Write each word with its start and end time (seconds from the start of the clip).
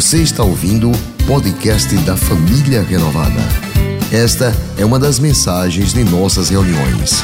Você 0.00 0.22
está 0.22 0.42
ouvindo 0.42 0.90
o 0.90 1.26
podcast 1.26 1.94
da 2.06 2.16
Família 2.16 2.82
Renovada. 2.82 3.38
Esta 4.10 4.50
é 4.80 4.82
uma 4.82 4.98
das 4.98 5.18
mensagens 5.18 5.92
de 5.92 6.02
nossas 6.02 6.48
reuniões. 6.48 7.20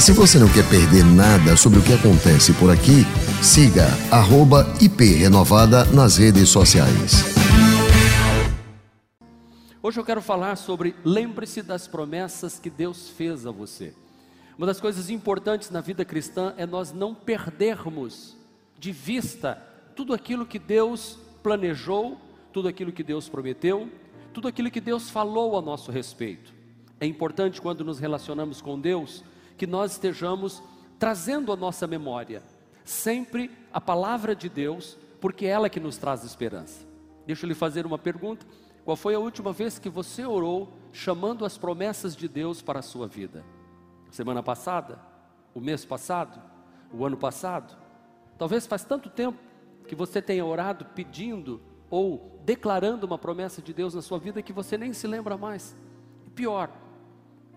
Se 0.00 0.12
você 0.12 0.38
não 0.38 0.48
quer 0.48 0.66
perder 0.66 1.04
nada 1.04 1.58
sobre 1.58 1.78
o 1.78 1.82
que 1.82 1.92
acontece 1.92 2.54
por 2.54 2.70
aqui, 2.70 3.04
siga 3.42 3.86
@iprenovada 4.80 5.84
nas 5.84 6.16
redes 6.16 6.48
sociais. 6.48 7.22
Hoje 9.82 10.00
eu 10.00 10.04
quero 10.06 10.22
falar 10.22 10.56
sobre 10.56 10.96
lembre-se 11.04 11.60
das 11.60 11.86
promessas 11.86 12.58
que 12.58 12.70
Deus 12.70 13.10
fez 13.10 13.46
a 13.46 13.50
você. 13.50 13.92
Uma 14.56 14.66
das 14.66 14.80
coisas 14.80 15.10
importantes 15.10 15.68
na 15.68 15.82
vida 15.82 16.02
cristã 16.02 16.54
é 16.56 16.64
nós 16.64 16.94
não 16.94 17.14
perdermos 17.14 18.38
de 18.80 18.90
vista 18.90 19.73
tudo 19.94 20.12
aquilo 20.14 20.46
que 20.46 20.58
Deus 20.58 21.18
planejou, 21.42 22.18
tudo 22.52 22.68
aquilo 22.68 22.92
que 22.92 23.02
Deus 23.02 23.28
prometeu, 23.28 23.90
tudo 24.32 24.48
aquilo 24.48 24.70
que 24.70 24.80
Deus 24.80 25.10
falou 25.10 25.56
a 25.56 25.62
nosso 25.62 25.90
respeito. 25.90 26.52
É 27.00 27.06
importante 27.06 27.60
quando 27.60 27.84
nos 27.84 27.98
relacionamos 27.98 28.60
com 28.60 28.78
Deus 28.78 29.24
que 29.56 29.66
nós 29.66 29.92
estejamos 29.92 30.62
trazendo 30.98 31.52
à 31.52 31.56
nossa 31.56 31.86
memória 31.86 32.42
sempre 32.84 33.50
a 33.72 33.80
palavra 33.80 34.36
de 34.36 34.48
Deus, 34.48 34.98
porque 35.20 35.46
é 35.46 35.50
ela 35.50 35.70
que 35.70 35.80
nos 35.80 35.96
traz 35.96 36.22
esperança. 36.22 36.86
Deixa 37.26 37.46
eu 37.46 37.48
lhe 37.48 37.54
fazer 37.54 37.86
uma 37.86 37.98
pergunta. 37.98 38.46
Qual 38.84 38.96
foi 38.96 39.14
a 39.14 39.18
última 39.18 39.52
vez 39.52 39.78
que 39.78 39.88
você 39.88 40.26
orou 40.26 40.68
chamando 40.92 41.44
as 41.44 41.56
promessas 41.56 42.14
de 42.14 42.28
Deus 42.28 42.60
para 42.60 42.80
a 42.80 42.82
sua 42.82 43.08
vida? 43.08 43.42
Semana 44.10 44.42
passada? 44.42 45.00
O 45.54 45.60
mês 45.60 45.84
passado? 45.84 46.40
O 46.92 47.04
ano 47.04 47.16
passado? 47.16 47.74
Talvez 48.36 48.66
faz 48.66 48.84
tanto 48.84 49.08
tempo 49.08 49.38
que 49.86 49.94
você 49.94 50.20
tenha 50.20 50.44
orado 50.44 50.84
pedindo 50.86 51.60
ou 51.90 52.40
declarando 52.44 53.06
uma 53.06 53.18
promessa 53.18 53.62
de 53.62 53.72
Deus 53.72 53.94
na 53.94 54.02
sua 54.02 54.18
vida 54.18 54.42
que 54.42 54.52
você 54.52 54.76
nem 54.76 54.92
se 54.92 55.06
lembra 55.06 55.36
mais. 55.36 55.76
E 56.26 56.30
pior, 56.30 56.70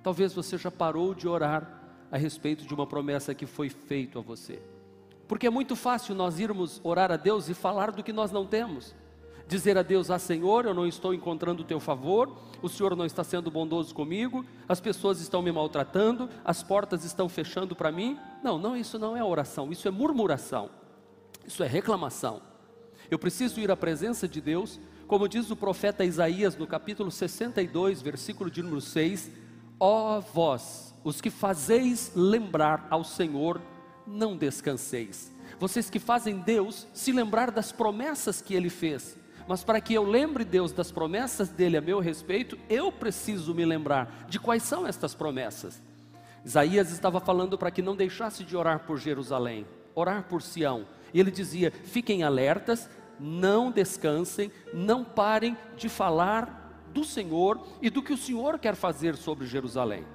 talvez 0.03 0.34
você 0.34 0.58
já 0.58 0.72
parou 0.72 1.14
de 1.14 1.28
orar 1.28 1.84
a 2.11 2.17
respeito 2.17 2.66
de 2.66 2.73
uma 2.73 2.88
promessa 2.88 3.34
que 3.34 3.45
foi 3.45 3.69
feita 3.69 4.19
a 4.19 4.22
você. 4.22 4.61
Porque 5.28 5.47
é 5.47 5.50
muito 5.50 5.75
fácil 5.75 6.16
nós 6.16 6.39
irmos 6.39 6.80
orar 6.84 7.11
a 7.11 7.17
Deus 7.17 7.50
e 7.50 7.53
falar 7.53 7.92
do 7.92 8.03
que 8.03 8.14
nós 8.14 8.31
não 8.31 8.45
temos 8.45 8.95
dizer 9.47 9.78
a 9.78 9.81
Deus: 9.81 10.12
Ah, 10.12 10.19
Senhor, 10.19 10.66
eu 10.66 10.73
não 10.73 10.86
estou 10.86 11.14
encontrando 11.14 11.64
o 11.64 11.66
teu 11.66 11.80
favor, 11.80 12.36
o 12.62 12.69
Senhor 12.69 12.95
não 12.95 13.06
está 13.06 13.23
sendo 13.23 13.50
bondoso 13.50 13.95
comigo, 13.95 14.45
as 14.67 14.80
pessoas 14.80 15.22
estão 15.22 15.41
me 15.41 15.52
maltratando, 15.52 16.30
as 16.44 16.62
portas 16.62 17.03
estão 17.03 17.30
fechando 17.30 17.75
para 17.75 17.91
mim. 17.91 18.19
Não, 18.44 18.58
não, 18.58 18.75
isso 18.75 19.00
não 19.00 19.16
é 19.16 19.23
oração, 19.23 19.72
isso 19.72 19.88
é 19.88 19.91
murmuração, 19.91 20.69
isso 21.48 21.64
é 21.64 21.67
reclamação. 21.67 22.42
Eu 23.09 23.17
preciso 23.17 23.62
ir 23.62 23.72
à 23.72 23.78
presença 23.78 24.28
de 24.28 24.42
Deus, 24.42 24.80
como 25.08 25.30
diz 25.30 25.50
o 25.50 25.56
profeta 25.56 26.03
Isaías 26.03 26.58
no 26.58 26.67
capítulo 26.67 27.09
62, 27.09 28.02
versículo 28.02 28.52
de 28.52 28.62
número 28.62 28.81
6: 28.81 29.31
Ó 29.80 30.20
vós, 30.20 30.94
os 31.03 31.22
que 31.22 31.30
fazeis 31.30 32.12
lembrar 32.14 32.86
ao 32.90 33.03
Senhor, 33.03 33.62
não 34.06 34.36
descanseis. 34.36 35.31
Vocês 35.58 35.90
que 35.90 36.00
fazem 36.00 36.40
Deus 36.40 36.86
se 36.94 37.14
lembrar 37.14 37.50
das 37.50 37.72
promessas 37.72 38.42
que 38.42 38.53
Ele 38.53 38.70
fez, 38.70 39.18
mas 39.48 39.64
para 39.64 39.80
que 39.80 39.94
eu 39.94 40.03
lembre 40.03 40.44
Deus 40.44 40.73
das 40.73 40.92
promessas 40.92 41.48
dele 41.48 41.78
a 41.78 41.81
meu 41.81 42.00
respeito, 42.02 42.59
eu 42.70 42.92
preciso 42.92 43.56
me 43.56 43.66
lembrar 43.66 44.25
de 44.28 44.38
quais 44.38 44.64
são 44.64 44.86
estas 44.86 45.16
promessas. 45.16 45.81
Isaías 46.44 46.92
estava 46.92 47.22
falando 47.22 47.58
para 47.58 47.72
que 47.72 47.81
não 47.81 47.95
deixasse 47.95 48.44
de 48.44 48.56
orar 48.56 48.80
por 48.80 48.98
Jerusalém, 48.98 49.66
orar 49.95 50.23
por 50.23 50.42
Sião. 50.42 50.86
E 51.13 51.19
ele 51.19 51.31
dizia: 51.31 51.72
fiquem 51.72 52.23
alertas, 52.23 52.89
não 53.19 53.72
descansem, 53.72 54.52
não 54.73 55.03
parem 55.03 55.58
de 55.75 55.89
falar 55.89 56.86
do 56.94 57.03
Senhor 57.03 57.59
e 57.81 57.89
do 57.89 58.02
que 58.02 58.13
o 58.13 58.17
Senhor 58.17 58.59
quer 58.59 58.75
fazer 58.75 59.16
sobre 59.16 59.45
Jerusalém. 59.45 60.06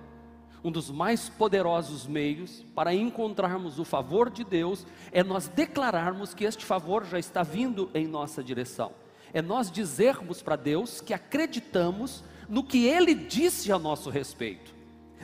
Um 0.65 0.71
dos 0.71 0.91
mais 0.91 1.29
poderosos 1.29 2.07
meios 2.07 2.65
para 2.75 2.95
encontrarmos 2.95 3.79
o 3.79 3.85
favor 3.85 4.31
de 4.31 4.45
Deus 4.45 4.87
é 5.11 5.23
nós 5.23 5.49
declararmos 5.49 6.35
que 6.35 6.45
este 6.45 6.65
favor 6.65 7.05
já 7.05 7.19
está 7.19 7.43
vindo 7.43 7.91
em 7.93 8.07
nossa 8.07 8.45
direção 8.45 8.93
é 9.33 9.41
nós 9.41 9.71
dizermos 9.71 10.43
para 10.43 10.57
Deus 10.57 11.01
que 11.01 11.15
acreditamos 11.15 12.23
no 12.49 12.63
que 12.63 12.87
Ele 12.87 13.15
disse 13.15 13.73
a 13.73 13.79
nosso 13.79 14.11
respeito. 14.11 14.75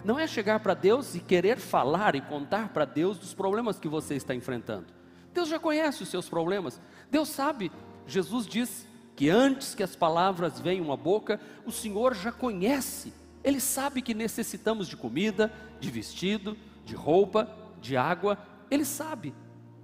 Não 0.05 0.19
é 0.19 0.27
chegar 0.27 0.61
para 0.61 0.75
Deus 0.75 1.15
e 1.15 1.21
querer 1.21 1.59
falar 1.59 2.15
e 2.15 2.21
contar 2.21 2.71
para 2.71 2.85
Deus 2.85 3.19
dos 3.19 3.35
problemas 3.35 3.79
que 3.79 3.89
você 3.89 4.15
está 4.15 4.35
enfrentando. 4.35 4.98
Deus 5.39 5.49
já 5.49 5.59
conhece 5.61 6.03
os 6.03 6.09
seus 6.09 6.29
problemas, 6.29 6.81
Deus 7.09 7.29
sabe. 7.29 7.71
Jesus 8.09 8.45
diz 8.45 8.85
que 9.15 9.31
antes 9.31 9.73
que 9.73 9.85
as 9.85 9.95
palavras 9.95 10.59
venham 10.59 10.91
à 10.93 10.97
boca, 10.97 11.41
o 11.65 11.71
Senhor 11.71 12.13
já 12.13 12.33
conhece. 12.33 13.15
Ele 13.45 13.61
sabe 13.61 14.03
que 14.03 14.15
necessitamos 14.15 14.89
de 14.89 14.97
comida, 14.97 15.53
de 15.79 15.93
vestido, 15.93 16.57
de 16.85 16.97
roupa, 16.97 17.57
de 17.81 17.97
água. 17.97 18.37
Ele 18.69 18.85
sabe. 18.85 19.33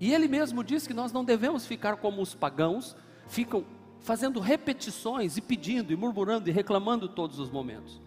E 0.00 0.12
ele 0.12 0.26
mesmo 0.26 0.64
diz 0.64 0.88
que 0.88 0.92
nós 0.92 1.12
não 1.12 1.24
devemos 1.24 1.64
ficar 1.64 1.98
como 1.98 2.20
os 2.20 2.34
pagãos, 2.34 2.96
ficam 3.28 3.64
fazendo 4.00 4.40
repetições 4.40 5.36
e 5.36 5.40
pedindo 5.40 5.92
e 5.92 5.96
murmurando 5.96 6.50
e 6.50 6.52
reclamando 6.52 7.08
todos 7.08 7.38
os 7.38 7.48
momentos. 7.48 8.02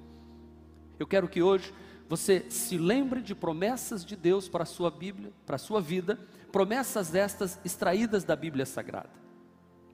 Eu 0.99 1.07
quero 1.07 1.29
que 1.29 1.41
hoje 1.41 1.73
você 2.09 2.45
se 2.49 2.77
lembre 2.77 3.21
de 3.21 3.33
promessas 3.33 4.03
de 4.03 4.17
Deus 4.17 4.49
para 4.49 4.63
a 4.63 4.65
sua 4.65 4.91
Bíblia, 4.91 5.31
para 5.45 5.55
a 5.55 5.59
sua 5.59 5.79
vida, 5.79 6.19
promessas 6.57 7.13
estas 7.13 7.59
extraídas 7.63 8.23
da 8.23 8.35
Bíblia 8.35 8.65
Sagrada. 8.65 9.11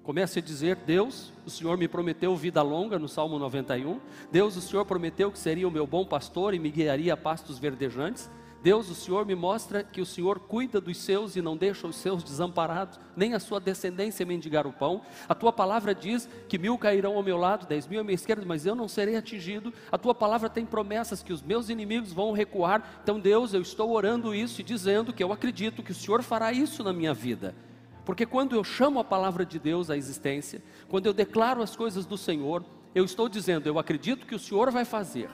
Comece 0.02 0.40
a 0.40 0.42
dizer: 0.42 0.78
Deus, 0.78 1.34
o 1.46 1.50
Senhor 1.50 1.78
me 1.78 1.90
prometeu 1.90 2.34
vida 2.38 2.62
longa 2.62 2.98
no 2.98 3.10
Salmo 3.10 3.38
91. 3.38 4.00
Deus, 4.32 4.56
o 4.56 4.62
Senhor 4.62 4.86
prometeu 4.86 5.30
que 5.30 5.38
seria 5.38 5.68
o 5.68 5.72
meu 5.72 5.86
bom 5.86 6.06
pastor 6.06 6.54
e 6.54 6.60
me 6.60 6.72
guiaria 6.72 7.16
a 7.16 7.18
pastos 7.18 7.60
verdejantes. 7.60 8.32
Deus, 8.64 8.90
o 8.90 8.96
Senhor 8.96 9.26
me 9.26 9.36
mostra 9.36 9.84
que 9.84 10.00
o 10.00 10.06
Senhor 10.06 10.40
cuida 10.40 10.80
dos 10.80 10.98
seus 10.98 11.36
e 11.36 11.42
não 11.42 11.58
deixa 11.58 11.86
os 11.86 11.98
seus 11.98 12.24
desamparados, 12.24 12.98
nem 13.14 13.34
a 13.34 13.40
sua 13.40 13.60
descendência 13.60 14.26
mendigar 14.26 14.66
o 14.66 14.72
pão. 14.72 15.02
A 15.28 15.36
tua 15.36 15.52
palavra 15.52 15.94
diz 15.94 16.30
que 16.48 16.58
mil 16.58 16.78
cairão 16.78 17.18
ao 17.18 17.22
meu 17.22 17.36
lado, 17.36 17.68
dez 17.68 17.86
mil 17.86 18.00
à 18.00 18.04
minha 18.06 18.16
esquerda, 18.16 18.46
mas 18.46 18.66
eu 18.66 18.74
não 18.74 18.88
serei 18.88 19.18
atingido. 19.18 19.74
A 19.92 19.98
tua 19.98 20.16
palavra 20.16 20.50
tem 20.50 20.66
promessas 20.66 21.22
que 21.22 21.34
os 21.34 21.42
meus 21.42 21.68
inimigos 21.68 22.14
vão 22.14 22.32
recuar. 22.32 23.02
Então, 23.04 23.20
Deus, 23.20 23.54
eu 23.54 23.62
estou 23.62 23.92
orando 23.92 24.34
isso 24.34 24.62
e 24.62 24.64
dizendo 24.64 25.12
que 25.12 25.22
eu 25.22 25.34
acredito 25.34 25.84
que 25.84 25.92
o 25.92 25.96
Senhor 25.96 26.24
fará 26.24 26.54
isso 26.54 26.86
na 26.86 26.94
minha 26.94 27.14
vida. 27.14 27.54
Porque 28.06 28.26
quando 28.26 28.56
eu 28.56 28.64
chamo 28.64 28.98
a 28.98 29.04
palavra 29.04 29.46
de 29.46 29.60
Deus 29.60 29.90
à 29.90 29.98
existência, 29.98 30.64
quando 30.88 31.06
eu 31.06 31.12
declaro 31.12 31.62
as 31.62 31.76
coisas 31.76 32.06
do 32.06 32.18
Senhor, 32.18 32.64
eu 32.96 33.04
estou 33.04 33.28
dizendo, 33.28 33.68
eu 33.68 33.78
acredito 33.78 34.26
que 34.26 34.36
o 34.36 34.40
Senhor 34.40 34.72
vai 34.72 34.86
fazer. 34.86 35.30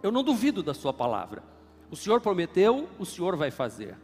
Eu 0.00 0.12
não 0.12 0.22
duvido 0.22 0.62
da 0.62 0.74
sua 0.74 0.92
palavra. 0.92 1.57
O 1.90 1.96
Senhor 1.96 2.20
prometeu, 2.20 2.88
o 2.98 3.06
Senhor 3.06 3.36
vai 3.36 3.50
fazer. 3.50 3.96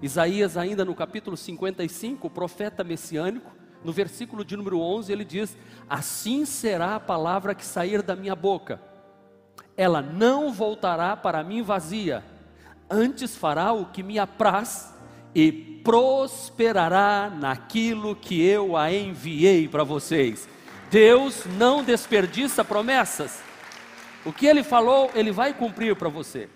Isaías, 0.00 0.56
ainda 0.56 0.84
no 0.84 0.94
capítulo 0.94 1.36
55, 1.36 2.26
o 2.26 2.30
profeta 2.30 2.84
messiânico, 2.84 3.52
no 3.84 3.92
versículo 3.92 4.44
de 4.44 4.56
número 4.56 4.80
11, 4.80 5.12
ele 5.12 5.24
diz: 5.24 5.56
Assim 5.88 6.44
será 6.44 6.96
a 6.96 7.00
palavra 7.00 7.54
que 7.54 7.64
sair 7.64 8.02
da 8.02 8.14
minha 8.14 8.34
boca, 8.34 8.80
ela 9.76 10.00
não 10.00 10.52
voltará 10.52 11.16
para 11.16 11.42
mim 11.42 11.62
vazia, 11.62 12.24
antes 12.88 13.36
fará 13.36 13.72
o 13.72 13.86
que 13.86 14.02
me 14.02 14.18
apraz 14.18 14.94
e 15.34 15.50
prosperará 15.82 17.30
naquilo 17.30 18.14
que 18.14 18.40
eu 18.40 18.76
a 18.76 18.92
enviei 18.92 19.66
para 19.66 19.82
vocês. 19.82 20.48
Deus 20.90 21.44
não 21.58 21.82
desperdiça 21.82 22.64
promessas. 22.64 23.40
O 24.24 24.32
que 24.32 24.46
ele 24.46 24.62
falou, 24.62 25.10
ele 25.14 25.32
vai 25.32 25.54
cumprir 25.54 25.96
para 25.96 26.08
você. 26.08 26.48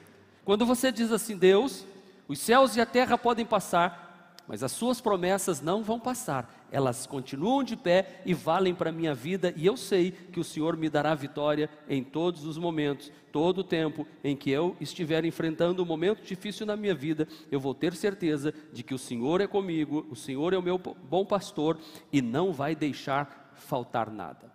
Quando 0.46 0.64
você 0.64 0.92
diz 0.92 1.10
assim, 1.10 1.36
Deus, 1.36 1.84
os 2.28 2.38
céus 2.38 2.76
e 2.76 2.80
a 2.80 2.86
terra 2.86 3.18
podem 3.18 3.44
passar, 3.44 4.36
mas 4.46 4.62
as 4.62 4.70
suas 4.70 5.00
promessas 5.00 5.60
não 5.60 5.82
vão 5.82 5.98
passar, 5.98 6.68
elas 6.70 7.04
continuam 7.04 7.64
de 7.64 7.74
pé 7.74 8.22
e 8.24 8.32
valem 8.32 8.72
para 8.72 8.90
a 8.90 8.92
minha 8.92 9.12
vida, 9.12 9.52
e 9.56 9.66
eu 9.66 9.76
sei 9.76 10.12
que 10.12 10.38
o 10.38 10.44
Senhor 10.44 10.76
me 10.76 10.88
dará 10.88 11.16
vitória 11.16 11.68
em 11.88 12.04
todos 12.04 12.46
os 12.46 12.56
momentos, 12.58 13.10
todo 13.32 13.58
o 13.58 13.64
tempo 13.64 14.06
em 14.22 14.36
que 14.36 14.48
eu 14.48 14.76
estiver 14.80 15.24
enfrentando 15.24 15.82
um 15.82 15.86
momento 15.86 16.22
difícil 16.22 16.64
na 16.64 16.76
minha 16.76 16.94
vida, 16.94 17.26
eu 17.50 17.58
vou 17.58 17.74
ter 17.74 17.92
certeza 17.94 18.54
de 18.72 18.84
que 18.84 18.94
o 18.94 18.98
Senhor 18.98 19.40
é 19.40 19.48
comigo, 19.48 20.06
o 20.08 20.14
Senhor 20.14 20.52
é 20.52 20.56
o 20.56 20.62
meu 20.62 20.78
bom 20.78 21.26
pastor 21.26 21.76
e 22.12 22.22
não 22.22 22.52
vai 22.52 22.76
deixar 22.76 23.50
faltar 23.52 24.12
nada. 24.12 24.48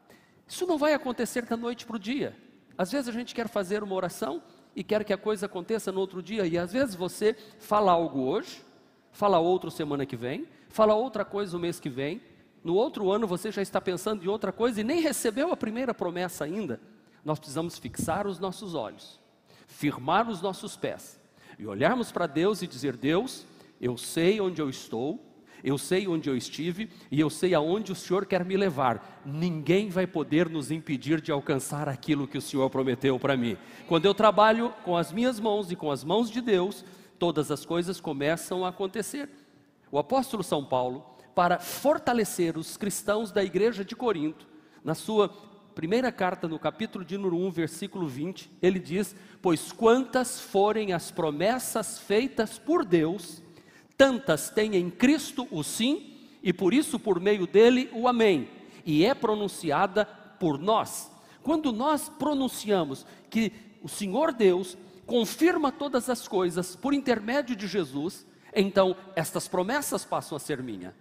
Isso 0.47 0.65
não 0.65 0.77
vai 0.77 0.93
acontecer 0.93 1.43
da 1.43 1.57
noite 1.57 1.85
para 1.85 1.97
o 1.97 1.99
dia. 1.99 2.33
Às 2.77 2.93
vezes 2.93 3.09
a 3.09 3.11
gente 3.11 3.35
quer 3.35 3.49
fazer 3.49 3.83
uma 3.83 3.93
oração 3.93 4.41
e 4.75 4.83
quer 4.83 5.03
que 5.03 5.13
a 5.13 5.17
coisa 5.17 5.45
aconteça 5.45 5.91
no 5.91 5.99
outro 5.99 6.21
dia. 6.21 6.45
E 6.45 6.57
às 6.57 6.71
vezes 6.71 6.95
você 6.95 7.35
fala 7.59 7.91
algo 7.91 8.21
hoje, 8.21 8.63
fala 9.11 9.39
outro 9.39 9.69
semana 9.69 10.05
que 10.05 10.15
vem, 10.15 10.47
fala 10.69 10.93
outra 10.93 11.25
coisa 11.25 11.57
o 11.57 11.59
mês 11.59 11.79
que 11.79 11.89
vem, 11.89 12.21
no 12.63 12.75
outro 12.75 13.11
ano 13.11 13.27
você 13.27 13.51
já 13.51 13.61
está 13.61 13.81
pensando 13.81 14.23
em 14.23 14.27
outra 14.27 14.51
coisa 14.51 14.81
e 14.81 14.83
nem 14.83 15.01
recebeu 15.01 15.51
a 15.51 15.57
primeira 15.57 15.93
promessa 15.93 16.45
ainda. 16.45 16.79
Nós 17.23 17.39
precisamos 17.39 17.77
fixar 17.77 18.27
os 18.27 18.39
nossos 18.39 18.75
olhos, 18.75 19.19
firmar 19.67 20.29
os 20.29 20.41
nossos 20.41 20.75
pés 20.75 21.19
e 21.57 21.65
olharmos 21.65 22.11
para 22.11 22.27
Deus 22.27 22.61
e 22.61 22.67
dizer: 22.67 22.95
Deus, 22.95 23.45
eu 23.79 23.97
sei 23.97 24.39
onde 24.39 24.61
eu 24.61 24.69
estou, 24.69 25.19
Eu 25.63 25.77
sei 25.77 26.07
onde 26.07 26.29
eu 26.29 26.35
estive 26.35 26.89
e 27.11 27.19
eu 27.19 27.29
sei 27.29 27.53
aonde 27.53 27.91
o 27.91 27.95
Senhor 27.95 28.25
quer 28.25 28.43
me 28.43 28.57
levar. 28.57 29.21
Ninguém 29.25 29.89
vai 29.89 30.07
poder 30.07 30.49
nos 30.49 30.71
impedir 30.71 31.21
de 31.21 31.31
alcançar 31.31 31.87
aquilo 31.87 32.27
que 32.27 32.37
o 32.37 32.41
Senhor 32.41 32.69
prometeu 32.69 33.19
para 33.19 33.37
mim. 33.37 33.57
Quando 33.87 34.05
eu 34.05 34.13
trabalho 34.13 34.73
com 34.83 34.97
as 34.97 35.11
minhas 35.11 35.39
mãos 35.39 35.71
e 35.71 35.75
com 35.75 35.91
as 35.91 36.03
mãos 36.03 36.29
de 36.29 36.41
Deus, 36.41 36.83
todas 37.19 37.51
as 37.51 37.65
coisas 37.65 37.99
começam 37.99 38.65
a 38.65 38.69
acontecer. 38.69 39.29
O 39.91 39.99
apóstolo 39.99 40.43
São 40.43 40.63
Paulo, 40.63 41.05
para 41.35 41.59
fortalecer 41.59 42.57
os 42.57 42.77
cristãos 42.77 43.31
da 43.31 43.43
igreja 43.43 43.85
de 43.85 43.95
Corinto, 43.95 44.47
na 44.83 44.95
sua 44.95 45.29
primeira 45.75 46.11
carta, 46.11 46.47
no 46.47 46.59
capítulo 46.59 47.05
de 47.05 47.17
número 47.17 47.37
1, 47.37 47.51
versículo 47.51 48.07
20, 48.07 48.51
ele 48.61 48.79
diz: 48.79 49.15
Pois 49.41 49.71
quantas 49.71 50.39
forem 50.39 50.93
as 50.93 51.11
promessas 51.11 51.99
feitas 51.99 52.57
por 52.57 52.83
Deus, 52.83 53.41
tantas 54.01 54.49
tem 54.49 54.75
em 54.77 54.89
Cristo 54.89 55.47
o 55.51 55.61
sim, 55.61 56.17
e 56.41 56.51
por 56.51 56.73
isso, 56.73 56.97
por 56.97 57.19
meio 57.19 57.45
dele, 57.45 57.87
o 57.93 58.07
amém, 58.07 58.49
e 58.83 59.05
é 59.05 59.13
pronunciada 59.13 60.05
por 60.39 60.57
nós. 60.57 61.11
Quando 61.43 61.71
nós 61.71 62.09
pronunciamos 62.09 63.05
que 63.29 63.53
o 63.79 63.87
Senhor 63.87 64.33
Deus 64.33 64.75
confirma 65.05 65.71
todas 65.71 66.09
as 66.09 66.27
coisas 66.27 66.75
por 66.75 66.95
intermédio 66.95 67.55
de 67.55 67.67
Jesus, 67.67 68.25
então 68.55 68.95
estas 69.15 69.47
promessas 69.47 70.03
passam 70.03 70.35
a 70.35 70.39
ser 70.39 70.63
minha. 70.63 70.95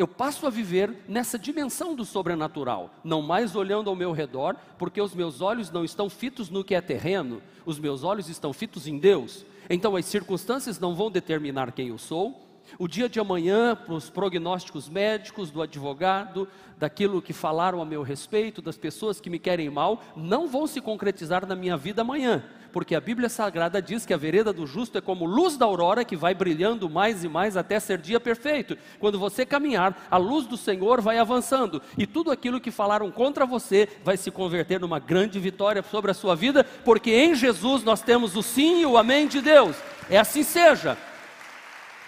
Eu 0.00 0.08
passo 0.08 0.46
a 0.46 0.50
viver 0.50 1.04
nessa 1.06 1.38
dimensão 1.38 1.94
do 1.94 2.06
sobrenatural, 2.06 2.88
não 3.04 3.20
mais 3.20 3.54
olhando 3.54 3.90
ao 3.90 3.94
meu 3.94 4.12
redor, 4.12 4.56
porque 4.78 4.98
os 4.98 5.14
meus 5.14 5.42
olhos 5.42 5.70
não 5.70 5.84
estão 5.84 6.08
fitos 6.08 6.48
no 6.48 6.64
que 6.64 6.74
é 6.74 6.80
terreno, 6.80 7.42
os 7.66 7.78
meus 7.78 8.02
olhos 8.02 8.26
estão 8.30 8.50
fitos 8.50 8.86
em 8.86 8.96
Deus. 8.98 9.44
Então 9.68 9.94
as 9.94 10.06
circunstâncias 10.06 10.80
não 10.80 10.94
vão 10.94 11.10
determinar 11.10 11.70
quem 11.72 11.88
eu 11.88 11.98
sou. 11.98 12.34
O 12.78 12.88
dia 12.88 13.10
de 13.10 13.20
amanhã, 13.20 13.76
os 13.88 14.08
prognósticos 14.08 14.88
médicos, 14.88 15.50
do 15.50 15.60
advogado, 15.60 16.48
daquilo 16.78 17.20
que 17.20 17.34
falaram 17.34 17.82
a 17.82 17.84
meu 17.84 18.02
respeito, 18.02 18.62
das 18.62 18.78
pessoas 18.78 19.20
que 19.20 19.28
me 19.28 19.38
querem 19.38 19.68
mal, 19.68 20.00
não 20.16 20.48
vão 20.48 20.66
se 20.66 20.80
concretizar 20.80 21.46
na 21.46 21.54
minha 21.54 21.76
vida 21.76 22.00
amanhã 22.00 22.42
porque 22.72 22.94
a 22.94 23.00
Bíblia 23.00 23.28
Sagrada 23.28 23.80
diz 23.80 24.06
que 24.06 24.14
a 24.14 24.16
vereda 24.16 24.52
do 24.52 24.66
justo 24.66 24.98
é 24.98 25.00
como 25.00 25.24
luz 25.24 25.56
da 25.56 25.66
aurora 25.66 26.04
que 26.04 26.16
vai 26.16 26.34
brilhando 26.34 26.88
mais 26.88 27.24
e 27.24 27.28
mais 27.28 27.56
até 27.56 27.78
ser 27.80 27.98
dia 27.98 28.20
perfeito. 28.20 28.76
Quando 28.98 29.18
você 29.18 29.44
caminhar, 29.44 30.06
a 30.10 30.16
luz 30.16 30.46
do 30.46 30.56
Senhor 30.56 31.00
vai 31.00 31.18
avançando 31.18 31.82
e 31.98 32.06
tudo 32.06 32.30
aquilo 32.30 32.60
que 32.60 32.70
falaram 32.70 33.10
contra 33.10 33.44
você 33.44 33.88
vai 34.04 34.16
se 34.16 34.30
converter 34.30 34.80
numa 34.80 34.98
grande 34.98 35.38
vitória 35.38 35.82
sobre 35.82 36.10
a 36.10 36.14
sua 36.14 36.34
vida, 36.34 36.64
porque 36.84 37.10
em 37.10 37.34
Jesus 37.34 37.82
nós 37.82 38.02
temos 38.02 38.36
o 38.36 38.42
sim 38.42 38.80
e 38.82 38.86
o 38.86 38.96
amém 38.96 39.26
de 39.26 39.40
Deus. 39.40 39.76
É 40.08 40.18
assim 40.18 40.42
seja. 40.42 40.96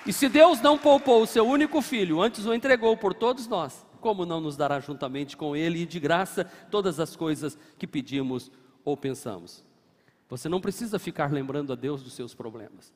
E 0.05 0.12
se 0.12 0.29
Deus 0.29 0.61
não 0.61 0.76
poupou 0.76 1.23
o 1.23 1.26
seu 1.26 1.47
único 1.47 1.81
filho, 1.81 2.20
antes 2.20 2.44
o 2.44 2.55
entregou 2.55 2.97
por 2.97 3.15
todos 3.15 3.47
nós, 3.47 3.87
como 4.00 4.26
não 4.26 4.41
nos 4.41 4.56
dará 4.56 4.81
juntamente 4.81 5.37
com 5.37 5.55
ele 5.55 5.82
e 5.82 5.87
de 5.87 6.00
graça 6.00 6.44
todas 6.70 6.99
as 6.99 7.15
coisas 7.15 7.56
que 7.79 7.87
pedimos 7.87 8.50
ou 8.85 8.97
pensamos? 8.97 9.65
Você 10.32 10.49
não 10.49 10.62
precisa 10.62 10.99
ficar 10.99 11.31
lembrando 11.31 11.75
a 11.75 11.76
Deus 11.76 12.02
dos 12.02 12.14
seus 12.14 12.34
problemas. 12.34 12.90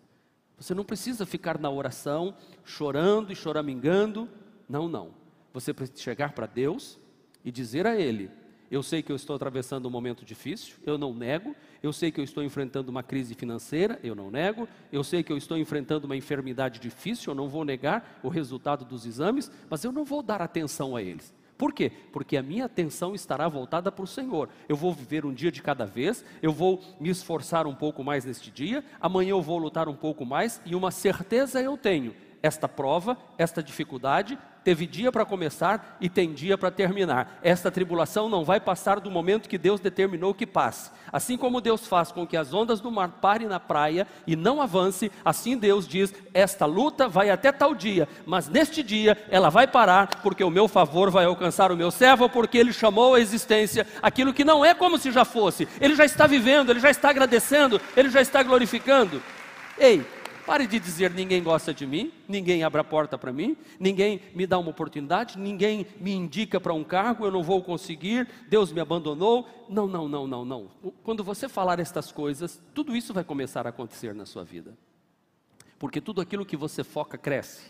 Você 0.56 0.72
não 0.72 0.82
precisa 0.82 1.26
ficar 1.26 1.58
na 1.58 1.68
oração, 1.68 2.34
chorando 2.64 3.30
e 3.30 3.36
choramingando. 3.36 4.26
Não, 4.66 4.88
não. 4.88 5.10
Você 5.52 5.74
precisa 5.74 6.00
chegar 6.00 6.32
para 6.32 6.46
Deus 6.46 6.98
e 7.44 7.52
dizer 7.52 7.86
a 7.86 7.94
Ele: 7.94 8.30
Eu 8.70 8.82
sei 8.82 9.02
que 9.02 9.12
eu 9.12 9.16
estou 9.16 9.36
atravessando 9.36 9.86
um 9.86 9.90
momento 9.90 10.24
difícil, 10.24 10.76
eu 10.86 10.96
não 10.96 11.12
nego. 11.12 11.54
Eu 11.82 11.92
sei 11.92 12.10
que 12.10 12.18
eu 12.18 12.24
estou 12.24 12.42
enfrentando 12.42 12.90
uma 12.90 13.02
crise 13.02 13.34
financeira, 13.34 14.00
eu 14.02 14.14
não 14.14 14.30
nego. 14.30 14.66
Eu 14.90 15.04
sei 15.04 15.22
que 15.22 15.30
eu 15.30 15.36
estou 15.36 15.58
enfrentando 15.58 16.06
uma 16.06 16.16
enfermidade 16.16 16.80
difícil, 16.80 17.32
eu 17.32 17.34
não 17.34 17.50
vou 17.50 17.66
negar 17.66 18.18
o 18.22 18.30
resultado 18.30 18.82
dos 18.82 19.04
exames, 19.04 19.52
mas 19.68 19.84
eu 19.84 19.92
não 19.92 20.06
vou 20.06 20.22
dar 20.22 20.40
atenção 20.40 20.96
a 20.96 21.02
eles. 21.02 21.34
Por 21.56 21.72
quê? 21.72 21.90
Porque 22.12 22.36
a 22.36 22.42
minha 22.42 22.66
atenção 22.66 23.14
estará 23.14 23.48
voltada 23.48 23.90
para 23.90 24.04
o 24.04 24.06
Senhor. 24.06 24.48
Eu 24.68 24.76
vou 24.76 24.92
viver 24.92 25.24
um 25.24 25.32
dia 25.32 25.50
de 25.50 25.62
cada 25.62 25.86
vez, 25.86 26.24
eu 26.42 26.52
vou 26.52 26.82
me 27.00 27.08
esforçar 27.08 27.66
um 27.66 27.74
pouco 27.74 28.04
mais 28.04 28.24
neste 28.24 28.50
dia, 28.50 28.84
amanhã 29.00 29.30
eu 29.30 29.42
vou 29.42 29.58
lutar 29.58 29.88
um 29.88 29.96
pouco 29.96 30.26
mais, 30.26 30.60
e 30.66 30.74
uma 30.74 30.90
certeza 30.90 31.62
eu 31.62 31.76
tenho: 31.76 32.14
esta 32.42 32.68
prova, 32.68 33.16
esta 33.38 33.62
dificuldade, 33.62 34.38
teve 34.66 34.84
dia 34.84 35.12
para 35.12 35.24
começar 35.24 35.96
e 36.00 36.08
tem 36.08 36.32
dia 36.32 36.58
para 36.58 36.72
terminar. 36.72 37.38
Esta 37.40 37.70
tribulação 37.70 38.28
não 38.28 38.44
vai 38.44 38.58
passar 38.58 38.98
do 38.98 39.08
momento 39.08 39.48
que 39.48 39.56
Deus 39.56 39.78
determinou 39.78 40.34
que 40.34 40.44
passe. 40.44 40.90
Assim 41.12 41.36
como 41.36 41.60
Deus 41.60 41.86
faz 41.86 42.10
com 42.10 42.26
que 42.26 42.36
as 42.36 42.52
ondas 42.52 42.80
do 42.80 42.90
mar 42.90 43.08
parem 43.20 43.46
na 43.46 43.60
praia 43.60 44.08
e 44.26 44.34
não 44.34 44.60
avance, 44.60 45.12
assim 45.24 45.56
Deus 45.56 45.86
diz: 45.86 46.12
esta 46.34 46.66
luta 46.66 47.06
vai 47.06 47.30
até 47.30 47.52
tal 47.52 47.76
dia, 47.76 48.08
mas 48.26 48.48
neste 48.48 48.82
dia 48.82 49.16
ela 49.30 49.50
vai 49.50 49.68
parar, 49.68 50.20
porque 50.20 50.42
o 50.42 50.50
meu 50.50 50.66
favor 50.66 51.12
vai 51.12 51.26
alcançar 51.26 51.70
o 51.70 51.76
meu 51.76 51.92
servo, 51.92 52.28
porque 52.28 52.58
ele 52.58 52.72
chamou 52.72 53.14
à 53.14 53.20
existência 53.20 53.86
aquilo 54.02 54.34
que 54.34 54.42
não 54.42 54.64
é 54.64 54.74
como 54.74 54.98
se 54.98 55.12
já 55.12 55.24
fosse. 55.24 55.68
Ele 55.80 55.94
já 55.94 56.04
está 56.04 56.26
vivendo, 56.26 56.70
ele 56.70 56.80
já 56.80 56.90
está 56.90 57.10
agradecendo, 57.10 57.80
ele 57.96 58.10
já 58.10 58.20
está 58.20 58.42
glorificando. 58.42 59.22
Ei, 59.78 60.04
Pare 60.46 60.64
de 60.64 60.78
dizer 60.78 61.10
ninguém 61.10 61.42
gosta 61.42 61.74
de 61.74 61.84
mim, 61.84 62.12
ninguém 62.28 62.62
abre 62.62 62.80
a 62.80 62.84
porta 62.84 63.18
para 63.18 63.32
mim, 63.32 63.56
ninguém 63.80 64.20
me 64.32 64.46
dá 64.46 64.56
uma 64.56 64.70
oportunidade, 64.70 65.36
ninguém 65.36 65.84
me 65.98 66.12
indica 66.12 66.60
para 66.60 66.72
um 66.72 66.84
cargo, 66.84 67.24
eu 67.24 67.32
não 67.32 67.42
vou 67.42 67.60
conseguir, 67.64 68.28
Deus 68.48 68.70
me 68.70 68.80
abandonou. 68.80 69.48
Não, 69.68 69.88
não, 69.88 70.06
não, 70.06 70.24
não, 70.24 70.44
não. 70.44 70.70
Quando 71.02 71.24
você 71.24 71.48
falar 71.48 71.80
estas 71.80 72.12
coisas, 72.12 72.62
tudo 72.72 72.94
isso 72.94 73.12
vai 73.12 73.24
começar 73.24 73.66
a 73.66 73.70
acontecer 73.70 74.14
na 74.14 74.24
sua 74.24 74.44
vida. 74.44 74.78
Porque 75.80 76.00
tudo 76.00 76.20
aquilo 76.20 76.46
que 76.46 76.56
você 76.56 76.84
foca 76.84 77.18
cresce. 77.18 77.68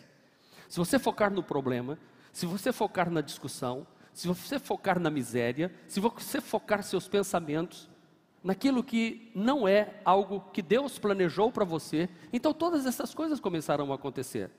Se 0.69 0.77
você 0.77 0.99
focar 0.99 1.33
no 1.33 1.43
problema, 1.43 1.99
se 2.31 2.45
você 2.45 2.75
focar 2.75 3.09
na 3.11 3.23
discussão, 3.23 3.87
se 4.13 4.29
você 4.29 4.59
focar 4.59 5.01
na 5.01 5.09
miséria, 5.09 5.73
se 5.89 5.99
você 5.99 6.43
focar 6.43 6.83
seus 6.83 7.09
pensamentos, 7.09 7.89
naquilo 8.47 8.81
que 8.85 9.33
não 9.35 9.67
é 9.67 10.01
algo 10.05 10.41
que 10.53 10.63
Deus 10.63 11.01
planejou 11.01 11.51
para 11.51 11.65
você, 11.65 12.09
então 12.33 12.55
todas 12.55 12.87
essas 12.87 13.13
coisas 13.13 13.41
começaram 13.41 13.91
a 13.91 13.97
acontecer. 13.97 14.53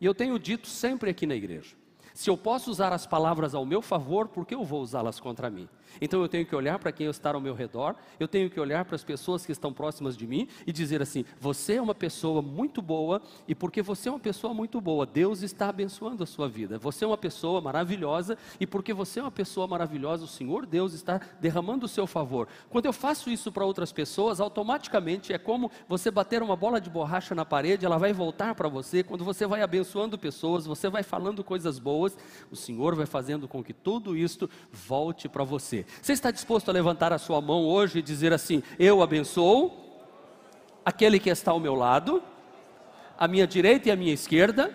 E 0.00 0.06
eu 0.06 0.14
tenho 0.14 0.38
dito 0.38 0.66
sempre 0.66 1.10
aqui 1.10 1.26
na 1.26 1.34
igreja: 1.34 1.76
se 2.14 2.30
eu 2.30 2.38
posso 2.38 2.70
usar 2.70 2.90
as 2.90 3.06
palavras 3.06 3.54
ao 3.54 3.66
meu 3.66 3.82
favor, 3.82 4.28
por 4.28 4.46
que 4.46 4.54
eu 4.54 4.64
vou 4.64 4.80
usá-las 4.80 5.20
contra 5.20 5.50
mim? 5.50 5.68
Então 6.00 6.20
eu 6.22 6.28
tenho 6.28 6.46
que 6.46 6.54
olhar 6.54 6.78
para 6.78 6.92
quem 6.92 7.06
está 7.06 7.32
ao 7.32 7.40
meu 7.40 7.54
redor, 7.54 7.94
eu 8.18 8.28
tenho 8.28 8.50
que 8.50 8.60
olhar 8.60 8.84
para 8.84 8.96
as 8.96 9.04
pessoas 9.04 9.44
que 9.44 9.52
estão 9.52 9.72
próximas 9.72 10.16
de 10.16 10.26
mim 10.26 10.48
e 10.66 10.72
dizer 10.72 11.02
assim: 11.02 11.24
você 11.40 11.74
é 11.74 11.82
uma 11.82 11.94
pessoa 11.94 12.42
muito 12.42 12.80
boa, 12.80 13.22
e 13.46 13.54
porque 13.54 13.82
você 13.82 14.08
é 14.08 14.12
uma 14.12 14.20
pessoa 14.20 14.52
muito 14.54 14.80
boa, 14.80 15.06
Deus 15.06 15.42
está 15.42 15.68
abençoando 15.68 16.22
a 16.22 16.26
sua 16.26 16.48
vida. 16.48 16.78
Você 16.78 17.04
é 17.04 17.06
uma 17.06 17.18
pessoa 17.18 17.60
maravilhosa, 17.60 18.36
e 18.60 18.66
porque 18.66 18.92
você 18.92 19.20
é 19.20 19.22
uma 19.22 19.30
pessoa 19.30 19.66
maravilhosa, 19.66 20.24
o 20.24 20.28
Senhor 20.28 20.66
Deus 20.66 20.92
está 20.92 21.20
derramando 21.40 21.86
o 21.86 21.88
seu 21.88 22.06
favor. 22.06 22.48
Quando 22.68 22.86
eu 22.86 22.92
faço 22.92 23.30
isso 23.30 23.50
para 23.52 23.64
outras 23.64 23.92
pessoas, 23.92 24.40
automaticamente 24.40 25.32
é 25.32 25.38
como 25.38 25.70
você 25.88 26.10
bater 26.10 26.42
uma 26.42 26.56
bola 26.56 26.80
de 26.80 26.90
borracha 26.90 27.34
na 27.34 27.44
parede, 27.44 27.84
ela 27.84 27.98
vai 27.98 28.12
voltar 28.12 28.54
para 28.54 28.68
você. 28.68 29.02
Quando 29.02 29.24
você 29.24 29.46
vai 29.46 29.62
abençoando 29.62 30.18
pessoas, 30.18 30.66
você 30.66 30.88
vai 30.88 31.02
falando 31.02 31.44
coisas 31.44 31.78
boas, 31.78 32.16
o 32.50 32.56
Senhor 32.56 32.94
vai 32.94 33.06
fazendo 33.06 33.48
com 33.48 33.62
que 33.62 33.72
tudo 33.72 34.16
isto 34.16 34.48
volte 34.72 35.28
para 35.28 35.44
você. 35.44 35.77
Você 36.00 36.12
está 36.12 36.30
disposto 36.30 36.68
a 36.68 36.72
levantar 36.72 37.12
a 37.12 37.18
sua 37.18 37.40
mão 37.40 37.64
hoje 37.64 37.98
e 37.98 38.02
dizer 38.02 38.32
assim: 38.32 38.62
Eu 38.78 39.02
abençoo 39.02 39.72
aquele 40.84 41.18
que 41.18 41.30
está 41.30 41.50
ao 41.50 41.60
meu 41.60 41.74
lado, 41.74 42.22
à 43.18 43.28
minha 43.28 43.46
direita 43.46 43.88
e 43.88 43.92
à 43.92 43.96
minha 43.96 44.12
esquerda, 44.12 44.72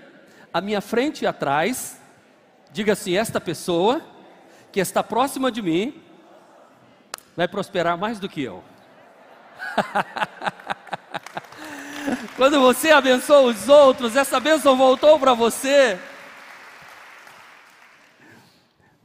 à 0.54 0.62
minha 0.62 0.82
frente 0.82 1.24
e 1.24 1.28
atrás. 1.28 2.00
Diga 2.72 2.94
assim: 2.94 3.18
Esta 3.18 3.42
pessoa 3.42 4.02
que 4.72 4.80
está 4.80 5.04
próxima 5.04 5.52
de 5.52 5.62
mim 5.62 6.02
vai 7.36 7.48
prosperar 7.48 7.98
mais 7.98 8.20
do 8.20 8.30
que 8.30 8.44
eu. 8.44 8.64
Quando 12.36 12.60
você 12.60 12.92
abençoa 12.92 13.52
os 13.52 13.70
outros, 13.70 14.16
essa 14.16 14.40
bênção 14.40 14.76
voltou 14.76 15.20
para 15.20 15.34
você 15.34 16.00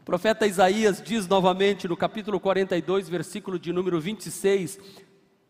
profeta 0.08 0.46
Isaías 0.46 1.02
diz 1.02 1.28
novamente 1.28 1.86
no 1.86 1.94
capítulo 1.94 2.40
42, 2.40 3.10
versículo 3.10 3.58
de 3.58 3.74
número 3.74 4.00
26, 4.00 4.80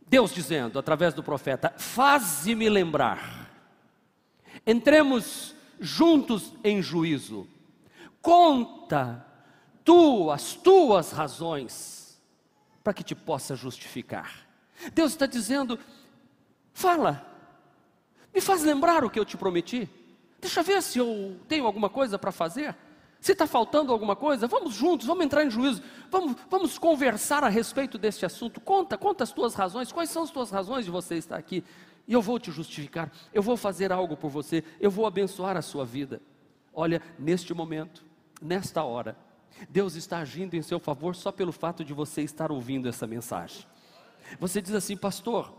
Deus 0.04 0.34
dizendo 0.34 0.80
através 0.80 1.14
do 1.14 1.22
profeta: 1.22 1.72
Faze-me 1.78 2.68
lembrar, 2.68 3.52
entremos 4.66 5.54
juntos 5.78 6.52
em 6.64 6.82
juízo, 6.82 7.46
conta 8.20 9.24
tu 9.84 10.28
as 10.28 10.54
tuas 10.54 11.12
razões, 11.12 12.20
para 12.82 12.92
que 12.92 13.04
te 13.04 13.14
possa 13.14 13.54
justificar. 13.54 14.44
Deus 14.92 15.12
está 15.12 15.26
dizendo: 15.26 15.78
fala, 16.72 17.24
me 18.34 18.40
faz 18.40 18.64
lembrar 18.64 19.04
o 19.04 19.10
que 19.10 19.20
eu 19.20 19.24
te 19.24 19.36
prometi, 19.36 19.88
deixa 20.40 20.64
ver 20.64 20.82
se 20.82 20.98
eu 20.98 21.38
tenho 21.46 21.64
alguma 21.64 21.88
coisa 21.88 22.18
para 22.18 22.32
fazer. 22.32 22.74
Se 23.20 23.32
está 23.32 23.46
faltando 23.46 23.92
alguma 23.92 24.14
coisa, 24.14 24.46
vamos 24.46 24.74
juntos, 24.74 25.06
vamos 25.06 25.24
entrar 25.24 25.44
em 25.44 25.50
juízo, 25.50 25.82
vamos, 26.10 26.36
vamos 26.48 26.78
conversar 26.78 27.42
a 27.42 27.48
respeito 27.48 27.98
deste 27.98 28.24
assunto. 28.24 28.60
Conta, 28.60 28.96
conta 28.96 29.24
as 29.24 29.32
tuas 29.32 29.54
razões, 29.54 29.90
quais 29.90 30.10
são 30.10 30.22
as 30.22 30.30
tuas 30.30 30.50
razões 30.50 30.84
de 30.84 30.90
você 30.90 31.16
estar 31.16 31.36
aqui? 31.36 31.64
E 32.06 32.12
eu 32.12 32.22
vou 32.22 32.38
te 32.38 32.50
justificar, 32.50 33.12
eu 33.34 33.42
vou 33.42 33.56
fazer 33.56 33.92
algo 33.92 34.16
por 34.16 34.30
você, 34.30 34.64
eu 34.80 34.90
vou 34.90 35.04
abençoar 35.04 35.56
a 35.56 35.62
sua 35.62 35.84
vida. 35.84 36.22
Olha, 36.72 37.02
neste 37.18 37.52
momento, 37.52 38.04
nesta 38.40 38.84
hora, 38.84 39.16
Deus 39.68 39.96
está 39.96 40.18
agindo 40.18 40.54
em 40.54 40.62
seu 40.62 40.78
favor 40.78 41.16
só 41.16 41.32
pelo 41.32 41.50
fato 41.50 41.84
de 41.84 41.92
você 41.92 42.22
estar 42.22 42.52
ouvindo 42.52 42.88
essa 42.88 43.06
mensagem. 43.06 43.66
Você 44.38 44.62
diz 44.62 44.72
assim, 44.72 44.96
pastor, 44.96 45.52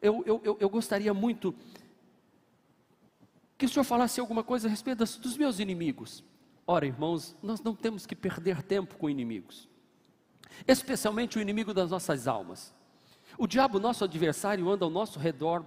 eu, 0.00 0.22
eu, 0.24 0.56
eu 0.58 0.70
gostaria 0.70 1.12
muito 1.12 1.54
que 3.58 3.66
o 3.66 3.68
senhor 3.68 3.84
falasse 3.84 4.18
alguma 4.18 4.42
coisa 4.42 4.66
a 4.66 4.70
respeito 4.70 5.04
dos 5.04 5.36
meus 5.36 5.58
inimigos. 5.58 6.24
Ora, 6.72 6.86
irmãos, 6.86 7.34
nós 7.42 7.60
não 7.60 7.74
temos 7.74 8.06
que 8.06 8.14
perder 8.14 8.62
tempo 8.62 8.96
com 8.96 9.10
inimigos, 9.10 9.68
especialmente 10.68 11.36
o 11.36 11.42
inimigo 11.42 11.74
das 11.74 11.90
nossas 11.90 12.28
almas. 12.28 12.72
O 13.36 13.48
diabo, 13.48 13.80
nosso 13.80 14.04
adversário, 14.04 14.70
anda 14.70 14.84
ao 14.84 14.90
nosso 14.90 15.18
redor, 15.18 15.64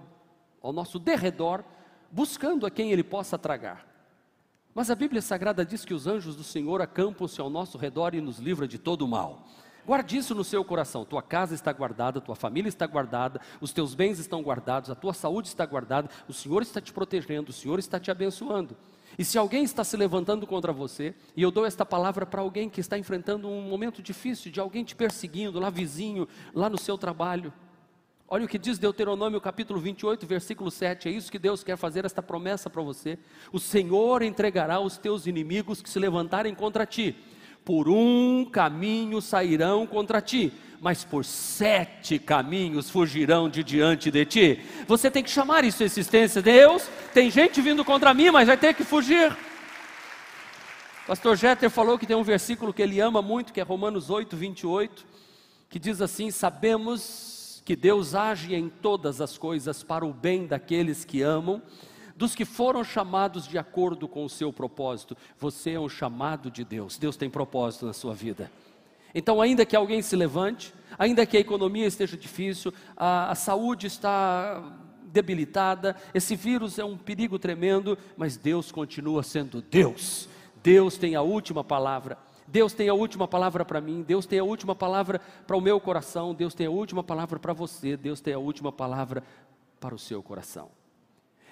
ao 0.62 0.72
nosso 0.72 0.98
derredor, 0.98 1.62
buscando 2.10 2.64
a 2.64 2.70
quem 2.70 2.90
ele 2.90 3.04
possa 3.04 3.36
tragar. 3.36 3.86
Mas 4.74 4.90
a 4.90 4.94
Bíblia 4.94 5.20
Sagrada 5.20 5.62
diz 5.62 5.84
que 5.84 5.92
os 5.92 6.06
anjos 6.06 6.36
do 6.36 6.42
Senhor 6.42 6.80
acampam-se 6.80 7.38
ao 7.38 7.50
nosso 7.50 7.76
redor 7.76 8.14
e 8.14 8.22
nos 8.22 8.38
livra 8.38 8.66
de 8.66 8.78
todo 8.78 9.02
o 9.02 9.08
mal. 9.08 9.46
Guarde 9.84 10.16
isso 10.16 10.34
no 10.34 10.42
seu 10.42 10.64
coração. 10.64 11.04
Tua 11.04 11.20
casa 11.20 11.54
está 11.54 11.70
guardada, 11.70 12.18
tua 12.18 12.34
família 12.34 12.70
está 12.70 12.86
guardada, 12.86 13.42
os 13.60 13.74
teus 13.74 13.94
bens 13.94 14.18
estão 14.18 14.40
guardados, 14.40 14.88
a 14.88 14.94
tua 14.94 15.12
saúde 15.12 15.48
está 15.48 15.66
guardada, 15.66 16.08
o 16.26 16.32
Senhor 16.32 16.62
está 16.62 16.80
te 16.80 16.94
protegendo, 16.94 17.50
o 17.50 17.52
Senhor 17.52 17.78
está 17.78 18.00
te 18.00 18.10
abençoando. 18.10 18.74
E 19.18 19.24
se 19.24 19.38
alguém 19.38 19.64
está 19.64 19.84
se 19.84 19.96
levantando 19.96 20.46
contra 20.46 20.72
você, 20.72 21.14
e 21.36 21.42
eu 21.42 21.50
dou 21.50 21.64
esta 21.64 21.84
palavra 21.84 22.26
para 22.26 22.40
alguém 22.40 22.68
que 22.68 22.80
está 22.80 22.98
enfrentando 22.98 23.48
um 23.48 23.62
momento 23.62 24.02
difícil, 24.02 24.50
de 24.50 24.60
alguém 24.60 24.84
te 24.84 24.96
perseguindo, 24.96 25.60
lá 25.60 25.70
vizinho, 25.70 26.26
lá 26.54 26.68
no 26.68 26.78
seu 26.78 26.98
trabalho, 26.98 27.52
Olha 28.26 28.46
o 28.46 28.48
que 28.48 28.58
diz 28.58 28.78
Deuteronômio 28.78 29.40
capítulo 29.40 29.78
28, 29.78 30.26
versículo 30.26 30.70
7. 30.70 31.08
É 31.08 31.12
isso 31.12 31.30
que 31.30 31.38
Deus 31.38 31.62
quer 31.62 31.76
fazer 31.76 32.06
esta 32.06 32.22
promessa 32.22 32.70
para 32.70 32.82
você. 32.82 33.18
O 33.52 33.60
Senhor 33.60 34.22
entregará 34.22 34.80
os 34.80 34.96
teus 34.96 35.26
inimigos 35.26 35.82
que 35.82 35.90
se 35.90 35.98
levantarem 35.98 36.54
contra 36.54 36.86
ti. 36.86 37.14
Por 37.64 37.88
um 37.88 38.44
caminho 38.50 39.20
sairão 39.20 39.86
contra 39.86 40.22
ti, 40.22 40.52
mas 40.84 41.02
por 41.02 41.24
sete 41.24 42.18
caminhos 42.18 42.90
fugirão 42.90 43.48
de 43.48 43.64
diante 43.64 44.10
de 44.10 44.26
ti. 44.26 44.60
Você 44.86 45.10
tem 45.10 45.24
que 45.24 45.30
chamar 45.30 45.64
isso 45.64 45.82
existência. 45.82 46.42
Deus, 46.42 46.90
tem 47.14 47.30
gente 47.30 47.58
vindo 47.62 47.82
contra 47.82 48.12
mim, 48.12 48.30
mas 48.30 48.48
vai 48.48 48.58
ter 48.58 48.74
que 48.74 48.84
fugir. 48.84 49.34
Pastor 51.06 51.38
Jeter 51.38 51.70
falou 51.70 51.98
que 51.98 52.04
tem 52.04 52.14
um 52.14 52.22
versículo 52.22 52.70
que 52.70 52.82
ele 52.82 53.00
ama 53.00 53.22
muito, 53.22 53.50
que 53.50 53.62
é 53.62 53.64
Romanos 53.64 54.10
8, 54.10 54.36
28, 54.36 55.06
que 55.70 55.78
diz 55.78 56.02
assim: 56.02 56.30
Sabemos 56.30 57.62
que 57.64 57.74
Deus 57.74 58.14
age 58.14 58.54
em 58.54 58.68
todas 58.68 59.22
as 59.22 59.38
coisas 59.38 59.82
para 59.82 60.04
o 60.04 60.12
bem 60.12 60.46
daqueles 60.46 61.02
que 61.02 61.22
amam, 61.22 61.62
dos 62.14 62.34
que 62.34 62.44
foram 62.44 62.84
chamados 62.84 63.48
de 63.48 63.56
acordo 63.56 64.06
com 64.06 64.22
o 64.22 64.28
seu 64.28 64.52
propósito. 64.52 65.16
Você 65.38 65.70
é 65.70 65.80
um 65.80 65.88
chamado 65.88 66.50
de 66.50 66.62
Deus, 66.62 66.98
Deus 66.98 67.16
tem 67.16 67.30
propósito 67.30 67.86
na 67.86 67.94
sua 67.94 68.12
vida. 68.12 68.50
Então, 69.14 69.40
ainda 69.40 69.64
que 69.64 69.76
alguém 69.76 70.02
se 70.02 70.16
levante, 70.16 70.74
ainda 70.98 71.24
que 71.24 71.36
a 71.36 71.40
economia 71.40 71.86
esteja 71.86 72.16
difícil, 72.16 72.72
a, 72.96 73.30
a 73.30 73.34
saúde 73.34 73.86
está 73.86 74.62
debilitada, 75.04 75.94
esse 76.12 76.34
vírus 76.34 76.78
é 76.78 76.84
um 76.84 76.98
perigo 76.98 77.38
tremendo, 77.38 77.96
mas 78.16 78.36
Deus 78.36 78.72
continua 78.72 79.22
sendo 79.22 79.62
Deus. 79.62 80.28
Deus 80.62 80.98
tem 80.98 81.14
a 81.14 81.22
última 81.22 81.62
palavra. 81.62 82.18
Deus 82.46 82.72
tem 82.72 82.88
a 82.88 82.94
última 82.94 83.26
palavra 83.26 83.64
para 83.64 83.80
mim, 83.80 84.02
Deus 84.02 84.26
tem 84.26 84.38
a 84.38 84.44
última 84.44 84.74
palavra 84.74 85.20
para 85.46 85.56
o 85.56 85.60
meu 85.60 85.80
coração, 85.80 86.34
Deus 86.34 86.52
tem 86.52 86.66
a 86.66 86.70
última 86.70 87.02
palavra 87.02 87.38
para 87.38 87.52
você, 87.52 87.96
Deus 87.96 88.20
tem 88.20 88.34
a 88.34 88.38
última 88.38 88.70
palavra 88.70 89.22
para 89.80 89.94
o 89.94 89.98
seu 89.98 90.22
coração. 90.22 90.70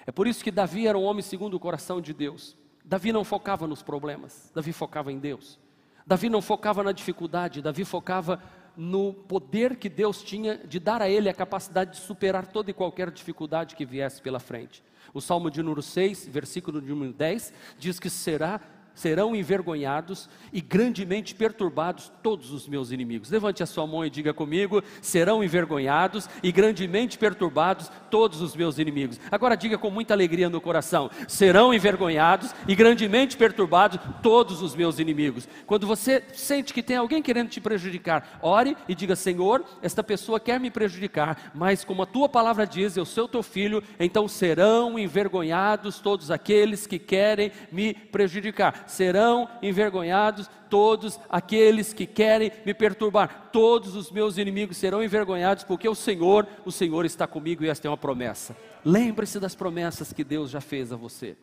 É 0.05 0.11
por 0.11 0.27
isso 0.27 0.43
que 0.43 0.51
Davi 0.51 0.85
era 0.85 0.97
um 0.97 1.03
homem 1.03 1.23
segundo 1.23 1.55
o 1.55 1.59
coração 1.59 1.99
de 1.99 2.13
Deus. 2.13 2.55
Davi 2.85 3.11
não 3.11 3.23
focava 3.23 3.65
nos 3.65 3.81
problemas, 3.81 4.51
Davi 4.53 4.71
focava 4.71 5.11
em 5.11 5.17
Deus. 5.17 5.57
Davi 6.05 6.29
não 6.29 6.41
focava 6.41 6.83
na 6.83 6.91
dificuldade, 6.91 7.61
Davi 7.61 7.85
focava 7.85 8.41
no 8.75 9.13
poder 9.13 9.75
que 9.77 9.87
Deus 9.87 10.23
tinha 10.23 10.57
de 10.57 10.79
dar 10.79 11.01
a 11.01 11.09
ele 11.09 11.29
a 11.29 11.33
capacidade 11.33 11.91
de 11.91 11.97
superar 11.97 12.47
toda 12.47 12.71
e 12.71 12.73
qualquer 12.73 13.11
dificuldade 13.11 13.75
que 13.75 13.85
viesse 13.85 14.21
pela 14.21 14.39
frente. 14.39 14.83
O 15.13 15.21
Salmo 15.21 15.51
de 15.51 15.61
número 15.61 15.81
6, 15.81 16.27
versículo 16.27 16.81
número 16.81 17.13
10, 17.13 17.53
diz 17.77 17.99
que 17.99 18.09
será 18.09 18.59
serão 18.95 19.35
envergonhados 19.35 20.29
e 20.51 20.61
grandemente 20.61 21.33
perturbados 21.33 22.11
todos 22.21 22.51
os 22.51 22.67
meus 22.67 22.91
inimigos. 22.91 23.29
Levante 23.29 23.63
a 23.63 23.65
sua 23.65 23.87
mão 23.87 24.05
e 24.05 24.09
diga 24.09 24.33
comigo: 24.33 24.83
serão 25.01 25.43
envergonhados 25.43 26.29
e 26.41 26.51
grandemente 26.51 27.17
perturbados 27.17 27.91
todos 28.09 28.41
os 28.41 28.55
meus 28.55 28.77
inimigos. 28.77 29.19
Agora 29.31 29.55
diga 29.55 29.77
com 29.77 29.89
muita 29.89 30.13
alegria 30.13 30.49
no 30.49 30.61
coração: 30.61 31.09
serão 31.27 31.73
envergonhados 31.73 32.53
e 32.67 32.75
grandemente 32.75 33.35
perturbados 33.35 33.99
todos 34.21 34.61
os 34.61 34.75
meus 34.75 34.99
inimigos. 34.99 35.47
Quando 35.65 35.87
você 35.87 36.23
sente 36.33 36.73
que 36.73 36.83
tem 36.83 36.97
alguém 36.97 37.21
querendo 37.21 37.49
te 37.49 37.59
prejudicar, 37.59 38.39
ore 38.41 38.77
e 38.87 38.93
diga: 38.93 39.15
Senhor, 39.15 39.63
esta 39.81 40.03
pessoa 40.03 40.39
quer 40.39 40.59
me 40.59 40.69
prejudicar, 40.69 41.51
mas 41.55 41.83
como 41.83 42.03
a 42.03 42.07
tua 42.07 42.29
palavra 42.29 42.65
diz, 42.67 42.95
eu 42.95 43.05
sou 43.05 43.27
teu 43.27 43.41
filho, 43.41 43.83
então 43.99 44.27
serão 44.27 44.99
envergonhados 44.99 45.99
todos 45.99 46.29
aqueles 46.29 46.85
que 46.85 46.99
querem 46.99 47.51
me 47.71 47.93
prejudicar 47.93 48.82
serão 48.87 49.49
envergonhados 49.61 50.49
todos 50.69 51.19
aqueles 51.29 51.93
que 51.93 52.05
querem 52.05 52.51
me 52.65 52.73
perturbar. 52.73 53.49
Todos 53.51 53.95
os 53.95 54.11
meus 54.11 54.37
inimigos 54.37 54.77
serão 54.77 55.03
envergonhados, 55.03 55.63
porque 55.63 55.87
o 55.87 55.95
Senhor, 55.95 56.47
o 56.65 56.71
Senhor 56.71 57.05
está 57.05 57.27
comigo 57.27 57.63
e 57.63 57.69
esta 57.69 57.87
é 57.87 57.89
uma 57.91 57.97
promessa. 57.97 58.55
Lembre-se 58.83 59.39
das 59.39 59.55
promessas 59.55 60.11
que 60.11 60.23
Deus 60.23 60.49
já 60.49 60.61
fez 60.61 60.91
a 60.91 60.95
você. 60.95 61.37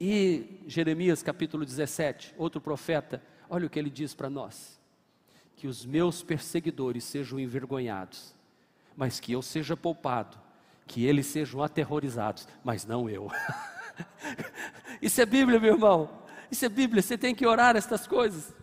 E 0.00 0.60
Jeremias 0.66 1.22
capítulo 1.22 1.64
17, 1.64 2.34
outro 2.36 2.60
profeta, 2.60 3.22
olha 3.48 3.66
o 3.66 3.70
que 3.70 3.78
ele 3.78 3.90
diz 3.90 4.14
para 4.14 4.28
nós: 4.28 4.80
que 5.56 5.66
os 5.66 5.84
meus 5.86 6.22
perseguidores 6.22 7.04
sejam 7.04 7.38
envergonhados, 7.38 8.34
mas 8.96 9.20
que 9.20 9.32
eu 9.32 9.42
seja 9.42 9.76
poupado, 9.76 10.36
que 10.86 11.04
eles 11.04 11.26
sejam 11.26 11.62
aterrorizados, 11.62 12.46
mas 12.62 12.84
não 12.84 13.08
eu. 13.08 13.30
Isso 15.00 15.20
é 15.20 15.26
Bíblia, 15.26 15.58
meu 15.60 15.74
irmão. 15.74 16.10
Isso 16.50 16.64
é 16.64 16.68
Bíblia. 16.68 17.02
Você 17.02 17.16
tem 17.16 17.34
que 17.34 17.46
orar 17.46 17.76
estas 17.76 18.06
coisas. 18.06 18.54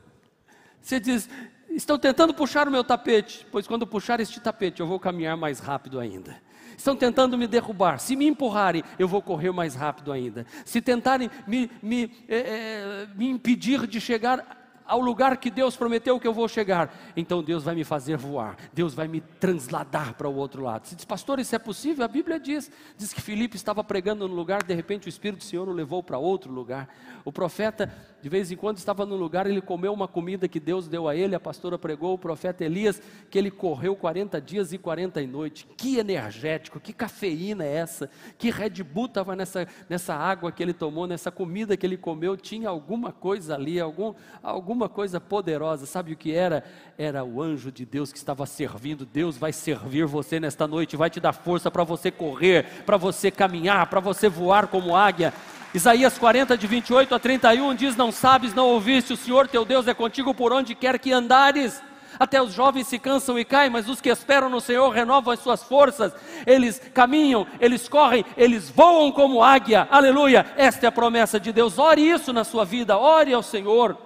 Você 0.81 0.99
diz: 0.99 1.29
estão 1.69 1.97
tentando 1.97 2.33
puxar 2.33 2.67
o 2.67 2.71
meu 2.71 2.83
tapete, 2.83 3.45
pois 3.51 3.67
quando 3.67 3.85
puxar 3.85 4.19
este 4.19 4.39
tapete 4.39 4.81
eu 4.81 4.87
vou 4.87 4.99
caminhar 4.99 5.37
mais 5.37 5.59
rápido 5.59 5.99
ainda. 5.99 6.41
Estão 6.77 6.95
tentando 6.95 7.37
me 7.37 7.47
derrubar. 7.47 7.99
Se 7.99 8.15
me 8.15 8.25
empurrarem, 8.25 8.83
eu 8.97 9.07
vou 9.07 9.21
correr 9.21 9.51
mais 9.51 9.75
rápido 9.75 10.11
ainda. 10.11 10.47
Se 10.65 10.81
tentarem 10.81 11.29
me, 11.45 11.69
me, 11.81 12.11
é, 12.27 12.37
é, 12.37 13.07
me 13.15 13.29
impedir 13.29 13.85
de 13.85 14.01
chegar 14.01 14.60
ao 14.91 14.99
lugar 14.99 15.37
que 15.37 15.49
Deus 15.49 15.77
prometeu 15.77 16.19
que 16.19 16.27
eu 16.27 16.33
vou 16.33 16.49
chegar, 16.49 16.93
então 17.15 17.41
Deus 17.41 17.63
vai 17.63 17.73
me 17.73 17.85
fazer 17.85 18.17
voar, 18.17 18.57
Deus 18.73 18.93
vai 18.93 19.07
me 19.07 19.21
transladar 19.21 20.15
para 20.15 20.27
o 20.27 20.35
outro 20.35 20.61
lado. 20.61 20.85
Se 20.85 20.97
diz, 20.97 21.05
pastor, 21.05 21.39
isso 21.39 21.55
é 21.55 21.59
possível? 21.59 22.03
A 22.03 22.09
Bíblia 22.09 22.37
diz, 22.37 22.69
diz 22.97 23.13
que 23.13 23.21
Filipe 23.21 23.55
estava 23.55 23.81
pregando 23.85 24.27
no 24.27 24.35
lugar, 24.35 24.61
de 24.63 24.73
repente 24.73 25.07
o 25.07 25.09
Espírito 25.09 25.39
do 25.39 25.45
Senhor 25.45 25.69
o 25.69 25.71
levou 25.71 26.03
para 26.03 26.17
outro 26.17 26.51
lugar. 26.51 26.89
O 27.23 27.31
profeta, 27.31 27.89
de 28.21 28.27
vez 28.27 28.51
em 28.51 28.55
quando, 28.57 28.77
estava 28.77 29.05
no 29.05 29.15
lugar, 29.15 29.47
ele 29.47 29.61
comeu 29.61 29.93
uma 29.93 30.07
comida 30.07 30.47
que 30.47 30.59
Deus 30.59 30.87
deu 30.87 31.07
a 31.07 31.15
ele, 31.15 31.35
a 31.35 31.39
pastora 31.39 31.77
pregou, 31.77 32.13
o 32.13 32.17
profeta 32.17 32.65
Elias, 32.65 33.01
que 33.29 33.37
ele 33.37 33.49
correu 33.49 33.95
40 33.95 34.41
dias 34.41 34.73
e 34.73 34.77
40 34.77 35.21
noites. 35.21 35.65
Que 35.77 35.97
energético, 35.97 36.79
que 36.79 36.91
cafeína 36.91 37.63
é 37.63 37.75
essa? 37.75 38.09
Que 38.37 38.49
Red 38.49 38.83
Bull 38.83 39.05
estava 39.05 39.35
nessa, 39.35 39.67
nessa 39.87 40.13
água 40.13 40.51
que 40.51 40.61
ele 40.61 40.73
tomou, 40.73 41.07
nessa 41.07 41.31
comida 41.31 41.77
que 41.77 41.85
ele 41.85 41.97
comeu, 41.97 42.35
tinha 42.35 42.67
alguma 42.67 43.11
coisa 43.11 43.55
ali, 43.55 43.79
algum, 43.79 44.13
alguma 44.43 44.81
uma 44.81 44.89
coisa 44.89 45.19
poderosa. 45.19 45.85
Sabe 45.85 46.13
o 46.13 46.17
que 46.17 46.33
era? 46.33 46.63
Era 46.97 47.23
o 47.23 47.41
anjo 47.41 47.71
de 47.71 47.85
Deus 47.85 48.11
que 48.11 48.17
estava 48.17 48.45
servindo. 48.47 49.05
Deus 49.05 49.37
vai 49.37 49.53
servir 49.53 50.05
você 50.05 50.39
nesta 50.39 50.67
noite, 50.67 50.97
vai 50.97 51.09
te 51.09 51.19
dar 51.19 51.33
força 51.33 51.69
para 51.69 51.83
você 51.83 52.09
correr, 52.09 52.65
para 52.83 52.97
você 52.97 53.29
caminhar, 53.29 53.87
para 53.87 53.99
você 53.99 54.27
voar 54.27 54.67
como 54.67 54.95
águia. 54.95 55.31
Isaías 55.73 56.17
40, 56.17 56.57
de 56.57 56.67
28 56.67 57.15
a 57.15 57.19
31 57.19 57.73
diz: 57.75 57.95
Não 57.95 58.11
sabes, 58.11 58.53
não 58.53 58.67
ouviste, 58.67 59.13
o 59.13 59.17
Senhor 59.17 59.47
teu 59.47 59.63
Deus 59.63 59.87
é 59.87 59.93
contigo 59.93 60.33
por 60.33 60.51
onde 60.51 60.75
quer 60.75 60.99
que 60.99 61.13
andares. 61.13 61.81
Até 62.19 62.41
os 62.41 62.53
jovens 62.53 62.87
se 62.87 62.99
cansam 62.99 63.39
e 63.39 63.45
caem, 63.45 63.69
mas 63.69 63.87
os 63.87 64.01
que 64.01 64.09
esperam 64.09 64.49
no 64.49 64.59
Senhor 64.59 64.89
renovam 64.89 65.33
as 65.33 65.39
suas 65.39 65.63
forças. 65.63 66.13
Eles 66.45 66.77
caminham, 66.93 67.47
eles 67.59 67.87
correm, 67.87 68.25
eles 68.35 68.69
voam 68.69 69.11
como 69.11 69.41
águia. 69.41 69.87
Aleluia! 69.89 70.45
Esta 70.57 70.85
é 70.85 70.89
a 70.89 70.91
promessa 70.91 71.39
de 71.39 71.53
Deus. 71.53 71.79
Ore 71.79 72.01
isso 72.01 72.33
na 72.33 72.43
sua 72.43 72.65
vida, 72.65 72.97
ore 72.97 73.33
ao 73.33 73.41
Senhor. 73.41 73.97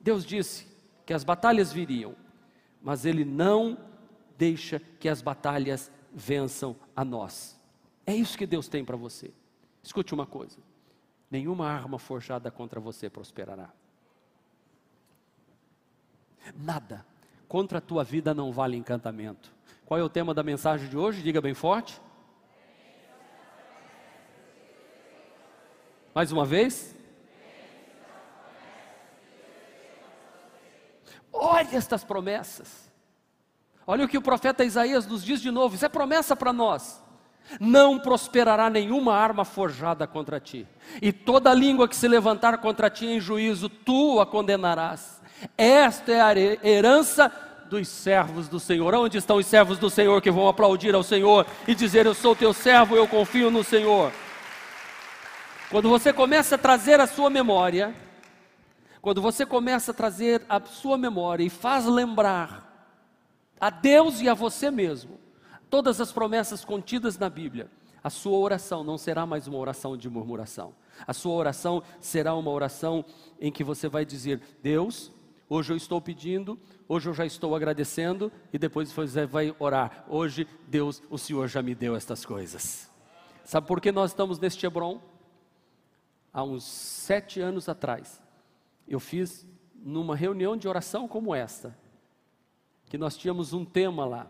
Deus 0.00 0.24
disse 0.24 0.66
que 1.04 1.12
as 1.12 1.22
batalhas 1.22 1.72
viriam, 1.72 2.16
mas 2.82 3.04
Ele 3.04 3.24
não 3.24 3.76
deixa 4.38 4.80
que 4.98 5.08
as 5.08 5.20
batalhas 5.20 5.92
vençam 6.12 6.74
a 6.96 7.04
nós. 7.04 7.60
É 8.06 8.14
isso 8.14 8.38
que 8.38 8.46
Deus 8.46 8.66
tem 8.66 8.82
para 8.82 8.96
você. 8.96 9.30
Escute 9.82 10.14
uma 10.14 10.26
coisa: 10.26 10.56
nenhuma 11.30 11.68
arma 11.68 11.98
forjada 11.98 12.50
contra 12.50 12.80
você 12.80 13.08
prosperará. 13.08 13.70
Nada 16.56 17.06
contra 17.46 17.78
a 17.78 17.80
tua 17.80 18.02
vida 18.02 18.34
não 18.34 18.52
vale 18.52 18.76
encantamento. 18.76 19.52
Qual 19.86 19.98
é 19.98 20.02
o 20.02 20.08
tema 20.08 20.32
da 20.34 20.42
mensagem 20.42 20.88
de 20.88 20.96
hoje? 20.96 21.22
Diga 21.22 21.40
bem 21.40 21.54
forte. 21.54 22.00
Mais 26.14 26.32
uma 26.32 26.44
vez. 26.44 26.96
Olha 31.32 31.76
estas 31.76 32.04
promessas. 32.04 32.90
Olha 33.86 34.04
o 34.04 34.08
que 34.08 34.18
o 34.18 34.22
profeta 34.22 34.64
Isaías 34.64 35.06
nos 35.06 35.24
diz 35.24 35.40
de 35.40 35.50
novo. 35.50 35.74
Isso 35.74 35.84
é 35.84 35.88
promessa 35.88 36.36
para 36.36 36.52
nós. 36.52 37.02
Não 37.58 37.98
prosperará 37.98 38.70
nenhuma 38.70 39.14
arma 39.14 39.44
forjada 39.44 40.06
contra 40.06 40.38
ti, 40.38 40.66
e 41.02 41.12
toda 41.12 41.52
língua 41.52 41.88
que 41.88 41.96
se 41.96 42.06
levantar 42.06 42.58
contra 42.58 42.88
ti 42.88 43.06
em 43.06 43.20
juízo, 43.20 43.68
tu 43.68 44.20
a 44.20 44.26
condenarás. 44.26 45.20
Esta 45.56 46.12
é 46.12 46.20
a 46.20 46.38
herança 46.66 47.32
dos 47.68 47.88
servos 47.88 48.48
do 48.48 48.60
Senhor. 48.60 48.94
Onde 48.94 49.18
estão 49.18 49.36
os 49.36 49.46
servos 49.46 49.78
do 49.78 49.88
Senhor 49.88 50.20
que 50.20 50.30
vão 50.30 50.48
aplaudir 50.48 50.94
ao 50.94 51.02
Senhor 51.02 51.46
e 51.66 51.74
dizer: 51.74 52.04
Eu 52.04 52.14
sou 52.14 52.34
teu 52.34 52.52
servo, 52.52 52.96
eu 52.96 53.06
confio 53.06 53.50
no 53.50 53.64
Senhor? 53.64 54.12
Quando 55.70 55.88
você 55.88 56.12
começa 56.12 56.56
a 56.56 56.58
trazer 56.58 57.00
a 57.00 57.06
sua 57.06 57.30
memória, 57.30 57.94
quando 59.00 59.22
você 59.22 59.46
começa 59.46 59.92
a 59.92 59.94
trazer 59.94 60.42
a 60.48 60.60
sua 60.60 60.98
memória 60.98 61.44
e 61.44 61.48
faz 61.48 61.86
lembrar 61.86 62.68
a 63.60 63.70
Deus 63.70 64.20
e 64.20 64.28
a 64.28 64.34
você 64.34 64.70
mesmo 64.70 65.19
todas 65.70 66.00
as 66.00 66.12
promessas 66.12 66.64
contidas 66.64 67.18
na 67.18 67.30
Bíblia, 67.30 67.70
a 68.02 68.10
sua 68.10 68.38
oração 68.38 68.82
não 68.82 68.98
será 68.98 69.24
mais 69.24 69.46
uma 69.46 69.58
oração 69.58 69.96
de 69.96 70.08
murmuração. 70.08 70.74
A 71.06 71.12
sua 71.12 71.34
oração 71.34 71.82
será 72.00 72.34
uma 72.34 72.50
oração 72.50 73.04
em 73.40 73.52
que 73.52 73.62
você 73.62 73.88
vai 73.88 74.04
dizer: 74.04 74.40
Deus, 74.62 75.12
hoje 75.48 75.72
eu 75.72 75.76
estou 75.76 76.00
pedindo, 76.00 76.58
hoje 76.88 77.08
eu 77.08 77.14
já 77.14 77.24
estou 77.24 77.54
agradecendo, 77.54 78.32
e 78.52 78.58
depois 78.58 78.90
você 78.90 79.26
vai 79.26 79.54
orar: 79.58 80.04
Hoje, 80.08 80.46
Deus, 80.66 81.02
o 81.08 81.16
Senhor 81.16 81.46
já 81.48 81.62
me 81.62 81.74
deu 81.74 81.94
estas 81.94 82.24
coisas. 82.24 82.90
Sabe 83.44 83.66
por 83.66 83.80
que 83.80 83.92
nós 83.92 84.10
estamos 84.10 84.38
neste 84.38 84.66
Hebron? 84.66 85.00
há 86.32 86.42
uns 86.42 86.64
sete 86.64 87.40
anos 87.40 87.68
atrás, 87.68 88.22
eu 88.86 89.00
fiz 89.00 89.46
numa 89.74 90.14
reunião 90.14 90.56
de 90.56 90.68
oração 90.68 91.08
como 91.08 91.34
esta, 91.34 91.76
que 92.86 92.98
nós 92.98 93.16
tínhamos 93.16 93.52
um 93.52 93.64
tema 93.64 94.04
lá. 94.04 94.26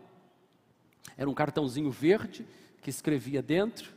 Era 1.16 1.28
um 1.28 1.34
cartãozinho 1.34 1.90
verde 1.90 2.46
que 2.80 2.90
escrevia 2.90 3.42
dentro. 3.42 3.92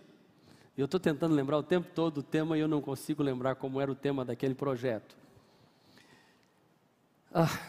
Eu 0.77 0.86
estou 0.86 1.00
tentando 1.00 1.36
lembrar 1.36 1.57
o 1.57 1.63
tempo 1.63 1.89
todo 1.93 2.19
o 2.19 2.24
tema 2.24 2.57
e 2.57 2.62
eu 2.62 2.67
não 2.67 2.81
consigo 2.81 3.22
lembrar 3.22 3.55
como 3.55 3.79
era 3.79 3.91
o 3.91 3.95
tema 3.95 4.25
daquele 4.25 4.55
projeto. 4.55 5.15
Ah, 7.33 7.60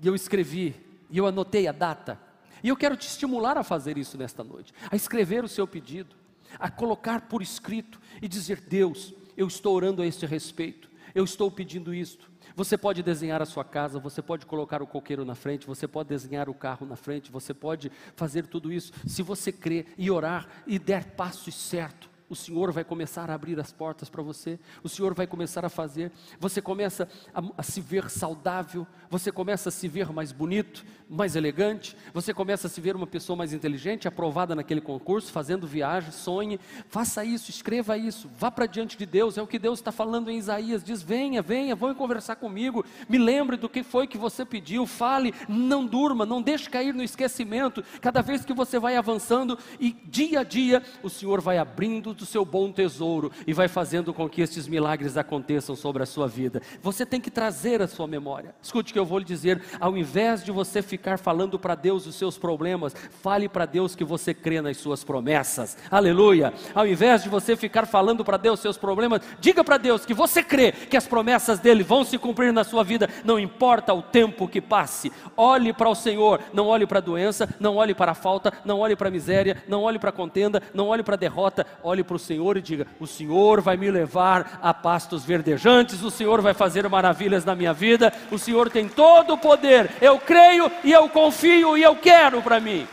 e 0.00 0.06
eu 0.06 0.14
escrevi, 0.14 0.74
e 1.10 1.18
eu 1.18 1.26
anotei 1.26 1.66
a 1.66 1.72
data. 1.72 2.20
E 2.62 2.68
eu 2.68 2.76
quero 2.76 2.96
te 2.96 3.06
estimular 3.06 3.56
a 3.56 3.62
fazer 3.62 3.96
isso 3.98 4.16
nesta 4.18 4.42
noite, 4.42 4.72
a 4.90 4.96
escrever 4.96 5.44
o 5.44 5.48
seu 5.48 5.66
pedido, 5.66 6.16
a 6.58 6.70
colocar 6.70 7.22
por 7.22 7.42
escrito 7.42 8.00
e 8.20 8.28
dizer: 8.28 8.60
Deus, 8.60 9.14
eu 9.36 9.46
estou 9.46 9.74
orando 9.74 10.02
a 10.02 10.06
este 10.06 10.26
respeito, 10.26 10.90
eu 11.14 11.24
estou 11.24 11.50
pedindo 11.50 11.94
isto. 11.94 12.30
Você 12.56 12.78
pode 12.78 13.02
desenhar 13.02 13.42
a 13.42 13.44
sua 13.44 13.62
casa, 13.62 13.98
você 13.98 14.22
pode 14.22 14.46
colocar 14.46 14.80
o 14.80 14.86
coqueiro 14.86 15.26
na 15.26 15.34
frente, 15.34 15.66
você 15.66 15.86
pode 15.86 16.08
desenhar 16.08 16.48
o 16.48 16.54
carro 16.54 16.86
na 16.86 16.96
frente, 16.96 17.30
você 17.30 17.52
pode 17.52 17.92
fazer 18.16 18.46
tudo 18.46 18.72
isso. 18.72 18.94
Se 19.06 19.22
você 19.22 19.52
crer 19.52 19.92
e 19.98 20.10
orar 20.10 20.48
e 20.66 20.78
der 20.78 21.04
passos 21.12 21.54
certos, 21.54 22.15
o 22.28 22.34
Senhor 22.34 22.72
vai 22.72 22.84
começar 22.84 23.30
a 23.30 23.34
abrir 23.34 23.58
as 23.60 23.70
portas 23.70 24.08
para 24.08 24.22
você, 24.22 24.58
o 24.82 24.88
Senhor 24.88 25.14
vai 25.14 25.26
começar 25.26 25.64
a 25.64 25.68
fazer, 25.68 26.10
você 26.40 26.60
começa 26.60 27.08
a, 27.32 27.42
a, 27.58 27.62
se 27.62 27.80
ver 27.80 28.10
saudável, 28.10 28.86
você 29.08 29.30
começa 29.30 29.68
a 29.68 29.72
se 29.72 29.86
ver 29.86 30.12
mais 30.12 30.32
bonito, 30.32 30.84
mais 31.08 31.36
elegante, 31.36 31.96
você 32.12 32.34
começa 32.34 32.66
a 32.66 32.70
se 32.70 32.80
ver 32.80 32.96
uma 32.96 33.06
pessoa 33.06 33.36
mais 33.36 33.52
inteligente, 33.52 34.08
aprovada 34.08 34.54
naquele 34.54 34.80
concurso, 34.80 35.30
fazendo 35.30 35.66
viagem, 35.66 36.10
sonhe, 36.10 36.58
faça 36.88 37.24
isso, 37.24 37.50
escreva 37.50 37.96
isso, 37.96 38.28
vá 38.38 38.50
para 38.50 38.66
diante 38.66 38.98
de 38.98 39.06
Deus, 39.06 39.38
é 39.38 39.42
o 39.42 39.46
que 39.46 39.58
Deus 39.58 39.78
está 39.78 39.92
falando 39.92 40.30
em 40.30 40.38
Isaías, 40.38 40.82
diz: 40.82 41.02
venha, 41.02 41.40
venha, 41.40 41.76
vão 41.76 41.94
conversar 41.94 42.36
comigo, 42.36 42.84
me 43.08 43.18
lembre 43.18 43.56
do 43.56 43.68
que 43.68 43.84
foi 43.84 44.06
que 44.06 44.18
você 44.18 44.44
pediu, 44.44 44.84
fale, 44.86 45.32
não 45.48 45.86
durma, 45.86 46.26
não 46.26 46.42
deixe 46.42 46.68
cair 46.68 46.92
no 46.92 47.02
esquecimento, 47.02 47.84
cada 48.00 48.20
vez 48.20 48.44
que 48.44 48.52
você 48.52 48.78
vai 48.78 48.96
avançando 48.96 49.56
e 49.78 49.92
dia 49.92 50.40
a 50.40 50.44
dia 50.44 50.82
o 51.02 51.08
Senhor 51.08 51.40
vai 51.40 51.58
abrindo 51.58 52.15
do 52.16 52.26
seu 52.26 52.44
bom 52.44 52.72
tesouro 52.72 53.30
e 53.46 53.52
vai 53.52 53.68
fazendo 53.68 54.12
com 54.12 54.28
que 54.28 54.40
estes 54.40 54.66
milagres 54.66 55.16
aconteçam 55.16 55.76
sobre 55.76 56.02
a 56.02 56.06
sua 56.06 56.26
vida. 56.26 56.60
Você 56.82 57.04
tem 57.04 57.20
que 57.20 57.30
trazer 57.30 57.82
a 57.82 57.88
sua 57.88 58.06
memória. 58.06 58.54
Escute 58.62 58.90
o 58.90 58.94
que 58.94 58.98
eu 58.98 59.04
vou 59.04 59.18
lhe 59.18 59.24
dizer: 59.24 59.62
ao 59.80 59.96
invés 59.96 60.44
de 60.44 60.50
você 60.50 60.82
ficar 60.82 61.18
falando 61.18 61.58
para 61.58 61.74
Deus 61.74 62.06
os 62.06 62.14
seus 62.14 62.38
problemas, 62.38 62.94
fale 63.22 63.48
para 63.48 63.66
Deus 63.66 63.94
que 63.94 64.04
você 64.04 64.32
crê 64.32 64.60
nas 64.60 64.76
suas 64.76 65.04
promessas. 65.04 65.76
Aleluia! 65.90 66.52
Ao 66.74 66.86
invés 66.86 67.22
de 67.22 67.28
você 67.28 67.56
ficar 67.56 67.86
falando 67.86 68.24
para 68.24 68.36
Deus 68.36 68.60
seus 68.60 68.76
problemas, 68.76 69.20
diga 69.40 69.62
para 69.62 69.76
Deus 69.76 70.06
que 70.06 70.14
você 70.14 70.42
crê 70.42 70.72
que 70.72 70.96
as 70.96 71.06
promessas 71.06 71.58
dele 71.58 71.82
vão 71.82 72.04
se 72.04 72.18
cumprir 72.18 72.52
na 72.52 72.64
sua 72.64 72.82
vida, 72.82 73.08
não 73.24 73.38
importa 73.38 73.92
o 73.92 74.02
tempo 74.02 74.48
que 74.48 74.60
passe. 74.60 75.12
Olhe 75.36 75.72
para 75.72 75.88
o 75.88 75.94
Senhor, 75.94 76.40
não 76.52 76.66
olhe 76.66 76.86
para 76.86 76.98
a 76.98 77.02
doença, 77.02 77.48
não 77.60 77.76
olhe 77.76 77.94
para 77.94 78.12
a 78.12 78.14
falta, 78.14 78.52
não 78.64 78.80
olhe 78.80 78.96
para 78.96 79.08
a 79.08 79.10
miséria, 79.10 79.62
não 79.68 79.82
olhe 79.82 79.98
para 79.98 80.10
a 80.10 80.12
contenda, 80.12 80.62
não 80.72 80.88
olhe 80.88 81.02
para 81.02 81.14
a 81.14 81.18
derrota, 81.18 81.66
olhe 81.82 82.02
para 82.06 82.16
o 82.16 82.18
Senhor 82.18 82.56
e 82.56 82.62
diga: 82.62 82.86
O 82.98 83.06
Senhor 83.06 83.60
vai 83.60 83.76
me 83.76 83.90
levar 83.90 84.58
a 84.62 84.72
pastos 84.72 85.24
verdejantes, 85.24 86.02
o 86.02 86.10
Senhor 86.10 86.40
vai 86.40 86.54
fazer 86.54 86.88
maravilhas 86.88 87.44
na 87.44 87.54
minha 87.54 87.72
vida, 87.72 88.12
o 88.30 88.38
Senhor 88.38 88.70
tem 88.70 88.88
todo 88.88 89.34
o 89.34 89.38
poder. 89.38 89.90
Eu 90.00 90.18
creio 90.18 90.70
e 90.84 90.92
eu 90.92 91.08
confio 91.08 91.76
e 91.76 91.82
eu 91.82 91.96
quero 91.96 92.40
para 92.40 92.60
mim. 92.60 92.86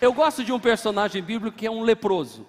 Eu 0.00 0.12
gosto 0.12 0.44
de 0.44 0.52
um 0.52 0.60
personagem 0.60 1.22
bíblico 1.22 1.56
que 1.56 1.66
é 1.66 1.70
um 1.70 1.82
leproso. 1.82 2.46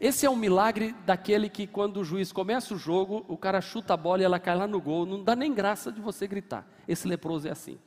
Esse 0.00 0.26
é 0.26 0.30
um 0.30 0.36
milagre 0.36 0.94
daquele 1.04 1.48
que, 1.48 1.66
quando 1.66 1.98
o 1.98 2.04
juiz 2.04 2.32
começa 2.32 2.74
o 2.74 2.78
jogo, 2.78 3.24
o 3.28 3.36
cara 3.36 3.60
chuta 3.60 3.94
a 3.94 3.96
bola 3.96 4.22
e 4.22 4.24
ela 4.24 4.38
cai 4.38 4.56
lá 4.56 4.66
no 4.66 4.80
gol. 4.80 5.06
Não 5.06 5.22
dá 5.22 5.36
nem 5.36 5.52
graça 5.54 5.92
de 5.92 6.00
você 6.00 6.26
gritar. 6.26 6.66
Esse 6.88 7.06
leproso 7.06 7.48
é 7.48 7.52
assim. 7.52 7.78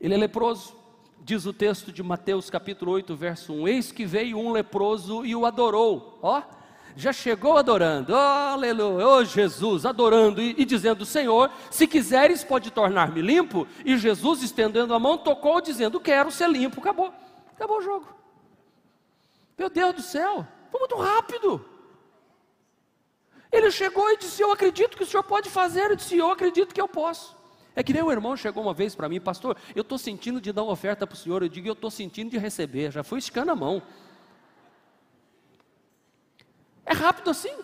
Ele 0.00 0.14
é 0.14 0.16
leproso, 0.16 0.74
diz 1.20 1.46
o 1.46 1.52
texto 1.52 1.92
de 1.92 2.02
Mateus 2.02 2.48
capítulo 2.50 2.92
8, 2.92 3.14
verso 3.14 3.52
1: 3.52 3.68
Eis 3.68 3.92
que 3.92 4.04
veio 4.04 4.38
um 4.38 4.50
leproso 4.50 5.24
e 5.24 5.36
o 5.36 5.44
adorou. 5.44 6.18
Ó, 6.22 6.42
já 6.96 7.12
chegou 7.12 7.56
adorando, 7.56 8.12
oh, 8.12 8.16
aleluia, 8.16 9.06
oh 9.06 9.24
Jesus, 9.24 9.86
adorando 9.86 10.42
e, 10.42 10.54
e 10.58 10.64
dizendo: 10.64 11.04
Senhor, 11.04 11.50
se 11.70 11.86
quiseres, 11.86 12.42
pode 12.42 12.70
tornar-me 12.70 13.20
limpo. 13.20 13.66
E 13.84 13.96
Jesus, 13.96 14.42
estendendo 14.42 14.94
a 14.94 14.98
mão, 14.98 15.18
tocou, 15.18 15.60
dizendo: 15.60 16.00
Quero 16.00 16.30
ser 16.30 16.48
limpo. 16.48 16.80
Acabou, 16.80 17.12
acabou 17.54 17.78
o 17.78 17.82
jogo. 17.82 18.08
Meu 19.56 19.68
Deus 19.68 19.94
do 19.94 20.02
céu, 20.02 20.46
foi 20.70 20.80
muito 20.80 20.96
rápido. 20.96 21.64
Ele 23.52 23.70
chegou 23.70 24.10
e 24.10 24.16
disse: 24.16 24.42
Eu 24.42 24.52
acredito 24.52 24.96
que 24.96 25.02
o 25.02 25.06
senhor 25.06 25.22
pode 25.22 25.48
fazer. 25.48 25.90
Eu 25.90 25.96
disse: 25.96 26.16
Eu 26.16 26.30
acredito 26.30 26.74
que 26.74 26.80
eu 26.80 26.88
posso. 26.88 27.39
É 27.74 27.82
que 27.82 27.92
nem 27.92 28.02
um 28.02 28.10
irmão 28.10 28.36
chegou 28.36 28.62
uma 28.62 28.74
vez 28.74 28.94
para 28.94 29.08
mim, 29.08 29.20
pastor, 29.20 29.56
eu 29.74 29.82
estou 29.82 29.96
sentindo 29.96 30.40
de 30.40 30.52
dar 30.52 30.62
uma 30.62 30.72
oferta 30.72 31.06
para 31.06 31.14
o 31.14 31.16
senhor. 31.16 31.42
Eu 31.42 31.48
digo, 31.48 31.68
eu 31.68 31.72
estou 31.72 31.90
sentindo 31.90 32.30
de 32.30 32.38
receber. 32.38 32.90
Já 32.90 33.02
fui 33.02 33.18
escando 33.18 33.50
a 33.50 33.56
mão. 33.56 33.82
É 36.84 36.92
rápido 36.92 37.30
assim. 37.30 37.56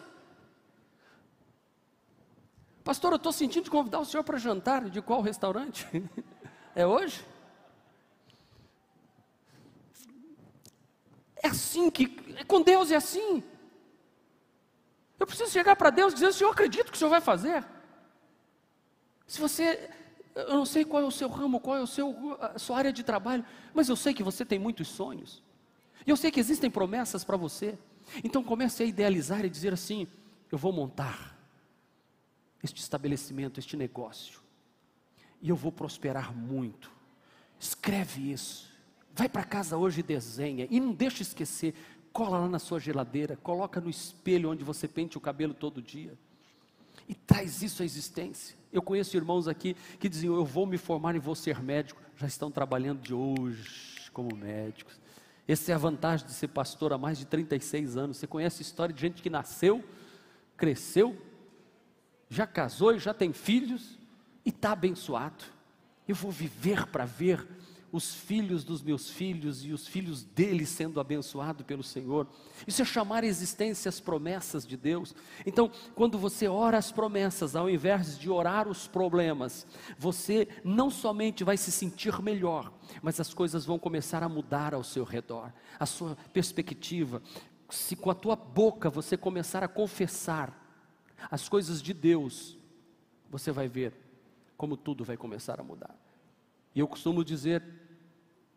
Pastor, 2.84 3.12
eu 3.12 3.16
estou 3.16 3.32
sentindo 3.32 3.64
de 3.64 3.70
convidar 3.70 3.98
o 3.98 4.04
senhor 4.04 4.22
para 4.22 4.38
jantar. 4.38 4.88
De 4.88 5.02
qual 5.02 5.20
restaurante? 5.20 5.84
é 6.74 6.86
hoje? 6.86 7.24
É 11.42 11.48
assim 11.48 11.90
que. 11.90 12.06
Com 12.44 12.62
Deus 12.62 12.92
é 12.92 12.96
assim. 12.96 13.42
Eu 15.18 15.26
preciso 15.26 15.50
chegar 15.50 15.74
para 15.74 15.90
Deus 15.90 16.12
e 16.12 16.16
dizer: 16.16 16.32
Senhor, 16.32 16.50
eu 16.50 16.52
acredito 16.52 16.92
que 16.92 16.96
o 16.96 16.96
senhor 16.96 17.10
vai 17.10 17.20
fazer. 17.20 17.64
Se 19.26 19.40
você, 19.40 19.90
eu 20.34 20.54
não 20.54 20.64
sei 20.64 20.84
qual 20.84 21.02
é 21.02 21.06
o 21.06 21.10
seu 21.10 21.28
ramo, 21.28 21.60
qual 21.60 21.76
é 21.76 21.82
o 21.82 21.86
seu, 21.86 22.36
a 22.40 22.58
sua 22.58 22.78
área 22.78 22.92
de 22.92 23.02
trabalho, 23.02 23.44
mas 23.74 23.88
eu 23.88 23.96
sei 23.96 24.14
que 24.14 24.22
você 24.22 24.44
tem 24.44 24.58
muitos 24.58 24.88
sonhos. 24.88 25.42
E 26.06 26.10
eu 26.10 26.16
sei 26.16 26.30
que 26.30 26.38
existem 26.38 26.70
promessas 26.70 27.24
para 27.24 27.36
você. 27.36 27.78
Então 28.22 28.42
comece 28.42 28.82
a 28.82 28.86
idealizar 28.86 29.44
e 29.44 29.50
dizer 29.50 29.72
assim: 29.72 30.06
eu 30.50 30.58
vou 30.58 30.72
montar 30.72 31.36
este 32.62 32.80
estabelecimento, 32.80 33.58
este 33.58 33.76
negócio, 33.76 34.40
e 35.42 35.48
eu 35.48 35.56
vou 35.56 35.72
prosperar 35.72 36.34
muito. 36.34 36.90
Escreve 37.58 38.32
isso. 38.32 38.70
Vai 39.14 39.28
para 39.28 39.44
casa 39.44 39.76
hoje 39.76 40.00
e 40.00 40.02
desenha. 40.02 40.66
E 40.70 40.78
não 40.78 40.92
deixe 40.92 41.22
esquecer. 41.22 41.74
Cola 42.12 42.38
lá 42.38 42.48
na 42.48 42.58
sua 42.58 42.78
geladeira, 42.78 43.36
coloca 43.36 43.80
no 43.80 43.90
espelho 43.90 44.50
onde 44.50 44.64
você 44.64 44.86
pente 44.88 45.18
o 45.18 45.20
cabelo 45.20 45.52
todo 45.52 45.82
dia. 45.82 46.16
E 47.08 47.14
traz 47.14 47.62
isso 47.62 47.82
à 47.82 47.84
existência. 47.84 48.56
Eu 48.76 48.82
conheço 48.82 49.16
irmãos 49.16 49.48
aqui 49.48 49.74
que 49.98 50.08
diziam: 50.08 50.34
Eu 50.34 50.44
vou 50.44 50.66
me 50.66 50.76
formar 50.76 51.14
e 51.16 51.18
vou 51.18 51.34
ser 51.34 51.62
médico. 51.62 52.00
Já 52.16 52.26
estão 52.26 52.50
trabalhando 52.50 53.00
de 53.00 53.14
hoje 53.14 54.10
como 54.12 54.36
médicos. 54.36 55.00
Essa 55.48 55.72
é 55.72 55.74
a 55.74 55.78
vantagem 55.78 56.26
de 56.26 56.32
ser 56.32 56.48
pastor 56.48 56.92
há 56.92 56.98
mais 56.98 57.18
de 57.18 57.24
36 57.24 57.96
anos. 57.96 58.16
Você 58.16 58.26
conhece 58.26 58.62
a 58.62 58.64
história 58.64 58.94
de 58.94 59.00
gente 59.00 59.22
que 59.22 59.30
nasceu, 59.30 59.84
cresceu, 60.56 61.16
já 62.28 62.46
casou 62.46 62.94
e 62.94 62.98
já 62.98 63.14
tem 63.14 63.32
filhos 63.32 63.98
e 64.44 64.50
está 64.50 64.72
abençoado. 64.72 65.44
Eu 66.06 66.14
vou 66.14 66.30
viver 66.30 66.86
para 66.86 67.04
ver 67.04 67.46
os 67.96 68.14
filhos 68.14 68.62
dos 68.62 68.82
meus 68.82 69.08
filhos 69.08 69.64
e 69.64 69.72
os 69.72 69.86
filhos 69.86 70.22
deles 70.22 70.68
sendo 70.68 71.00
abençoados 71.00 71.64
pelo 71.64 71.82
Senhor. 71.82 72.26
Isso 72.66 72.82
é 72.82 72.84
chamar 72.84 73.24
a 73.24 73.26
existência 73.26 73.88
as 73.88 74.00
promessas 74.00 74.66
de 74.66 74.76
Deus. 74.76 75.14
Então, 75.46 75.70
quando 75.94 76.18
você 76.18 76.46
ora 76.46 76.76
as 76.76 76.92
promessas, 76.92 77.56
ao 77.56 77.70
invés 77.70 78.18
de 78.18 78.28
orar 78.28 78.68
os 78.68 78.86
problemas, 78.86 79.66
você 79.98 80.46
não 80.62 80.90
somente 80.90 81.42
vai 81.42 81.56
se 81.56 81.72
sentir 81.72 82.22
melhor, 82.22 82.72
mas 83.02 83.18
as 83.18 83.32
coisas 83.32 83.64
vão 83.64 83.78
começar 83.78 84.22
a 84.22 84.28
mudar 84.28 84.74
ao 84.74 84.84
seu 84.84 85.04
redor, 85.04 85.52
a 85.80 85.86
sua 85.86 86.16
perspectiva. 86.32 87.22
Se 87.70 87.96
com 87.96 88.10
a 88.10 88.14
tua 88.14 88.36
boca 88.36 88.90
você 88.90 89.16
começar 89.16 89.64
a 89.64 89.68
confessar 89.68 90.62
as 91.30 91.48
coisas 91.48 91.80
de 91.82 91.94
Deus, 91.94 92.58
você 93.30 93.50
vai 93.50 93.68
ver 93.68 93.94
como 94.56 94.76
tudo 94.76 95.04
vai 95.04 95.16
começar 95.16 95.58
a 95.60 95.64
mudar. 95.64 95.96
E 96.74 96.80
eu 96.80 96.86
costumo 96.86 97.24
dizer 97.24 97.85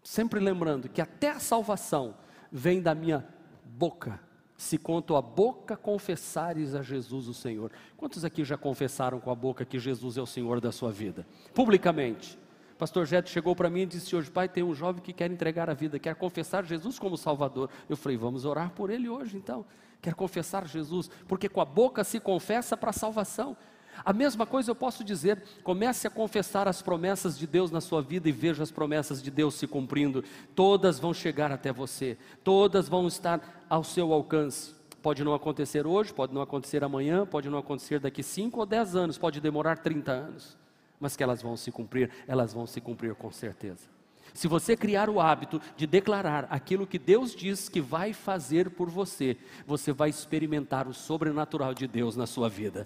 sempre 0.10 0.40
lembrando 0.40 0.90
que 0.90 1.04
até 1.04 1.30
a 1.30 1.40
salvação 1.40 2.16
vem 2.52 2.82
da 2.82 2.96
minha 2.96 3.24
boca. 3.64 4.20
Se 4.58 4.76
com 4.76 5.00
tua 5.04 5.22
boca 5.22 5.78
confessares 5.78 6.74
a 6.74 6.82
Jesus 6.82 7.28
o 7.28 7.34
Senhor. 7.34 7.72
Quantos 7.96 8.26
aqui 8.26 8.44
já 8.44 8.58
confessaram 8.58 9.20
com 9.20 9.30
a 9.30 9.36
boca 9.36 9.64
que 9.64 9.78
Jesus 9.78 10.18
é 10.18 10.22
o 10.22 10.26
Senhor 10.26 10.60
da 10.60 10.72
sua 10.72 10.92
vida? 10.92 11.28
Publicamente. 11.54 12.40
Pastor 12.76 13.06
Jeto 13.06 13.30
chegou 13.30 13.56
para 13.56 13.70
mim 13.70 13.82
e 13.82 13.86
disse: 13.86 14.16
Hoje, 14.16 14.32
pai, 14.32 14.50
tem 14.50 14.64
um 14.64 14.74
jovem 14.74 15.00
que 15.00 15.14
quer 15.14 15.30
entregar 15.30 15.70
a 15.70 15.76
vida, 15.76 16.00
quer 16.00 16.16
confessar 16.16 16.66
Jesus 16.66 16.98
como 16.98 17.16
Salvador. 17.16 17.70
Eu 17.88 17.96
falei: 17.96 18.18
Vamos 18.18 18.46
orar 18.46 18.72
por 18.72 18.90
ele 18.90 19.08
hoje 19.08 19.38
então. 19.38 19.64
Quer 20.02 20.16
confessar 20.16 20.68
Jesus, 20.68 21.08
porque 21.28 21.48
com 21.48 21.62
a 21.62 21.66
boca 21.66 22.04
se 22.04 22.20
confessa 22.20 22.76
para 22.76 22.90
a 22.90 22.94
salvação. 22.94 23.56
A 24.04 24.14
mesma 24.14 24.46
coisa 24.46 24.72
eu 24.72 24.76
posso 24.76 25.04
dizer: 25.04 25.42
comece 25.64 26.08
a 26.08 26.10
confessar 26.10 26.68
as 26.68 26.82
promessas 26.82 27.38
de 27.38 27.46
Deus 27.46 27.72
na 27.72 27.82
sua 27.82 28.02
vida 28.02 28.30
e 28.30 28.32
veja 28.32 28.64
as 28.64 28.72
promessas 28.72 29.22
de 29.22 29.32
Deus 29.32 29.56
se 29.56 29.68
cumprindo. 29.68 30.24
Todas 30.56 31.00
vão 31.00 31.14
chegar 31.14 31.52
até 31.52 31.72
você, 31.72 32.18
todas 32.44 32.88
vão 32.88 33.08
estar 33.08 33.66
ao 33.70 33.84
seu 33.84 34.14
alcance. 34.14 34.76
Pode 35.02 35.24
não 35.24 35.34
acontecer 35.34 35.88
hoje, 35.88 36.14
pode 36.14 36.34
não 36.34 36.42
acontecer 36.42 36.84
amanhã, 36.84 37.26
pode 37.26 37.50
não 37.50 37.58
acontecer 37.58 38.00
daqui 38.00 38.22
5 38.22 38.60
ou 38.60 38.66
10 38.66 38.96
anos, 38.96 39.18
pode 39.18 39.40
demorar 39.40 39.78
30 39.78 40.12
anos, 40.12 40.58
mas 41.00 41.16
que 41.16 41.24
elas 41.24 41.42
vão 41.42 41.56
se 41.56 41.72
cumprir, 41.72 42.12
elas 42.28 42.54
vão 42.54 42.68
se 42.68 42.82
cumprir 42.82 43.16
com 43.16 43.32
certeza. 43.32 43.88
Se 44.34 44.48
você 44.48 44.76
criar 44.76 45.10
o 45.10 45.20
hábito 45.20 45.62
de 45.76 45.88
declarar 45.88 46.48
aquilo 46.50 46.86
que 46.86 47.00
Deus 47.00 47.34
diz 47.34 47.70
que 47.70 47.82
vai 47.82 48.14
fazer 48.14 48.70
por 48.70 48.90
você, 48.90 49.38
você 49.66 49.92
vai 49.92 50.10
experimentar 50.10 50.88
o 50.88 50.94
sobrenatural 50.94 51.74
de 51.74 51.88
Deus 51.88 52.16
na 52.16 52.28
sua 52.28 52.50
vida. 52.50 52.86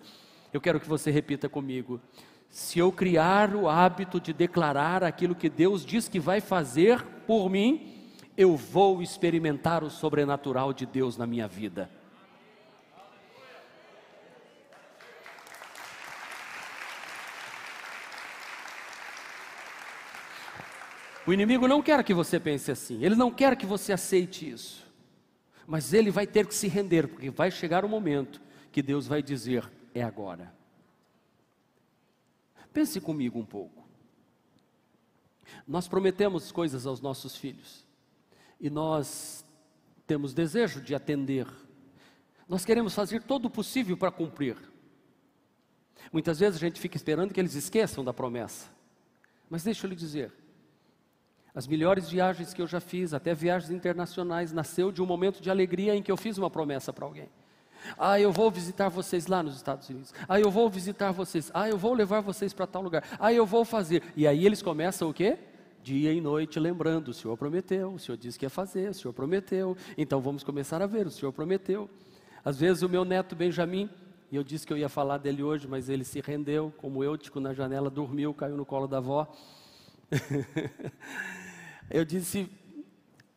Eu 0.54 0.62
quero 0.62 0.80
que 0.80 0.88
você 0.88 1.10
repita 1.10 1.50
comigo. 1.50 2.00
Se 2.48 2.78
eu 2.78 2.92
criar 2.92 3.56
o 3.56 3.68
hábito 3.68 4.20
de 4.22 4.32
declarar 4.32 5.04
aquilo 5.04 5.34
que 5.34 5.50
Deus 5.50 5.84
diz 5.84 6.08
que 6.08 6.20
vai 6.20 6.40
fazer 6.40 7.02
por 7.26 7.50
mim, 7.50 8.12
eu 8.38 8.56
vou 8.56 9.02
experimentar 9.02 9.84
o 9.84 9.90
sobrenatural 9.90 10.72
de 10.72 10.86
Deus 10.86 11.18
na 11.18 11.26
minha 11.26 11.48
vida. 11.48 11.90
O 21.26 21.34
inimigo 21.34 21.68
não 21.68 21.82
quer 21.82 22.04
que 22.04 22.14
você 22.14 22.40
pense 22.40 22.70
assim, 22.70 23.04
ele 23.04 23.16
não 23.16 23.32
quer 23.32 23.56
que 23.56 23.66
você 23.66 23.94
aceite 23.94 24.48
isso, 24.48 24.86
mas 25.66 25.94
ele 25.94 26.12
vai 26.12 26.28
ter 26.28 26.46
que 26.46 26.54
se 26.54 26.68
render, 26.68 27.08
porque 27.08 27.30
vai 27.30 27.50
chegar 27.50 27.86
o 27.86 27.90
momento 27.90 28.42
que 28.72 28.82
Deus 28.82 29.08
vai 29.08 29.24
dizer: 29.24 29.72
é 29.94 30.02
agora. 30.02 30.54
Pense 32.74 33.00
comigo 33.00 33.40
um 33.40 33.46
pouco. 33.46 33.84
Nós 35.68 35.88
prometemos 35.88 36.52
coisas 36.52 36.86
aos 36.86 37.00
nossos 37.00 37.36
filhos 37.36 37.86
e 38.60 38.70
nós 38.70 39.46
temos 40.08 40.34
desejo 40.34 40.82
de 40.82 40.96
atender. 40.96 41.48
Nós 42.48 42.66
queremos 42.66 42.94
fazer 42.94 43.22
todo 43.24 43.46
o 43.46 43.50
possível 43.50 43.96
para 43.96 44.12
cumprir. 44.12 44.58
Muitas 46.12 46.40
vezes 46.40 46.58
a 46.58 46.66
gente 46.66 46.80
fica 46.80 46.98
esperando 46.98 47.34
que 47.34 47.40
eles 47.40 47.56
esqueçam 47.56 48.04
da 48.04 48.14
promessa. 48.14 48.72
Mas 49.50 49.64
deixa 49.64 49.86
eu 49.86 49.90
lhe 49.90 49.96
dizer, 49.96 50.34
as 51.54 51.68
melhores 51.68 52.10
viagens 52.10 52.54
que 52.54 52.62
eu 52.62 52.68
já 52.68 52.80
fiz, 52.80 53.14
até 53.14 53.34
viagens 53.34 53.72
internacionais, 53.72 54.52
nasceu 54.52 54.92
de 54.92 55.02
um 55.02 55.06
momento 55.06 55.40
de 55.40 55.52
alegria 55.52 55.96
em 55.96 56.02
que 56.02 56.12
eu 56.12 56.18
fiz 56.18 56.38
uma 56.38 56.50
promessa 56.50 56.92
para 56.92 57.06
alguém. 57.06 57.30
Ah, 57.98 58.20
eu 58.20 58.32
vou 58.32 58.50
visitar 58.50 58.90
vocês 58.90 59.28
lá 59.28 59.42
nos 59.44 59.56
Estados 59.56 59.90
Unidos. 59.90 60.14
Ah, 60.28 60.40
eu 60.40 60.50
vou 60.50 60.70
visitar 60.70 61.12
vocês. 61.12 61.52
Ah, 61.54 61.70
eu 61.70 61.78
vou 61.78 61.94
levar 61.94 62.22
vocês 62.22 62.54
para 62.54 62.68
tal 62.68 62.82
lugar. 62.82 63.04
Ah, 63.20 63.34
eu 63.34 63.46
vou 63.46 63.66
fazer. 63.66 64.04
E 64.16 64.28
aí 64.28 64.46
eles 64.46 64.62
começam 64.62 65.10
o 65.10 65.14
quê? 65.14 65.38
Dia 65.84 66.14
e 66.14 66.22
noite 66.22 66.60
lembrando, 66.60 67.10
o 67.10 67.14
Senhor 67.14 67.36
prometeu, 67.36 67.94
o 67.94 68.00
Senhor 68.00 68.18
disse 68.18 68.40
que 68.40 68.46
ia 68.46 68.50
fazer, 68.50 68.90
o 68.90 68.94
Senhor 68.94 69.14
prometeu. 69.14 69.76
Então 69.98 70.22
vamos 70.22 70.44
começar 70.44 70.82
a 70.82 70.88
ver, 70.88 71.06
o 71.08 71.12
Senhor 71.12 71.34
prometeu. 71.34 71.90
Às 72.46 72.58
vezes 72.58 72.84
o 72.84 72.90
meu 72.90 73.04
neto 73.04 73.36
Benjamin, 73.36 73.90
e 74.32 74.36
eu 74.36 74.44
disse 74.44 74.66
que 74.66 74.74
eu 74.74 74.78
ia 74.78 74.90
falar 74.90 75.18
dele 75.18 75.44
hoje, 75.44 75.68
mas 75.68 75.90
ele 75.90 76.04
se 76.04 76.22
rendeu, 76.22 76.74
como 76.78 77.04
eu, 77.04 77.18
tipo, 77.18 77.40
na 77.40 77.54
janela, 77.54 77.90
dormiu, 77.90 78.34
caiu 78.34 78.58
no 78.58 78.66
colo 78.66 78.88
da 78.88 78.98
avó. 78.98 79.32
eu 81.92 82.04
disse, 82.04 82.50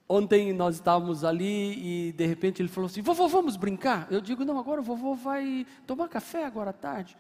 Ontem 0.09 0.53
nós 0.53 0.77
estávamos 0.77 1.25
ali 1.25 2.09
e 2.09 2.13
de 2.13 2.27
repente 2.27 2.63
ele 2.63 2.69
falou 2.69 2.87
assim: 2.87 3.03
Vovô, 3.03 3.27
vamos 3.27 3.57
brincar? 3.57 4.07
Eu 4.11 4.21
digo: 4.21 4.45
Não, 4.45 4.59
agora 4.59 4.81
o 4.81 4.85
vovô 4.85 5.15
vai 5.15 5.67
tomar 5.85 6.09
café 6.09 6.45
agora 6.45 6.71
à 6.71 6.73
tarde. 6.73 7.17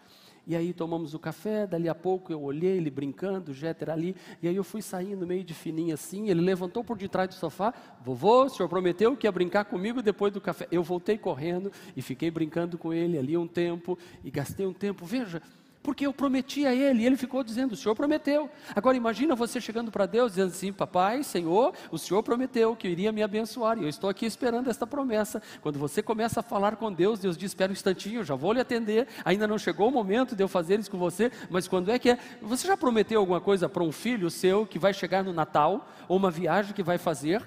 E 0.47 0.55
aí 0.55 0.73
tomamos 0.73 1.13
o 1.13 1.19
café, 1.19 1.67
dali 1.67 1.89
a 1.89 1.95
pouco 1.95 2.33
eu 2.33 2.41
olhei 2.41 2.77
ele 2.77 2.89
brincando, 2.89 3.51
o 3.51 3.55
Jéter 3.55 3.91
ali, 3.91 4.15
e 4.41 4.47
aí 4.47 4.55
eu 4.55 4.63
fui 4.63 4.81
saindo 4.81 5.27
meio 5.27 5.43
de 5.43 5.53
fininho 5.53 5.93
assim, 5.93 6.29
ele 6.29 6.41
levantou 6.41 6.85
por 6.85 6.97
detrás 6.97 7.29
do 7.29 7.35
sofá, 7.35 7.75
vovô, 8.05 8.45
o 8.45 8.49
senhor 8.49 8.69
prometeu 8.69 9.17
que 9.17 9.27
ia 9.27 9.33
brincar 9.33 9.65
comigo 9.65 10.01
depois 10.01 10.33
do 10.33 10.41
café. 10.41 10.69
Eu 10.71 10.85
voltei 10.85 11.19
correndo 11.19 11.73
e 11.97 12.01
fiquei 12.01 12.31
brincando 12.31 12.79
com 12.79 12.95
ele 12.95 13.19
ali 13.19 13.37
um 13.37 13.49
tempo, 13.49 13.99
e 14.23 14.31
gastei 14.31 14.65
um 14.65 14.73
tempo, 14.73 15.05
veja, 15.05 15.43
porque 15.87 16.05
eu 16.05 16.13
prometi 16.13 16.67
a 16.67 16.75
ele, 16.75 17.05
e 17.05 17.07
ele 17.07 17.17
ficou 17.17 17.45
dizendo: 17.45 17.75
O 17.75 17.77
Senhor 17.77 17.95
prometeu. 17.95 18.51
Agora 18.75 18.97
imagina 18.97 19.37
você 19.37 19.61
chegando 19.61 19.89
para 19.89 20.05
Deus 20.05 20.33
dizendo 20.33 20.49
assim: 20.49 20.73
Papai, 20.73 21.23
Senhor, 21.23 21.73
o 21.93 21.97
Senhor 21.97 22.25
prometeu 22.25 22.75
que 22.75 22.89
iria 22.89 23.13
me 23.13 23.23
abençoar, 23.23 23.79
e 23.79 23.85
eu 23.85 23.89
estou 23.89 24.11
aqui 24.11 24.27
esperando 24.27 24.69
esta 24.69 24.85
promessa. 24.85 25.41
Quando 25.63 25.79
você 25.79 26.03
começa 26.03 26.41
a 26.41 26.43
falar 26.43 26.75
com 26.75 26.93
Deus, 26.93 27.21
Deus 27.21 27.37
diz: 27.37 27.53
Espera 27.53 27.71
um 27.71 27.73
instantinho, 27.73 28.25
já 28.25 28.35
vou 28.35 28.53
lhe 28.53 28.59
atender. 28.59 29.07
Ainda 29.25 29.47
não 29.47 29.59
chegou 29.59 29.87
o 29.87 29.93
momento 29.93 30.35
de 30.35 30.43
eu 30.43 30.49
fazer 30.49 30.81
isso 30.81 30.91
com 30.91 30.99
você, 30.99 31.31
mas 31.49 31.69
quando 31.69 31.93
é 31.93 32.01
que 32.01 32.11
é? 32.11 32.19
Você 32.43 32.67
já 32.67 32.77
prometeu 32.77 33.21
alguma 33.21 33.41
coisa 33.41 33.69
para 33.69 33.85
um 33.85 33.93
filho 33.93 34.29
seu 34.29 34.67
que 34.67 34.81
vai 34.81 34.93
chegar 34.93 35.23
no 35.23 35.33
Natal, 35.33 35.89
ou 36.09 36.17
uma 36.17 36.33
viagem 36.33 36.75
que 36.75 36.83
vai 36.83 36.99
fazer? 36.99 37.47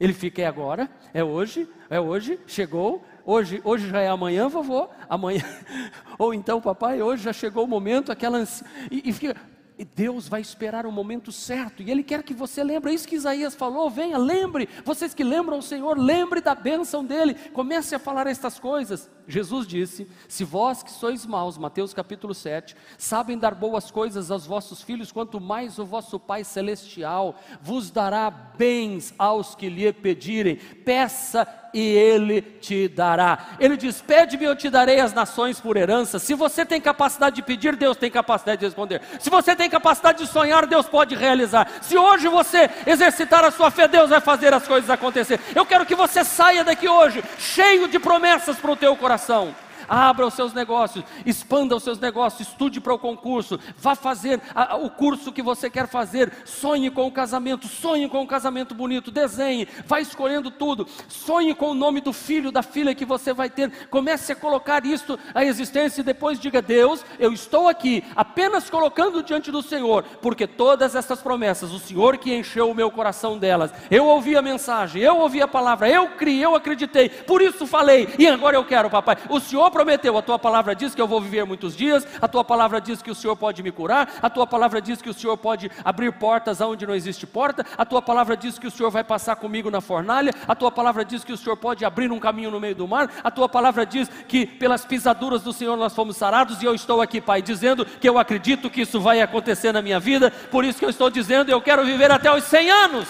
Ele 0.00 0.14
fica, 0.14 0.40
é 0.40 0.46
agora, 0.46 0.88
é 1.12 1.22
hoje, 1.22 1.68
é 1.90 2.00
hoje, 2.00 2.40
chegou, 2.46 3.04
hoje, 3.22 3.60
hoje 3.62 3.90
já 3.90 4.00
é 4.00 4.08
amanhã, 4.08 4.48
vovô, 4.48 4.88
amanhã, 5.08 5.44
ou 6.18 6.32
então, 6.32 6.58
papai, 6.58 7.02
hoje 7.02 7.22
já 7.22 7.34
chegou 7.34 7.64
o 7.64 7.68
momento, 7.68 8.10
aquela, 8.10 8.42
e, 8.90 9.10
e 9.10 9.12
fica, 9.12 9.36
e 9.80 9.84
Deus 9.86 10.28
vai 10.28 10.42
esperar 10.42 10.84
o 10.84 10.92
momento 10.92 11.32
certo, 11.32 11.82
e 11.82 11.90
Ele 11.90 12.02
quer 12.02 12.22
que 12.22 12.34
você 12.34 12.62
lembre, 12.62 12.90
é 12.90 12.94
isso 12.94 13.08
que 13.08 13.16
Isaías 13.16 13.54
falou, 13.54 13.88
venha, 13.88 14.18
lembre, 14.18 14.68
vocês 14.84 15.14
que 15.14 15.24
lembram 15.24 15.56
o 15.56 15.62
Senhor, 15.62 15.96
lembre 15.96 16.42
da 16.42 16.54
bênção 16.54 17.02
dEle, 17.02 17.32
comece 17.54 17.94
a 17.94 17.98
falar 17.98 18.26
estas 18.26 18.58
coisas. 18.58 19.08
Jesus 19.26 19.66
disse: 19.66 20.08
Se 20.28 20.44
vós 20.44 20.82
que 20.82 20.90
sois 20.90 21.24
maus, 21.24 21.56
Mateus 21.56 21.94
capítulo 21.94 22.34
7, 22.34 22.76
sabem 22.98 23.38
dar 23.38 23.54
boas 23.54 23.90
coisas 23.90 24.30
aos 24.30 24.44
vossos 24.44 24.82
filhos, 24.82 25.12
quanto 25.12 25.40
mais 25.40 25.78
o 25.78 25.86
vosso 25.86 26.18
Pai 26.18 26.44
Celestial 26.44 27.36
vos 27.62 27.90
dará 27.90 28.30
bens 28.30 29.14
aos 29.18 29.54
que 29.54 29.68
lhe 29.68 29.92
pedirem, 29.92 30.56
peça 30.56 31.46
e 31.72 31.80
ele 31.80 32.42
te 32.42 32.88
dará. 32.88 33.56
Ele 33.60 33.76
diz: 33.76 34.00
Pede-me, 34.02 34.44
eu 34.44 34.56
te 34.56 34.68
darei 34.68 35.00
as 35.00 35.12
nações 35.12 35.60
por 35.60 35.76
herança. 35.76 36.18
Se 36.18 36.34
você 36.34 36.66
tem 36.66 36.80
capacidade 36.80 37.36
de 37.36 37.42
pedir, 37.42 37.76
Deus 37.76 37.96
tem 37.96 38.10
capacidade 38.10 38.58
de 38.58 38.66
responder. 38.66 39.00
Se 39.20 39.30
você 39.30 39.54
tem 39.54 39.69
capacidade 39.70 40.24
de 40.24 40.30
sonhar, 40.30 40.66
Deus 40.66 40.86
pode 40.86 41.14
realizar. 41.14 41.66
Se 41.80 41.96
hoje 41.96 42.28
você 42.28 42.68
exercitar 42.86 43.44
a 43.44 43.50
sua 43.50 43.70
fé, 43.70 43.88
Deus 43.88 44.10
vai 44.10 44.20
fazer 44.20 44.52
as 44.52 44.66
coisas 44.66 44.90
acontecer. 44.90 45.40
Eu 45.54 45.64
quero 45.64 45.86
que 45.86 45.94
você 45.94 46.24
saia 46.24 46.62
daqui 46.62 46.88
hoje 46.88 47.24
cheio 47.38 47.88
de 47.88 47.98
promessas 47.98 48.58
para 48.58 48.70
o 48.70 48.76
teu 48.76 48.94
coração 48.96 49.54
abra 49.90 50.24
os 50.24 50.34
seus 50.34 50.54
negócios, 50.54 51.04
expanda 51.26 51.74
os 51.74 51.82
seus 51.82 51.98
negócios, 51.98 52.48
estude 52.48 52.80
para 52.80 52.94
o 52.94 52.98
concurso, 52.98 53.58
vá 53.76 53.96
fazer 53.96 54.40
a, 54.54 54.76
o 54.76 54.88
curso 54.88 55.32
que 55.32 55.42
você 55.42 55.68
quer 55.68 55.88
fazer, 55.88 56.32
sonhe 56.44 56.90
com 56.90 57.08
o 57.08 57.12
casamento, 57.12 57.66
sonhe 57.66 58.08
com 58.08 58.20
um 58.20 58.26
casamento 58.26 58.72
bonito, 58.72 59.10
desenhe, 59.10 59.66
vá 59.84 60.00
escolhendo 60.00 60.50
tudo, 60.50 60.86
sonhe 61.08 61.52
com 61.54 61.70
o 61.70 61.74
nome 61.74 62.00
do 62.00 62.12
filho, 62.12 62.52
da 62.52 62.62
filha 62.62 62.94
que 62.94 63.04
você 63.04 63.32
vai 63.32 63.50
ter, 63.50 63.88
comece 63.88 64.30
a 64.30 64.36
colocar 64.36 64.86
isso 64.86 65.18
à 65.34 65.44
existência 65.44 66.02
e 66.02 66.04
depois 66.04 66.38
diga: 66.38 66.62
Deus, 66.62 67.04
eu 67.18 67.32
estou 67.32 67.68
aqui 67.68 68.04
apenas 68.14 68.70
colocando 68.70 69.24
diante 69.24 69.50
do 69.50 69.62
Senhor, 69.62 70.04
porque 70.22 70.46
todas 70.46 70.94
essas 70.94 71.20
promessas, 71.20 71.72
o 71.72 71.80
Senhor 71.80 72.16
que 72.16 72.32
encheu 72.32 72.70
o 72.70 72.74
meu 72.74 72.90
coração 72.92 73.36
delas, 73.36 73.72
eu 73.90 74.06
ouvi 74.06 74.36
a 74.36 74.42
mensagem, 74.42 75.02
eu 75.02 75.16
ouvi 75.16 75.42
a 75.42 75.48
palavra, 75.48 75.88
eu 75.88 76.10
criei, 76.10 76.44
eu 76.44 76.54
acreditei, 76.54 77.08
por 77.08 77.42
isso 77.42 77.66
falei, 77.66 78.08
e 78.18 78.28
agora 78.28 78.56
eu 78.56 78.64
quero, 78.64 78.88
papai, 78.88 79.16
o 79.28 79.40
Senhor 79.40 79.70
prometeu, 79.80 80.18
a 80.18 80.20
tua 80.20 80.38
palavra 80.38 80.74
diz 80.74 80.94
que 80.94 81.00
eu 81.00 81.08
vou 81.08 81.22
viver 81.22 81.46
muitos 81.46 81.74
dias, 81.74 82.06
a 82.20 82.28
tua 82.28 82.44
palavra 82.44 82.82
diz 82.82 83.00
que 83.00 83.10
o 83.10 83.14
Senhor 83.14 83.34
pode 83.34 83.62
me 83.62 83.72
curar, 83.72 84.18
a 84.20 84.28
tua 84.28 84.46
palavra 84.46 84.78
diz 84.78 85.00
que 85.00 85.08
o 85.08 85.14
Senhor 85.14 85.38
pode 85.38 85.70
abrir 85.82 86.12
portas 86.12 86.60
aonde 86.60 86.86
não 86.86 86.94
existe 86.94 87.26
porta, 87.26 87.64
a 87.78 87.86
tua 87.86 88.02
palavra 88.02 88.36
diz 88.36 88.58
que 88.58 88.66
o 88.66 88.70
Senhor 88.70 88.90
vai 88.90 89.02
passar 89.02 89.36
comigo 89.36 89.70
na 89.70 89.80
fornalha, 89.80 90.34
a 90.46 90.54
tua 90.54 90.70
palavra 90.70 91.02
diz 91.02 91.24
que 91.24 91.32
o 91.32 91.36
Senhor 91.36 91.56
pode 91.56 91.82
abrir 91.82 92.12
um 92.12 92.20
caminho 92.20 92.50
no 92.50 92.60
meio 92.60 92.74
do 92.74 92.86
mar, 92.86 93.10
a 93.24 93.30
tua 93.30 93.48
palavra 93.48 93.86
diz 93.86 94.06
que 94.28 94.44
pelas 94.44 94.84
pisaduras 94.84 95.42
do 95.42 95.52
Senhor 95.52 95.78
nós 95.78 95.94
fomos 95.94 96.18
sarados, 96.18 96.60
e 96.60 96.66
eu 96.66 96.74
estou 96.74 97.00
aqui, 97.00 97.18
Pai, 97.18 97.40
dizendo 97.40 97.86
que 97.86 98.06
eu 98.06 98.18
acredito 98.18 98.68
que 98.68 98.82
isso 98.82 99.00
vai 99.00 99.22
acontecer 99.22 99.72
na 99.72 99.80
minha 99.80 99.98
vida, 99.98 100.30
por 100.50 100.62
isso 100.62 100.78
que 100.78 100.84
eu 100.84 100.90
estou 100.90 101.08
dizendo, 101.08 101.50
eu 101.50 101.62
quero 101.62 101.86
viver 101.86 102.10
até 102.10 102.30
os 102.30 102.44
100 102.44 102.70
anos. 102.70 103.08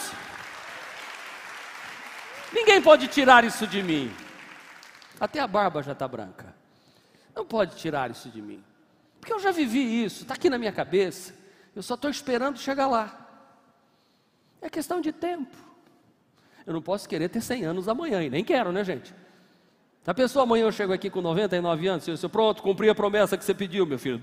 Ninguém 2.53 2.81
pode 2.81 3.09
tirar 3.09 3.43
isso 3.43 3.67
de 3.67 3.83
mim. 3.83 4.15
Até 5.19 5.41
a 5.41 5.49
barba 5.49 5.83
já 5.83 5.93
está 5.93 6.07
branca. 6.07 6.60
Não 7.41 7.47
pode 7.47 7.75
tirar 7.77 8.11
isso 8.11 8.29
de 8.29 8.43
mim. 8.43 8.63
Porque 9.19 9.33
eu 9.33 9.39
já 9.39 9.51
vivi 9.51 10.05
isso, 10.05 10.25
está 10.25 10.35
aqui 10.35 10.51
na 10.51 10.59
minha 10.59 10.71
cabeça. 10.71 11.35
Eu 11.75 11.83
só 11.83 11.95
estou 11.95 12.11
esperando 12.11 12.59
chegar 12.59 12.87
lá. 12.87 13.19
É 14.61 14.69
questão 14.69 15.01
de 15.01 15.11
tempo. 15.11 15.57
Eu 16.67 16.75
não 16.75 16.83
posso 16.83 17.09
querer 17.09 17.31
ter 17.31 17.41
100 17.41 17.65
anos 17.65 17.89
amanhã, 17.89 18.23
e 18.23 18.29
nem 18.29 18.45
quero, 18.45 18.71
né, 18.73 18.85
gente? 18.85 19.15
A 20.07 20.13
pessoa 20.13 20.43
amanhã 20.43 20.65
eu 20.65 20.73
chego 20.73 20.93
aqui 20.93 21.09
com 21.09 21.23
99 21.23 21.89
anos, 21.89 22.07
eu 22.07 22.17
sou 22.19 22.29
pronto, 22.29 22.63
cumpri 22.63 22.91
a 22.91 22.95
promessa 22.95 23.39
que 23.39 23.45
você 23.45 23.55
pediu, 23.55 23.87
meu 23.87 23.99
filho. 23.99 24.21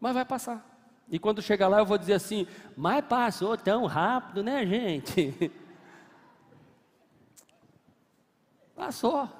Mas 0.00 0.12
vai 0.12 0.24
passar. 0.24 0.66
E 1.08 1.16
quando 1.16 1.40
chegar 1.40 1.68
lá 1.68 1.78
eu 1.78 1.86
vou 1.86 1.96
dizer 1.96 2.14
assim: 2.14 2.44
Mas 2.76 3.04
passou 3.04 3.56
tão 3.56 3.86
rápido, 3.86 4.42
né, 4.42 4.66
gente? 4.66 5.48
Passou. 8.74 9.39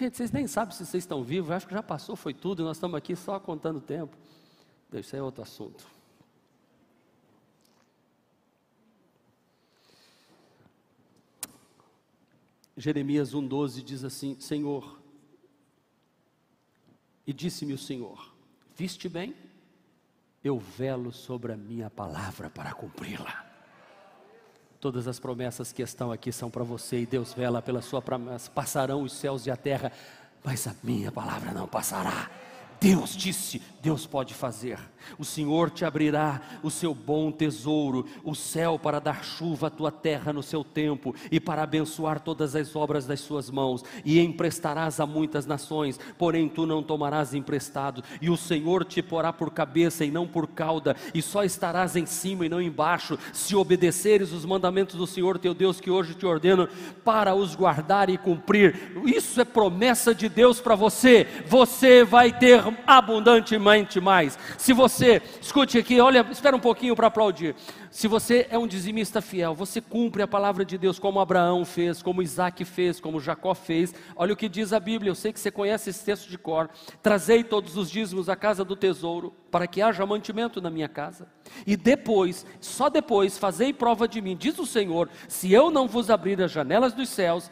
Gente, 0.00 0.16
vocês 0.16 0.32
nem 0.32 0.46
sabem 0.46 0.74
se 0.74 0.86
vocês 0.86 1.04
estão 1.04 1.22
vivos, 1.22 1.50
acho 1.50 1.66
que 1.66 1.74
já 1.74 1.82
passou, 1.82 2.16
foi 2.16 2.32
tudo, 2.32 2.64
nós 2.64 2.78
estamos 2.78 2.96
aqui 2.96 3.14
só 3.14 3.38
contando 3.38 3.76
o 3.76 3.80
tempo. 3.82 4.16
Isso 4.94 5.14
é 5.14 5.22
outro 5.22 5.42
assunto. 5.42 5.86
Jeremias 12.74 13.34
1,12 13.34 13.82
diz 13.82 14.02
assim: 14.02 14.40
Senhor, 14.40 14.98
e 17.26 17.34
disse-me 17.34 17.74
o 17.74 17.78
Senhor: 17.78 18.34
Viste 18.74 19.06
bem? 19.06 19.36
Eu 20.42 20.58
velo 20.58 21.12
sobre 21.12 21.52
a 21.52 21.58
minha 21.58 21.90
palavra 21.90 22.48
para 22.48 22.72
cumpri-la. 22.72 23.49
Todas 24.80 25.06
as 25.06 25.18
promessas 25.18 25.72
que 25.72 25.82
estão 25.82 26.10
aqui 26.10 26.32
são 26.32 26.50
para 26.50 26.64
você 26.64 27.00
e 27.00 27.06
Deus 27.06 27.34
vela 27.34 27.60
pela 27.60 27.82
sua 27.82 28.00
promessa. 28.00 28.50
Passarão 28.50 29.02
os 29.02 29.12
céus 29.12 29.46
e 29.46 29.50
a 29.50 29.56
terra, 29.56 29.92
mas 30.42 30.66
a 30.66 30.74
minha 30.82 31.12
palavra 31.12 31.52
não 31.52 31.68
passará. 31.68 32.30
Deus 32.80 33.14
disse, 33.14 33.60
Deus 33.82 34.06
pode 34.06 34.32
fazer. 34.32 34.78
O 35.18 35.24
Senhor 35.24 35.70
te 35.70 35.84
abrirá 35.84 36.40
o 36.62 36.70
seu 36.70 36.94
bom 36.94 37.30
tesouro, 37.30 38.06
o 38.22 38.34
céu 38.34 38.78
para 38.78 38.98
dar 38.98 39.24
chuva 39.24 39.66
à 39.66 39.70
tua 39.70 39.90
terra 39.90 40.32
no 40.32 40.42
seu 40.42 40.62
tempo 40.62 41.14
e 41.30 41.40
para 41.40 41.62
abençoar 41.62 42.20
todas 42.20 42.54
as 42.54 42.76
obras 42.76 43.06
das 43.06 43.20
suas 43.20 43.50
mãos, 43.50 43.84
e 44.04 44.20
emprestarás 44.20 45.00
a 45.00 45.06
muitas 45.06 45.46
nações, 45.46 45.98
porém 46.18 46.48
tu 46.48 46.66
não 46.66 46.82
tomarás 46.82 47.34
emprestado, 47.34 48.02
e 48.20 48.30
o 48.30 48.36
Senhor 48.36 48.84
te 48.84 49.02
porá 49.02 49.32
por 49.32 49.50
cabeça 49.50 50.04
e 50.04 50.10
não 50.10 50.26
por 50.26 50.46
cauda, 50.46 50.96
e 51.14 51.20
só 51.20 51.42
estarás 51.44 51.96
em 51.96 52.06
cima 52.06 52.46
e 52.46 52.48
não 52.48 52.60
embaixo, 52.60 53.18
se 53.32 53.56
obedeceres 53.56 54.32
os 54.32 54.44
mandamentos 54.44 54.96
do 54.96 55.06
Senhor 55.06 55.38
teu 55.38 55.54
Deus 55.54 55.80
que 55.80 55.90
hoje 55.90 56.14
te 56.14 56.26
ordeno 56.26 56.68
para 57.04 57.34
os 57.34 57.54
guardar 57.54 58.08
e 58.08 58.18
cumprir. 58.18 58.92
Isso 59.04 59.40
é 59.40 59.44
promessa 59.44 60.14
de 60.14 60.28
Deus 60.28 60.60
para 60.60 60.74
você. 60.74 61.26
Você 61.46 62.04
vai 62.04 62.32
ter 62.38 62.69
abundantemente 62.86 64.00
mais. 64.00 64.38
Se 64.58 64.72
você, 64.72 65.22
escute 65.40 65.78
aqui, 65.78 66.00
olha, 66.00 66.26
espera 66.30 66.56
um 66.56 66.60
pouquinho 66.60 66.96
para 66.96 67.06
aplaudir. 67.06 67.54
Se 67.90 68.06
você 68.06 68.46
é 68.50 68.56
um 68.56 68.68
dizimista 68.68 69.20
fiel, 69.20 69.52
você 69.52 69.80
cumpre 69.80 70.22
a 70.22 70.28
palavra 70.28 70.64
de 70.64 70.78
Deus 70.78 70.98
como 70.98 71.18
Abraão 71.18 71.64
fez, 71.64 72.00
como 72.00 72.22
Isaac 72.22 72.64
fez, 72.64 73.00
como 73.00 73.20
Jacó 73.20 73.52
fez. 73.52 73.92
Olha 74.14 74.32
o 74.32 74.36
que 74.36 74.48
diz 74.48 74.72
a 74.72 74.78
Bíblia, 74.78 75.10
eu 75.10 75.14
sei 75.14 75.32
que 75.32 75.40
você 75.40 75.50
conhece 75.50 75.90
esse 75.90 76.04
texto 76.04 76.28
de 76.28 76.38
cor. 76.38 76.70
Trazei 77.02 77.42
todos 77.42 77.76
os 77.76 77.90
dízimos 77.90 78.28
à 78.28 78.36
casa 78.36 78.64
do 78.64 78.76
tesouro, 78.76 79.34
para 79.50 79.66
que 79.66 79.82
haja 79.82 80.06
mantimento 80.06 80.60
na 80.60 80.70
minha 80.70 80.88
casa. 80.88 81.26
E 81.66 81.76
depois, 81.76 82.46
só 82.60 82.88
depois, 82.88 83.36
fazei 83.36 83.72
prova 83.72 84.06
de 84.06 84.20
mim, 84.20 84.36
diz 84.36 84.58
o 84.58 84.66
Senhor: 84.66 85.08
se 85.26 85.52
eu 85.52 85.70
não 85.70 85.88
vos 85.88 86.10
abrir 86.10 86.40
as 86.40 86.52
janelas 86.52 86.92
dos 86.92 87.08
céus, 87.08 87.50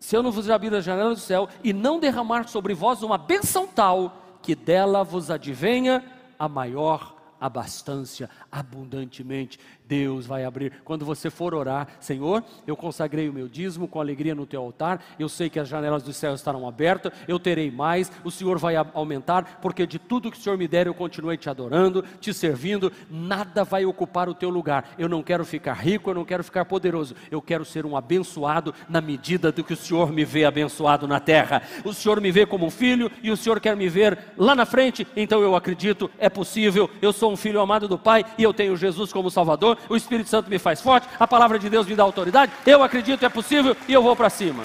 se 0.00 0.16
eu 0.16 0.22
não 0.22 0.32
vos 0.32 0.48
abrir 0.48 0.74
as 0.74 0.84
janelas 0.84 1.18
do 1.18 1.24
céu 1.24 1.48
e 1.62 1.72
não 1.72 2.00
derramar 2.00 2.48
sobre 2.48 2.72
vós 2.72 3.02
uma 3.02 3.18
benção 3.18 3.66
tal, 3.66 4.38
que 4.42 4.54
dela 4.54 5.04
vos 5.04 5.30
advenha 5.30 6.02
a 6.38 6.48
maior 6.48 7.14
abastança, 7.38 8.28
abundantemente. 8.50 9.58
Deus 9.90 10.24
vai 10.24 10.44
abrir. 10.44 10.72
Quando 10.84 11.04
você 11.04 11.28
for 11.30 11.52
orar, 11.52 11.88
Senhor, 11.98 12.44
eu 12.64 12.76
consagrei 12.76 13.28
o 13.28 13.32
meu 13.32 13.48
dízimo 13.48 13.88
com 13.88 14.00
alegria 14.00 14.36
no 14.36 14.46
teu 14.46 14.62
altar. 14.62 15.02
Eu 15.18 15.28
sei 15.28 15.50
que 15.50 15.58
as 15.58 15.68
janelas 15.68 16.04
do 16.04 16.12
céu 16.12 16.32
estarão 16.32 16.68
abertas. 16.68 17.12
Eu 17.26 17.40
terei 17.40 17.72
mais. 17.72 18.12
O 18.22 18.30
Senhor 18.30 18.56
vai 18.56 18.76
aumentar, 18.76 19.58
porque 19.60 19.84
de 19.88 19.98
tudo 19.98 20.30
que 20.30 20.38
o 20.38 20.40
Senhor 20.40 20.56
me 20.56 20.68
der, 20.68 20.86
eu 20.86 20.94
continuei 20.94 21.36
te 21.36 21.50
adorando, 21.50 22.04
te 22.20 22.32
servindo. 22.32 22.92
Nada 23.10 23.64
vai 23.64 23.84
ocupar 23.84 24.28
o 24.28 24.34
teu 24.34 24.48
lugar. 24.48 24.94
Eu 24.96 25.08
não 25.08 25.24
quero 25.24 25.44
ficar 25.44 25.72
rico, 25.72 26.10
eu 26.10 26.14
não 26.14 26.24
quero 26.24 26.44
ficar 26.44 26.64
poderoso. 26.66 27.16
Eu 27.28 27.42
quero 27.42 27.64
ser 27.64 27.84
um 27.84 27.96
abençoado 27.96 28.72
na 28.88 29.00
medida 29.00 29.50
do 29.50 29.64
que 29.64 29.72
o 29.72 29.76
Senhor 29.76 30.12
me 30.12 30.24
vê 30.24 30.44
abençoado 30.44 31.08
na 31.08 31.18
terra. 31.18 31.62
O 31.84 31.92
Senhor 31.92 32.20
me 32.20 32.30
vê 32.30 32.46
como 32.46 32.64
um 32.64 32.70
filho 32.70 33.10
e 33.24 33.30
o 33.32 33.36
Senhor 33.36 33.58
quer 33.58 33.76
me 33.76 33.88
ver 33.88 34.16
lá 34.36 34.54
na 34.54 34.64
frente. 34.64 35.04
Então 35.16 35.42
eu 35.42 35.56
acredito, 35.56 36.08
é 36.16 36.28
possível. 36.28 36.88
Eu 37.02 37.12
sou 37.12 37.32
um 37.32 37.36
filho 37.36 37.60
amado 37.60 37.88
do 37.88 37.98
Pai 37.98 38.24
e 38.38 38.44
eu 38.44 38.54
tenho 38.54 38.76
Jesus 38.76 39.12
como 39.12 39.28
Salvador 39.32 39.79
o 39.88 39.96
Espírito 39.96 40.28
Santo 40.28 40.50
me 40.50 40.58
faz 40.58 40.80
forte, 40.80 41.08
a 41.18 41.26
palavra 41.26 41.58
de 41.58 41.68
Deus 41.68 41.86
me 41.86 41.96
dá 41.96 42.02
autoridade, 42.02 42.52
eu 42.66 42.82
acredito, 42.82 43.24
é 43.24 43.28
possível 43.28 43.76
e 43.88 43.92
eu 43.92 44.02
vou 44.02 44.14
para 44.14 44.30
cima. 44.30 44.64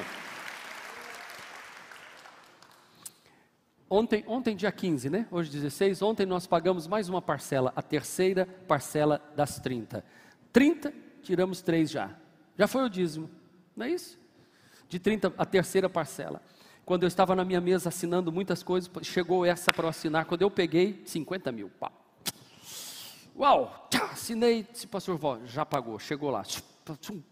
Ontem, 3.90 4.24
ontem, 4.28 4.56
dia 4.56 4.72
15, 4.72 5.10
né? 5.10 5.28
Hoje 5.30 5.50
16, 5.52 6.02
ontem 6.02 6.26
nós 6.26 6.48
pagamos 6.48 6.88
mais 6.88 7.08
uma 7.08 7.22
parcela, 7.22 7.72
a 7.76 7.82
terceira 7.82 8.48
parcela 8.68 9.22
das 9.36 9.60
30. 9.60 10.04
30, 10.52 10.92
tiramos 11.22 11.62
3 11.62 11.92
já. 11.92 12.10
Já 12.58 12.68
foi 12.68 12.84
o 12.84 12.90
dízimo, 12.90 13.30
não 13.76 13.86
é 13.86 13.92
isso? 13.92 14.18
De 14.90 15.00
30, 15.00 15.34
a 15.38 15.46
terceira 15.46 15.88
parcela. 15.88 16.42
Quando 16.86 17.04
eu 17.04 17.08
estava 17.08 17.36
na 17.36 17.44
minha 17.44 17.62
mesa 17.62 17.90
assinando 17.90 18.32
muitas 18.32 18.62
coisas, 18.62 18.90
chegou 19.02 19.46
essa 19.46 19.72
para 19.74 19.86
eu 19.86 19.90
assinar. 19.90 20.26
Quando 20.26 20.44
eu 20.44 20.52
peguei, 20.52 21.02
50 21.06 21.52
mil. 21.52 21.70
Pá. 21.80 21.92
Uau, 23.38 23.88
tchá, 23.90 24.06
assinei, 24.06 24.64
disse 24.64 24.88
pastor 24.88 25.20
já 25.46 25.66
pagou, 25.66 26.00
chegou 26.00 26.30
lá, 26.30 26.44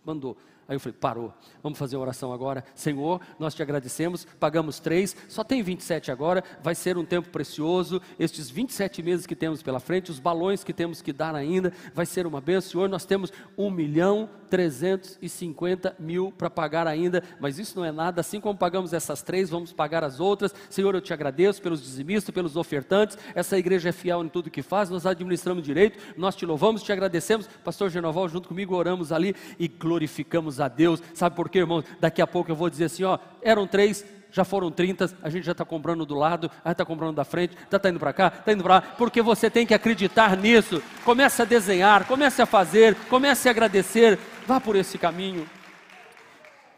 mandou. 0.04 0.38
Aí 0.68 0.76
eu 0.76 0.80
falei, 0.80 0.96
parou, 1.00 1.34
vamos 1.62 1.78
fazer 1.78 1.96
uma 1.96 2.04
oração 2.04 2.32
agora. 2.32 2.64
Senhor, 2.74 3.20
nós 3.38 3.54
te 3.54 3.62
agradecemos, 3.62 4.26
pagamos 4.40 4.80
três, 4.80 5.16
só 5.28 5.44
tem 5.44 5.62
27 5.62 6.12
agora, 6.12 6.44
vai 6.62 6.76
ser 6.76 6.98
um 6.98 7.06
tempo 7.06 7.30
precioso. 7.30 8.02
Estes 8.18 8.50
27 8.50 9.04
meses 9.04 9.26
que 9.26 9.36
temos 9.36 9.62
pela 9.62 9.80
frente, 9.80 10.12
os 10.12 10.20
balões 10.20 10.64
que 10.64 10.74
temos 10.74 11.02
que 11.02 11.12
dar 11.12 11.36
ainda, 11.36 11.74
vai 11.94 12.06
ser 12.06 12.26
uma 12.26 12.40
bênção. 12.40 12.72
Senhor, 12.72 12.90
nós 12.90 13.06
temos 13.06 13.32
1 13.58 13.70
milhão 13.70 14.30
350 14.54 15.96
mil 15.98 16.32
para 16.32 16.48
pagar 16.48 16.86
ainda, 16.86 17.24
mas 17.40 17.58
isso 17.58 17.76
não 17.76 17.84
é 17.84 17.92
nada. 17.92 18.22
Assim 18.22 18.40
como 18.40 18.56
pagamos 18.56 18.94
essas 18.94 19.24
três, 19.24 19.50
vamos 19.50 19.74
pagar 19.74 20.04
as 20.04 20.20
outras. 20.20 20.54
Senhor, 20.70 20.94
eu 20.94 21.02
te 21.02 21.12
agradeço 21.12 21.60
pelos 21.60 21.82
dizimistas, 21.82 22.34
pelos 22.34 22.56
ofertantes. 22.56 23.18
Essa 23.34 23.58
igreja 23.58 23.90
é 23.90 23.92
fiel 23.92 24.24
em 24.24 24.30
tudo 24.30 24.52
que 24.52 24.62
faz, 24.62 24.92
nós 24.92 25.08
administramos 25.08 25.64
direito, 25.64 25.98
nós 26.16 26.36
te 26.36 26.46
louvamos, 26.46 26.84
te 26.84 26.92
agradecemos. 26.92 27.48
Pastor 27.64 27.90
Genoval, 27.90 28.30
junto 28.30 28.48
comigo, 28.48 28.76
oramos 28.76 29.12
ali 29.12 29.36
e 29.58 29.68
glorificamos 29.68 30.53
a 30.60 30.68
Deus. 30.68 31.02
Sabe 31.14 31.36
por 31.36 31.50
quê, 31.50 31.60
irmão? 31.60 31.84
Daqui 32.00 32.22
a 32.22 32.28
pouco 32.28 32.52
eu 32.52 32.56
vou 32.56 32.70
dizer 32.70 32.86
assim: 32.86 33.04
ó, 33.04 33.20
eram 33.42 33.68
três, 33.68 34.06
já 34.32 34.44
foram 34.44 34.72
30, 34.72 35.16
a 35.22 35.30
gente 35.30 35.46
já 35.46 35.52
está 35.52 35.64
comprando 35.64 36.06
do 36.06 36.16
lado, 36.16 36.50
já 36.66 36.72
está 36.72 36.84
comprando 36.84 37.16
da 37.16 37.24
frente, 37.24 37.56
está 37.56 37.78
tá 37.78 37.90
indo 37.90 38.00
para 38.00 38.12
cá, 38.12 38.34
está 38.40 38.52
indo 38.52 38.64
para 38.64 38.76
lá, 38.76 38.82
porque 38.82 39.22
você 39.22 39.48
tem 39.50 39.66
que 39.66 39.76
acreditar 39.76 40.36
nisso. 40.36 40.82
Comece 41.06 41.42
a 41.44 41.46
desenhar, 41.46 42.08
comece 42.08 42.42
a 42.42 42.46
fazer, 42.48 42.96
comece 43.10 43.48
a 43.48 43.52
agradecer, 43.52 44.18
vá 44.48 44.60
por 44.60 44.76
esse 44.76 44.98
caminho. 44.98 45.48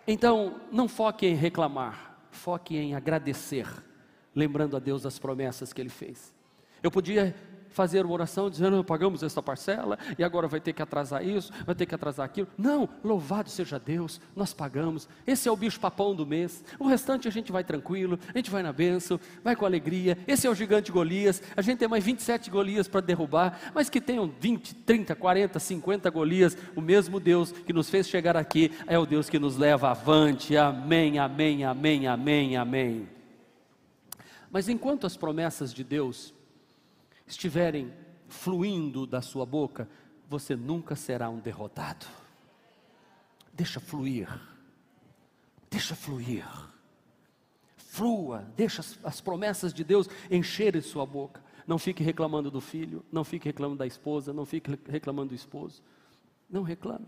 Então, 0.05 0.55
não 0.69 0.89
foque 0.89 1.25
em 1.25 1.33
reclamar, 1.33 2.17
foque 2.29 2.75
em 2.75 2.93
agradecer, 2.93 3.67
lembrando 4.35 4.75
a 4.75 4.79
Deus 4.79 5.05
as 5.05 5.17
promessas 5.17 5.71
que 5.71 5.81
Ele 5.81 5.89
fez. 5.89 6.33
Eu 6.83 6.91
podia 6.91 7.33
fazer 7.75 8.05
uma 8.05 8.13
oração 8.13 8.49
dizendo: 8.49 8.83
pagamos 8.83 9.21
essa 9.21 9.43
parcela 9.43 9.99
e 10.17 10.23
agora 10.23 10.47
vai 10.47 10.59
ter 10.59 10.73
que 10.73 10.81
atrasar 10.81 11.23
isso, 11.23 11.51
vai 11.65 11.75
ter 11.75 11.85
que 11.85 11.93
atrasar 11.93 12.25
aquilo. 12.25 12.47
Não, 12.57 12.89
louvado 13.03 13.49
seja 13.49 13.77
Deus, 13.77 14.19
nós 14.35 14.53
pagamos. 14.53 15.07
Esse 15.27 15.47
é 15.49 15.51
o 15.51 15.55
bicho 15.55 15.79
papão 15.79 16.15
do 16.15 16.25
mês. 16.25 16.63
O 16.79 16.88
restante 16.88 17.27
a 17.27 17.31
gente 17.31 17.51
vai 17.51 17.63
tranquilo, 17.63 18.17
a 18.33 18.38
gente 18.38 18.49
vai 18.49 18.63
na 18.63 18.71
bênção, 18.71 19.19
vai 19.43 19.55
com 19.55 19.65
alegria. 19.65 20.17
Esse 20.25 20.47
é 20.47 20.49
o 20.49 20.55
gigante 20.55 20.91
Golias. 20.91 21.43
A 21.55 21.61
gente 21.61 21.79
tem 21.79 21.88
mais 21.88 22.03
27 22.03 22.49
Golias 22.49 22.88
para 22.88 23.01
derrubar, 23.01 23.59
mas 23.75 23.89
que 23.89 23.99
tenham 23.99 24.31
20, 24.39 24.73
30, 24.75 25.13
40, 25.13 25.59
50 25.59 26.09
Golias. 26.09 26.57
O 26.75 26.81
mesmo 26.81 27.19
Deus 27.19 27.51
que 27.51 27.73
nos 27.73 27.89
fez 27.89 28.07
chegar 28.07 28.38
aqui 28.38 28.71
é 28.88 28.97
o 28.97 29.05
Deus 29.05 29.29
que 29.29 29.38
nos 29.38 29.57
leva 29.57 29.89
avante. 29.91 30.55
Amém, 30.55 31.19
amém, 31.19 31.65
amém, 31.65 32.07
amém, 32.07 32.55
amém. 32.55 33.09
Mas 34.49 34.69
enquanto 34.69 35.05
as 35.05 35.17
promessas 35.17 35.73
de 35.73 35.83
Deus 35.83 36.33
estiverem 37.25 37.93
fluindo 38.27 39.05
da 39.05 39.21
sua 39.21 39.45
boca, 39.45 39.89
você 40.27 40.55
nunca 40.55 40.95
será 40.95 41.29
um 41.29 41.39
derrotado. 41.39 42.05
Deixa 43.53 43.79
fluir, 43.79 44.27
deixa 45.69 45.95
fluir, 45.95 46.45
flua, 47.77 48.45
deixa 48.55 48.81
as, 48.81 48.99
as 49.03 49.21
promessas 49.21 49.73
de 49.73 49.83
Deus 49.83 50.09
encherem 50.29 50.81
sua 50.81 51.05
boca. 51.05 51.43
Não 51.65 51.79
fique 51.79 52.03
reclamando 52.03 52.51
do 52.51 52.61
filho, 52.61 53.03
não 53.11 53.23
fique 53.23 53.47
reclamando 53.47 53.79
da 53.79 53.88
esposa, 53.88 54.33
não 54.33 54.45
fique 54.45 54.77
reclamando 54.88 55.29
do 55.29 55.35
esposo. 55.35 55.81
Não 56.49 56.61
reclame, 56.61 57.07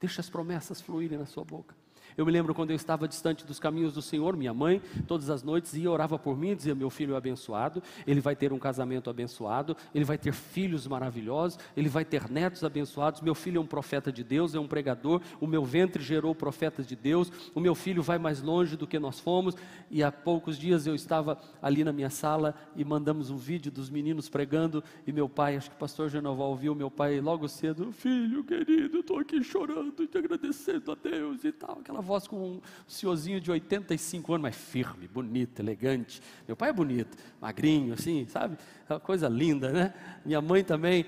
deixa 0.00 0.20
as 0.20 0.30
promessas 0.30 0.80
fluírem 0.80 1.18
na 1.18 1.26
sua 1.26 1.44
boca. 1.44 1.74
Eu 2.16 2.26
me 2.26 2.32
lembro 2.32 2.54
quando 2.54 2.70
eu 2.70 2.76
estava 2.76 3.06
distante 3.06 3.44
dos 3.44 3.58
caminhos 3.58 3.92
do 3.92 4.02
Senhor, 4.02 4.36
minha 4.36 4.52
mãe, 4.52 4.80
todas 5.06 5.30
as 5.30 5.42
noites 5.42 5.74
ia 5.74 5.90
orava 5.90 6.18
por 6.18 6.36
mim, 6.36 6.54
dizia: 6.54 6.74
Meu 6.74 6.90
filho 6.90 7.14
é 7.14 7.16
abençoado, 7.16 7.82
ele 8.06 8.20
vai 8.20 8.36
ter 8.36 8.52
um 8.52 8.58
casamento 8.58 9.08
abençoado, 9.08 9.76
ele 9.94 10.04
vai 10.04 10.18
ter 10.18 10.32
filhos 10.32 10.86
maravilhosos, 10.86 11.58
ele 11.76 11.88
vai 11.88 12.04
ter 12.04 12.30
netos 12.30 12.64
abençoados. 12.64 13.20
Meu 13.20 13.34
filho 13.34 13.58
é 13.58 13.60
um 13.60 13.66
profeta 13.66 14.12
de 14.12 14.22
Deus, 14.24 14.54
é 14.54 14.60
um 14.60 14.66
pregador, 14.66 15.20
o 15.40 15.46
meu 15.46 15.64
ventre 15.64 16.02
gerou 16.02 16.34
profetas 16.34 16.86
de 16.86 16.96
Deus, 16.96 17.30
o 17.54 17.60
meu 17.60 17.74
filho 17.74 18.02
vai 18.02 18.18
mais 18.18 18.42
longe 18.42 18.76
do 18.76 18.86
que 18.86 18.98
nós 18.98 19.20
fomos. 19.20 19.56
E 19.90 20.02
há 20.02 20.12
poucos 20.12 20.58
dias 20.58 20.86
eu 20.86 20.94
estava 20.94 21.38
ali 21.60 21.84
na 21.84 21.92
minha 21.92 22.10
sala 22.10 22.54
e 22.76 22.84
mandamos 22.84 23.30
um 23.30 23.36
vídeo 23.36 23.70
dos 23.70 23.90
meninos 23.90 24.28
pregando, 24.28 24.82
e 25.06 25.12
meu 25.12 25.28
pai, 25.28 25.56
acho 25.56 25.70
que 25.70 25.76
o 25.76 25.78
pastor 25.78 26.08
Genoval 26.08 26.50
ouviu, 26.50 26.74
meu 26.74 26.90
pai 26.90 27.20
logo 27.20 27.48
cedo: 27.48 27.92
Filho 27.92 28.44
querido, 28.44 28.98
estou 28.98 29.18
aqui 29.18 29.42
chorando 29.42 30.06
te 30.06 30.18
agradecendo 30.18 30.92
a 30.92 30.94
Deus 30.94 31.44
e 31.44 31.52
tal, 31.52 31.78
aquela 31.80 31.99
voz 32.00 32.26
com 32.26 32.36
um 32.36 32.60
senhorzinho 32.86 33.40
de 33.40 33.50
85 33.50 34.34
anos, 34.34 34.42
mas 34.42 34.56
firme, 34.56 35.06
bonito, 35.08 35.60
elegante. 35.60 36.20
Meu 36.46 36.56
pai 36.56 36.70
é 36.70 36.72
bonito, 36.72 37.16
magrinho, 37.40 37.94
assim, 37.94 38.26
sabe? 38.28 38.56
É 38.88 38.94
uma 38.94 39.00
coisa 39.00 39.28
linda, 39.28 39.70
né? 39.70 39.94
Minha 40.24 40.40
mãe 40.40 40.64
também, 40.64 41.06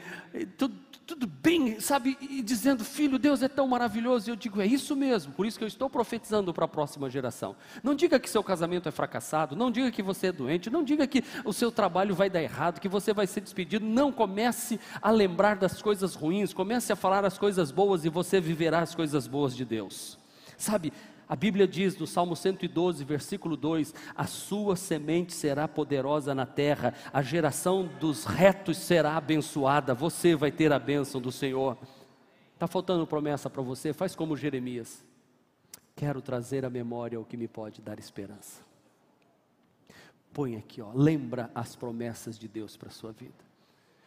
tudo, 0.57 0.75
tudo 1.07 1.27
bem, 1.27 1.79
sabe? 1.81 2.17
E 2.21 2.43
dizendo, 2.43 2.85
filho, 2.85 3.19
Deus 3.19 3.43
é 3.43 3.49
tão 3.49 3.67
maravilhoso. 3.69 4.29
E 4.29 4.33
eu 4.33 4.37
digo, 4.37 4.61
é 4.61 4.67
isso 4.67 4.95
mesmo, 4.97 5.33
por 5.33 5.45
isso 5.45 5.59
que 5.59 5.65
eu 5.65 5.69
estou 5.69 5.91
profetizando 5.91 6.55
para 6.55 6.65
a 6.65 6.69
próxima 6.69 7.11
geração. 7.11 7.57
Não 7.83 7.95
diga 7.95 8.19
que 8.19 8.31
seu 8.31 8.43
casamento 8.43 8.89
é 8.89 8.93
fracassado, 8.93 9.57
não 9.57 9.71
diga 9.71 9.91
que 9.91 10.03
você 10.03 10.29
é 10.29 10.33
doente, 10.33 10.71
não 10.71 10.83
diga 10.83 11.07
que 11.07 11.23
o 11.45 11.53
seu 11.53 11.71
trabalho 11.71 12.15
vai 12.15 12.31
dar 12.31 12.43
errado, 12.43 12.81
que 12.81 12.89
você 12.89 13.13
vai 13.13 13.27
ser 13.27 13.41
despedido. 13.41 13.85
Não 13.85 14.13
comece 14.13 14.81
a 15.01 15.11
lembrar 15.11 15.57
das 15.57 15.83
coisas 15.83 16.15
ruins, 16.15 16.55
comece 16.55 16.93
a 16.93 16.97
falar 16.97 17.25
as 17.25 17.37
coisas 17.37 17.71
boas 17.71 18.05
e 18.05 18.09
você 18.09 18.41
viverá 18.41 18.81
as 18.81 18.95
coisas 18.95 19.27
boas 19.27 19.55
de 19.55 19.65
Deus. 19.65 20.22
Sabe, 20.63 20.93
a 21.29 21.35
Bíblia 21.35 21.67
diz 21.67 21.99
no 21.99 22.07
Salmo 22.07 22.37
112, 22.37 23.03
versículo 23.03 23.57
2: 23.57 23.93
A 24.15 24.29
sua 24.29 24.77
semente 24.77 25.33
será 25.35 25.67
poderosa 25.67 26.37
na 26.37 26.47
terra, 26.47 26.95
a 27.13 27.21
geração 27.21 27.85
dos 27.99 28.25
retos 28.25 28.79
será 28.79 29.17
abençoada, 29.17 29.93
você 29.93 30.37
vai 30.37 30.53
ter 30.53 30.73
a 30.73 30.79
bênção 30.79 31.21
do 31.21 31.33
Senhor. 31.33 31.77
Está 32.55 32.69
faltando 32.69 33.05
promessa 33.09 33.51
para 33.51 33.61
você? 33.61 33.93
Faz 33.93 34.15
como 34.15 34.37
Jeremias. 34.37 35.05
Quero 35.97 36.23
trazer 36.23 36.65
à 36.65 36.71
memória 36.71 37.19
o 37.19 37.25
que 37.25 37.37
me 37.37 37.49
pode 37.49 37.83
dar 37.83 37.99
esperança. 37.99 38.63
Põe 40.33 40.55
aqui, 40.55 40.81
ó, 40.81 40.93
lembra 40.95 41.51
as 41.57 41.75
promessas 41.75 42.39
de 42.39 42.47
Deus 42.47 42.77
para 42.77 42.89
a 42.89 42.93
sua 42.93 43.11
vida. 43.11 43.45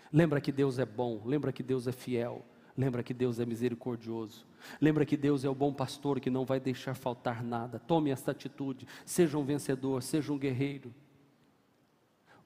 Lembra 0.09 0.39
que 0.39 0.53
Deus 0.53 0.79
é 0.79 0.85
bom, 0.85 1.21
lembra 1.25 1.51
que 1.51 1.61
Deus 1.61 1.85
é 1.85 1.91
fiel, 1.91 2.45
lembra 2.77 3.03
que 3.03 3.13
Deus 3.13 3.39
é 3.39 3.45
misericordioso. 3.45 4.45
Lembra 4.81 5.05
que 5.05 5.15
Deus 5.15 5.45
é 5.45 5.49
o 5.49 5.55
bom 5.55 5.73
pastor 5.73 6.19
que 6.19 6.29
não 6.29 6.45
vai 6.45 6.59
deixar 6.59 6.93
faltar 6.93 7.43
nada. 7.43 7.79
Tome 7.79 8.09
esta 8.09 8.31
atitude, 8.31 8.87
seja 9.05 9.37
um 9.37 9.45
vencedor, 9.45 10.03
seja 10.03 10.33
um 10.33 10.37
guerreiro. 10.37 10.93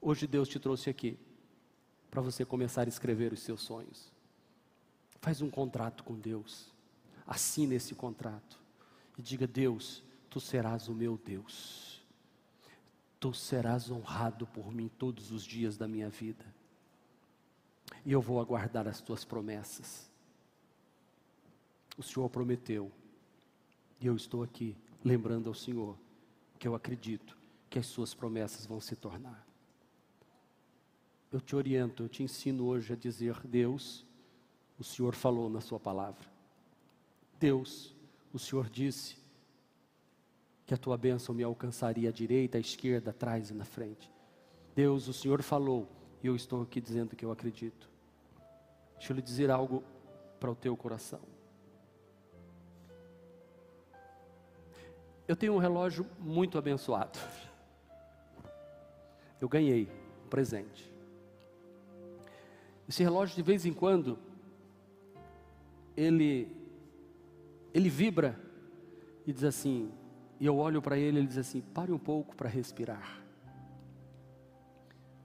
Hoje 0.00 0.26
Deus 0.26 0.48
te 0.48 0.58
trouxe 0.58 0.88
aqui 0.88 1.18
para 2.10 2.20
você 2.20 2.44
começar 2.44 2.86
a 2.86 2.88
escrever 2.88 3.32
os 3.32 3.40
seus 3.40 3.60
sonhos. 3.60 4.12
Faz 5.20 5.42
um 5.42 5.50
contrato 5.50 6.04
com 6.04 6.14
Deus. 6.14 6.72
Assine 7.26 7.74
esse 7.74 7.94
contrato 7.94 8.58
e 9.18 9.22
diga: 9.22 9.46
Deus, 9.46 10.02
tu 10.28 10.40
serás 10.40 10.88
o 10.88 10.94
meu 10.94 11.18
Deus. 11.18 12.00
Tu 13.18 13.34
serás 13.34 13.90
honrado 13.90 14.46
por 14.46 14.72
mim 14.72 14.88
todos 14.88 15.30
os 15.30 15.44
dias 15.44 15.76
da 15.76 15.86
minha 15.86 16.08
vida. 16.08 16.44
E 18.06 18.12
eu 18.12 18.22
vou 18.22 18.40
aguardar 18.40 18.88
as 18.88 19.00
tuas 19.00 19.24
promessas 19.24 20.09
o 21.96 22.02
Senhor 22.02 22.28
prometeu. 22.28 22.90
E 24.00 24.06
eu 24.06 24.16
estou 24.16 24.42
aqui 24.42 24.76
lembrando 25.04 25.48
ao 25.48 25.54
Senhor 25.54 25.96
que 26.58 26.66
eu 26.66 26.74
acredito 26.74 27.38
que 27.68 27.78
as 27.78 27.86
suas 27.86 28.14
promessas 28.14 28.66
vão 28.66 28.80
se 28.80 28.96
tornar. 28.96 29.46
Eu 31.32 31.40
te 31.40 31.54
oriento, 31.54 32.02
eu 32.02 32.08
te 32.08 32.22
ensino 32.22 32.66
hoje 32.66 32.92
a 32.92 32.96
dizer: 32.96 33.38
Deus, 33.46 34.04
o 34.78 34.84
Senhor 34.84 35.14
falou 35.14 35.48
na 35.48 35.60
Sua 35.60 35.78
palavra. 35.78 36.28
Deus, 37.38 37.94
o 38.32 38.38
Senhor 38.38 38.68
disse 38.68 39.16
que 40.66 40.74
a 40.74 40.76
tua 40.76 40.96
bênção 40.96 41.34
me 41.34 41.42
alcançaria 41.42 42.08
à 42.08 42.12
direita, 42.12 42.58
à 42.58 42.60
esquerda, 42.60 43.10
atrás 43.10 43.50
e 43.50 43.54
na 43.54 43.64
frente. 43.64 44.10
Deus, 44.74 45.08
o 45.08 45.12
Senhor 45.12 45.42
falou 45.42 45.88
e 46.22 46.26
eu 46.26 46.36
estou 46.36 46.62
aqui 46.62 46.80
dizendo 46.80 47.16
que 47.16 47.24
eu 47.24 47.32
acredito. 47.32 47.88
Deixa 48.96 49.12
eu 49.12 49.16
lhe 49.16 49.22
dizer 49.22 49.50
algo 49.50 49.82
para 50.38 50.50
o 50.50 50.54
teu 50.54 50.76
coração. 50.76 51.20
Eu 55.30 55.36
tenho 55.36 55.54
um 55.54 55.58
relógio 55.58 56.04
muito 56.18 56.58
abençoado. 56.58 57.16
Eu 59.40 59.48
ganhei 59.48 59.88
um 60.24 60.28
presente. 60.28 60.92
Esse 62.88 63.04
relógio 63.04 63.36
de 63.36 63.42
vez 63.42 63.64
em 63.64 63.72
quando 63.72 64.18
ele 65.96 66.50
ele 67.72 67.88
vibra 67.88 68.36
e 69.24 69.32
diz 69.32 69.44
assim, 69.44 69.92
e 70.40 70.46
eu 70.46 70.58
olho 70.58 70.82
para 70.82 70.98
ele 70.98 71.18
e 71.18 71.20
ele 71.20 71.28
diz 71.28 71.38
assim: 71.38 71.60
"Pare 71.60 71.92
um 71.92 71.98
pouco 71.98 72.34
para 72.34 72.48
respirar". 72.48 73.22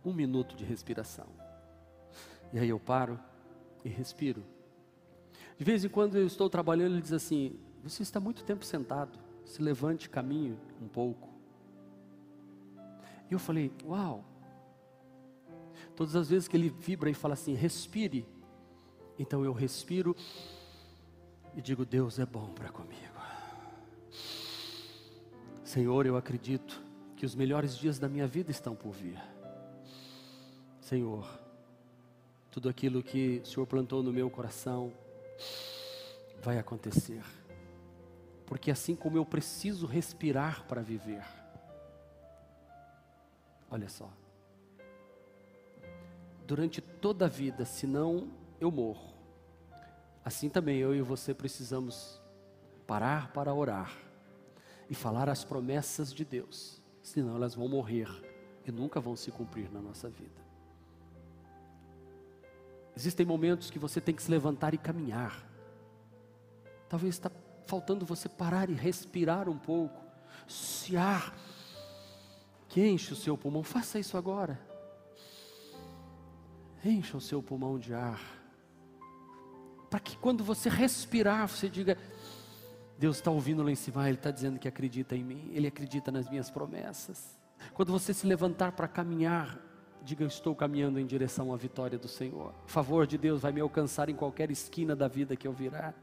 Um 0.05 0.13
minuto 0.13 0.55
de 0.55 0.63
respiração. 0.63 1.29
E 2.53 2.59
aí 2.59 2.69
eu 2.69 2.79
paro 2.79 3.19
e 3.83 3.89
respiro. 3.89 4.45
De 5.57 5.65
vez 5.65 5.83
em 5.83 5.89
quando 5.89 6.15
eu 6.15 6.27
estou 6.27 6.47
trabalhando, 6.47 6.91
ele 6.91 7.01
diz 7.01 7.11
assim: 7.11 7.59
"Você 7.81 8.03
está 8.03 8.19
muito 8.19 8.43
tempo 8.43 8.63
sentado" 8.63 9.24
se 9.45 9.61
levante, 9.61 10.09
caminhe 10.09 10.57
um 10.81 10.87
pouco. 10.87 11.29
E 13.29 13.33
eu 13.33 13.39
falei, 13.39 13.71
uau. 13.83 14.23
Todas 15.95 16.15
as 16.15 16.29
vezes 16.29 16.47
que 16.47 16.57
ele 16.57 16.69
vibra 16.69 17.09
e 17.09 17.13
fala 17.13 17.35
assim, 17.35 17.53
respire. 17.53 18.27
Então 19.17 19.45
eu 19.45 19.53
respiro 19.53 20.15
e 21.55 21.61
digo, 21.61 21.85
Deus 21.85 22.19
é 22.19 22.25
bom 22.25 22.47
para 22.47 22.69
comigo. 22.69 23.15
Senhor, 25.63 26.05
eu 26.05 26.17
acredito 26.17 26.83
que 27.15 27.25
os 27.25 27.33
melhores 27.33 27.77
dias 27.77 27.97
da 27.97 28.09
minha 28.09 28.27
vida 28.27 28.51
estão 28.51 28.75
por 28.75 28.91
vir. 28.91 29.21
Senhor, 30.81 31.27
tudo 32.51 32.67
aquilo 32.67 33.01
que 33.01 33.41
o 33.43 33.45
Senhor 33.45 33.65
plantou 33.65 34.03
no 34.03 34.11
meu 34.11 34.29
coração 34.29 34.91
vai 36.41 36.59
acontecer 36.59 37.23
porque 38.45 38.69
assim 38.69 38.95
como 38.95 39.17
eu 39.17 39.25
preciso 39.25 39.85
respirar 39.85 40.65
para 40.67 40.81
viver, 40.81 41.23
olha 43.69 43.89
só, 43.89 44.09
durante 46.45 46.81
toda 46.81 47.25
a 47.25 47.29
vida, 47.29 47.65
senão 47.65 48.29
eu 48.59 48.71
morro, 48.71 49.13
assim 50.23 50.49
também 50.49 50.77
eu 50.77 50.95
e 50.95 51.01
você 51.01 51.33
precisamos 51.33 52.21
parar 52.85 53.31
para 53.33 53.53
orar 53.53 53.91
e 54.89 54.95
falar 54.95 55.29
as 55.29 55.43
promessas 55.43 56.13
de 56.13 56.23
Deus, 56.23 56.81
senão 57.01 57.35
elas 57.35 57.55
vão 57.55 57.67
morrer 57.67 58.07
e 58.65 58.71
nunca 58.71 58.99
vão 58.99 59.15
se 59.15 59.31
cumprir 59.31 59.71
na 59.71 59.81
nossa 59.81 60.09
vida. 60.09 60.45
Existem 62.95 63.25
momentos 63.25 63.69
que 63.69 63.77
você 63.77 63.99
tem 63.99 64.15
que 64.15 64.23
se 64.23 64.31
levantar 64.31 64.73
e 64.73 64.77
caminhar. 64.77 65.45
Talvez 66.87 67.15
está 67.15 67.29
faltando 67.65 68.05
você 68.05 68.29
parar 68.29 68.69
e 68.69 68.73
respirar 68.73 69.49
um 69.49 69.57
pouco. 69.57 70.03
Se 70.47 70.95
ar 70.95 71.35
que 72.67 72.85
enche 72.85 73.13
o 73.13 73.15
seu 73.15 73.37
pulmão, 73.37 73.63
faça 73.63 73.99
isso 73.99 74.17
agora. 74.17 74.59
Encha 76.83 77.17
o 77.17 77.21
seu 77.21 77.41
pulmão 77.41 77.79
de 77.79 77.93
ar. 77.93 78.19
Para 79.89 79.99
que 79.99 80.17
quando 80.17 80.43
você 80.43 80.69
respirar, 80.69 81.47
você 81.47 81.69
diga: 81.69 81.97
Deus 82.97 83.17
está 83.17 83.31
ouvindo 83.31 83.63
lá 83.63 83.71
em 83.71 83.75
cima, 83.75 84.07
Ele 84.07 84.17
está 84.17 84.29
dizendo 84.29 84.59
que 84.59 84.67
acredita 84.67 85.15
em 85.15 85.23
mim, 85.23 85.51
Ele 85.53 85.67
acredita 85.67 86.11
nas 86.11 86.29
minhas 86.29 86.49
promessas. 86.49 87.39
Quando 87.73 87.91
você 87.91 88.13
se 88.13 88.27
levantar 88.27 88.73
para 88.73 88.87
caminhar, 88.87 89.59
diga: 90.03 90.25
estou 90.25 90.55
caminhando 90.55 90.99
em 90.99 91.05
direção 91.05 91.53
à 91.53 91.57
vitória 91.57 91.97
do 91.97 92.07
Senhor. 92.07 92.53
O 92.65 92.69
favor 92.69 93.07
de 93.07 93.17
Deus 93.17 93.41
vai 93.41 93.51
me 93.51 93.61
alcançar 93.61 94.09
em 94.09 94.15
qualquer 94.15 94.51
esquina 94.51 94.95
da 94.95 95.07
vida 95.07 95.35
que 95.35 95.47
eu 95.47 95.53
virar. 95.53 95.95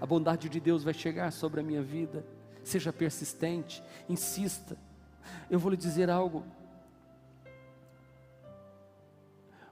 A 0.00 0.06
bondade 0.06 0.48
de 0.48 0.60
Deus 0.60 0.82
vai 0.82 0.94
chegar 0.94 1.30
sobre 1.32 1.60
a 1.60 1.62
minha 1.62 1.82
vida. 1.82 2.24
Seja 2.62 2.92
persistente, 2.92 3.82
insista. 4.08 4.76
Eu 5.48 5.58
vou 5.58 5.70
lhe 5.70 5.76
dizer 5.76 6.10
algo. 6.10 6.44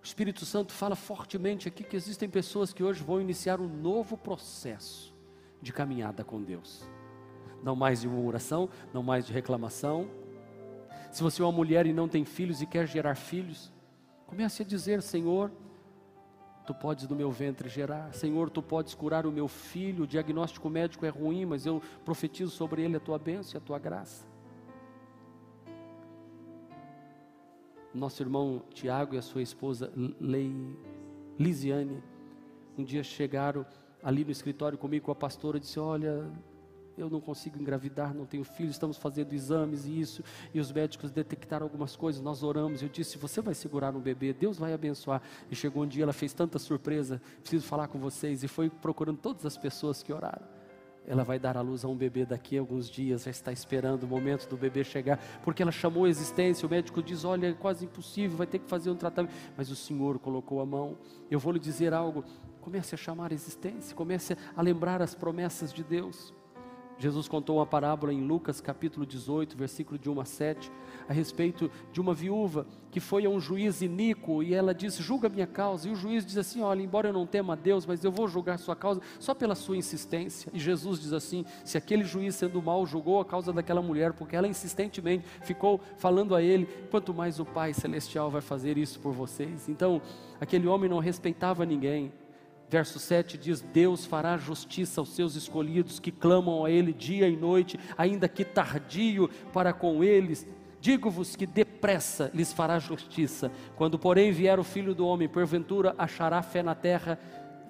O 0.00 0.04
Espírito 0.04 0.46
Santo 0.46 0.72
fala 0.72 0.96
fortemente 0.96 1.68
aqui 1.68 1.84
que 1.84 1.96
existem 1.96 2.28
pessoas 2.28 2.72
que 2.72 2.82
hoje 2.82 3.02
vão 3.02 3.20
iniciar 3.20 3.60
um 3.60 3.68
novo 3.68 4.16
processo 4.16 5.14
de 5.60 5.72
caminhada 5.72 6.24
com 6.24 6.42
Deus. 6.42 6.88
Não 7.62 7.74
mais 7.74 8.00
de 8.00 8.08
murmuração, 8.08 8.70
não 8.94 9.02
mais 9.02 9.26
de 9.26 9.32
reclamação. 9.32 10.08
Se 11.10 11.22
você 11.22 11.42
é 11.42 11.44
uma 11.44 11.52
mulher 11.52 11.86
e 11.86 11.92
não 11.92 12.08
tem 12.08 12.24
filhos 12.24 12.62
e 12.62 12.66
quer 12.66 12.86
gerar 12.86 13.16
filhos, 13.16 13.72
comece 14.26 14.62
a 14.62 14.64
dizer: 14.64 15.02
Senhor, 15.02 15.50
tu 16.68 16.74
podes 16.74 17.06
do 17.06 17.16
meu 17.16 17.30
ventre 17.30 17.66
gerar. 17.66 18.12
Senhor, 18.12 18.50
tu 18.50 18.60
podes 18.60 18.94
curar 18.94 19.24
o 19.24 19.32
meu 19.32 19.48
filho. 19.48 20.04
O 20.04 20.06
diagnóstico 20.06 20.68
médico 20.68 21.06
é 21.06 21.08
ruim, 21.08 21.46
mas 21.46 21.64
eu 21.64 21.80
profetizo 22.04 22.50
sobre 22.50 22.82
ele 22.82 22.98
a 22.98 23.00
tua 23.00 23.18
bênção 23.18 23.54
e 23.54 23.56
a 23.56 23.60
tua 23.64 23.78
graça. 23.78 24.26
Nosso 27.94 28.22
irmão 28.22 28.62
Tiago 28.74 29.14
e 29.14 29.18
a 29.18 29.22
sua 29.22 29.40
esposa 29.40 29.90
Lisiane, 31.38 32.02
um 32.76 32.84
dia 32.84 33.02
chegaram 33.02 33.64
ali 34.02 34.22
no 34.22 34.30
escritório 34.30 34.76
comigo 34.76 35.06
com 35.06 35.12
a 35.12 35.14
pastora 35.14 35.56
e 35.56 35.60
disse: 35.60 35.80
Olha, 35.80 36.30
eu 36.98 37.08
não 37.08 37.20
consigo 37.20 37.58
engravidar, 37.60 38.14
não 38.14 38.26
tenho 38.26 38.44
filho, 38.44 38.70
estamos 38.70 38.96
fazendo 38.96 39.32
exames 39.32 39.86
e 39.86 40.00
isso, 40.00 40.22
e 40.52 40.60
os 40.60 40.72
médicos 40.72 41.10
detectaram 41.10 41.64
algumas 41.64 41.96
coisas, 41.96 42.20
nós 42.20 42.42
oramos, 42.42 42.82
eu 42.82 42.88
disse, 42.88 43.16
você 43.16 43.40
vai 43.40 43.54
segurar 43.54 43.94
um 43.94 44.00
bebê, 44.00 44.32
Deus 44.32 44.58
vai 44.58 44.72
abençoar, 44.72 45.22
e 45.50 45.56
chegou 45.56 45.84
um 45.84 45.86
dia, 45.86 46.02
ela 46.02 46.12
fez 46.12 46.32
tanta 46.32 46.58
surpresa, 46.58 47.20
preciso 47.40 47.66
falar 47.66 47.88
com 47.88 47.98
vocês, 47.98 48.42
e 48.42 48.48
foi 48.48 48.68
procurando 48.68 49.18
todas 49.18 49.46
as 49.46 49.56
pessoas 49.56 50.02
que 50.02 50.12
oraram, 50.12 50.46
ela 51.06 51.24
vai 51.24 51.38
dar 51.38 51.56
à 51.56 51.62
luz 51.62 51.84
a 51.84 51.88
um 51.88 51.96
bebê 51.96 52.26
daqui 52.26 52.58
a 52.58 52.60
alguns 52.60 52.90
dias, 52.90 53.22
já 53.22 53.30
está 53.30 53.50
esperando 53.50 54.02
o 54.02 54.06
momento 54.06 54.46
do 54.46 54.56
bebê 54.56 54.84
chegar, 54.84 55.18
porque 55.42 55.62
ela 55.62 55.72
chamou 55.72 56.04
a 56.04 56.08
existência, 56.08 56.66
o 56.66 56.70
médico 56.70 57.02
diz, 57.02 57.24
olha, 57.24 57.46
é 57.46 57.52
quase 57.54 57.86
impossível, 57.86 58.36
vai 58.36 58.46
ter 58.46 58.58
que 58.58 58.68
fazer 58.68 58.90
um 58.90 58.96
tratamento, 58.96 59.32
mas 59.56 59.70
o 59.70 59.76
Senhor 59.76 60.18
colocou 60.18 60.60
a 60.60 60.66
mão, 60.66 60.98
eu 61.30 61.38
vou 61.38 61.52
lhe 61.52 61.58
dizer 61.58 61.94
algo, 61.94 62.24
comece 62.60 62.94
a 62.94 62.98
chamar 62.98 63.30
a 63.30 63.34
existência, 63.34 63.96
comece 63.96 64.36
a 64.54 64.60
lembrar 64.60 65.00
as 65.00 65.14
promessas 65.14 65.72
de 65.72 65.82
Deus, 65.82 66.34
Jesus 66.98 67.28
contou 67.28 67.58
uma 67.58 67.66
parábola 67.66 68.12
em 68.12 68.26
Lucas 68.26 68.60
capítulo 68.60 69.06
18, 69.06 69.56
versículo 69.56 69.96
de 69.96 70.10
1 70.10 70.20
a 70.20 70.24
7, 70.24 70.72
a 71.08 71.12
respeito 71.12 71.70
de 71.92 72.00
uma 72.00 72.12
viúva 72.12 72.66
que 72.90 72.98
foi 72.98 73.24
a 73.24 73.30
um 73.30 73.38
juiz 73.38 73.82
iníquo 73.82 74.42
e 74.42 74.52
ela 74.52 74.74
disse: 74.74 75.02
Julga 75.02 75.28
minha 75.28 75.46
causa. 75.46 75.88
E 75.88 75.92
o 75.92 75.94
juiz 75.94 76.26
diz 76.26 76.36
assim: 76.36 76.60
Olha, 76.60 76.82
embora 76.82 77.08
eu 77.08 77.12
não 77.12 77.24
tema 77.24 77.52
a 77.52 77.56
Deus, 77.56 77.86
mas 77.86 78.02
eu 78.02 78.10
vou 78.10 78.26
julgar 78.26 78.58
sua 78.58 78.74
causa 78.74 79.00
só 79.20 79.32
pela 79.32 79.54
sua 79.54 79.76
insistência. 79.76 80.50
E 80.52 80.58
Jesus 80.58 80.98
diz 80.98 81.12
assim: 81.12 81.44
Se 81.64 81.78
aquele 81.78 82.04
juiz, 82.04 82.34
sendo 82.34 82.60
mal, 82.60 82.84
julgou 82.84 83.20
a 83.20 83.24
causa 83.24 83.52
daquela 83.52 83.80
mulher, 83.80 84.12
porque 84.12 84.34
ela 84.34 84.48
insistentemente 84.48 85.24
ficou 85.42 85.80
falando 85.98 86.34
a 86.34 86.42
ele, 86.42 86.66
quanto 86.90 87.14
mais 87.14 87.38
o 87.38 87.44
Pai 87.44 87.72
Celestial 87.72 88.30
vai 88.30 88.40
fazer 88.40 88.76
isso 88.76 88.98
por 88.98 89.12
vocês. 89.12 89.68
Então, 89.68 90.02
aquele 90.40 90.66
homem 90.66 90.90
não 90.90 90.98
respeitava 90.98 91.64
ninguém 91.64 92.12
Verso 92.68 92.98
7 92.98 93.38
diz: 93.38 93.60
Deus 93.62 94.04
fará 94.04 94.36
justiça 94.36 95.00
aos 95.00 95.10
seus 95.10 95.34
escolhidos 95.34 95.98
que 95.98 96.12
clamam 96.12 96.64
a 96.64 96.70
Ele 96.70 96.92
dia 96.92 97.28
e 97.28 97.36
noite, 97.36 97.78
ainda 97.96 98.28
que 98.28 98.44
tardio 98.44 99.28
para 99.52 99.72
com 99.72 100.04
eles. 100.04 100.46
Digo-vos 100.80 101.34
que 101.34 101.46
depressa 101.46 102.30
lhes 102.32 102.52
fará 102.52 102.78
justiça. 102.78 103.50
Quando, 103.74 103.98
porém, 103.98 104.30
vier 104.30 104.60
o 104.60 104.64
filho 104.64 104.94
do 104.94 105.06
homem, 105.06 105.28
porventura 105.28 105.94
achará 105.98 106.40
fé 106.42 106.62
na 106.62 106.74
terra, 106.74 107.18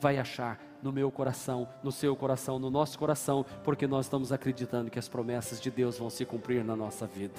vai 0.01 0.18
achar 0.18 0.61
no 0.82 0.92
meu 0.92 1.11
coração, 1.11 1.66
no 1.82 1.90
seu 1.90 2.14
coração, 2.14 2.59
no 2.59 2.70
nosso 2.70 2.99
coração, 2.99 3.46
porque 3.64 3.86
nós 3.86 4.07
estamos 4.07 4.30
acreditando 4.30 4.90
que 4.90 4.99
as 4.99 5.09
promessas 5.09 5.61
de 5.61 5.70
Deus 5.70 5.99
vão 5.99 6.11
se 6.11 6.24
cumprir 6.24 6.62
na 6.62 6.76
nossa 6.76 7.07
vida. 7.07 7.34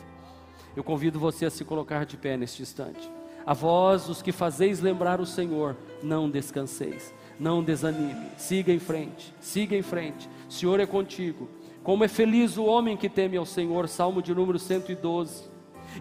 Eu 0.76 0.84
convido 0.84 1.20
você 1.20 1.45
a 1.45 1.51
se 1.51 1.64
colocar 1.64 2.05
de 2.05 2.18
pé 2.18 2.36
neste 2.36 2.62
instante. 2.62 3.10
A 3.45 3.53
vós, 3.53 4.10
os 4.10 4.22
que 4.22 4.32
fazeis 4.32 4.80
lembrar 4.80 5.22
o 5.22 5.26
Senhor, 5.26 5.78
não 6.01 6.30
descanseis 6.30 7.14
não 7.40 7.64
desanime, 7.64 8.28
siga 8.38 8.74
em 8.74 8.80
frente, 8.80 9.34
siga 9.40 9.76
em 9.76 9.82
frente. 9.82 10.30
O 10.48 10.52
Senhor 10.52 10.80
é 10.80 10.86
contigo. 10.86 11.50
Como 11.84 12.04
é 12.04 12.08
feliz 12.08 12.58
o 12.58 12.66
homem 12.66 12.98
que 12.98 13.08
teme 13.08 13.38
ao 13.38 13.46
Senhor, 13.46 13.88
Salmo 13.88 14.22
de 14.22 14.34
número 14.36 14.60
112. 14.60 15.50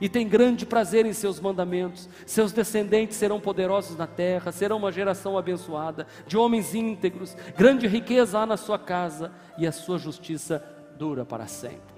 E 0.01 0.09
tem 0.09 0.28
grande 0.28 0.66
prazer 0.66 1.07
em 1.07 1.12
seus 1.12 1.41
mandamentos. 1.41 2.09
Seus 2.26 2.53
descendentes 2.53 3.16
serão 3.16 3.41
poderosos 3.41 3.97
na 3.97 4.07
terra, 4.07 4.53
serão 4.53 4.76
uma 4.76 4.93
geração 4.93 5.39
abençoada, 5.39 6.07
de 6.26 6.36
homens 6.36 6.74
íntegros. 6.74 7.36
Grande 7.57 7.86
riqueza 7.86 8.41
há 8.41 8.47
na 8.47 8.57
sua 8.57 8.78
casa, 8.78 9.32
e 9.57 9.66
a 9.66 9.72
sua 9.72 9.99
justiça 9.99 10.62
dura 10.99 11.24
para 11.24 11.47
sempre. 11.47 11.97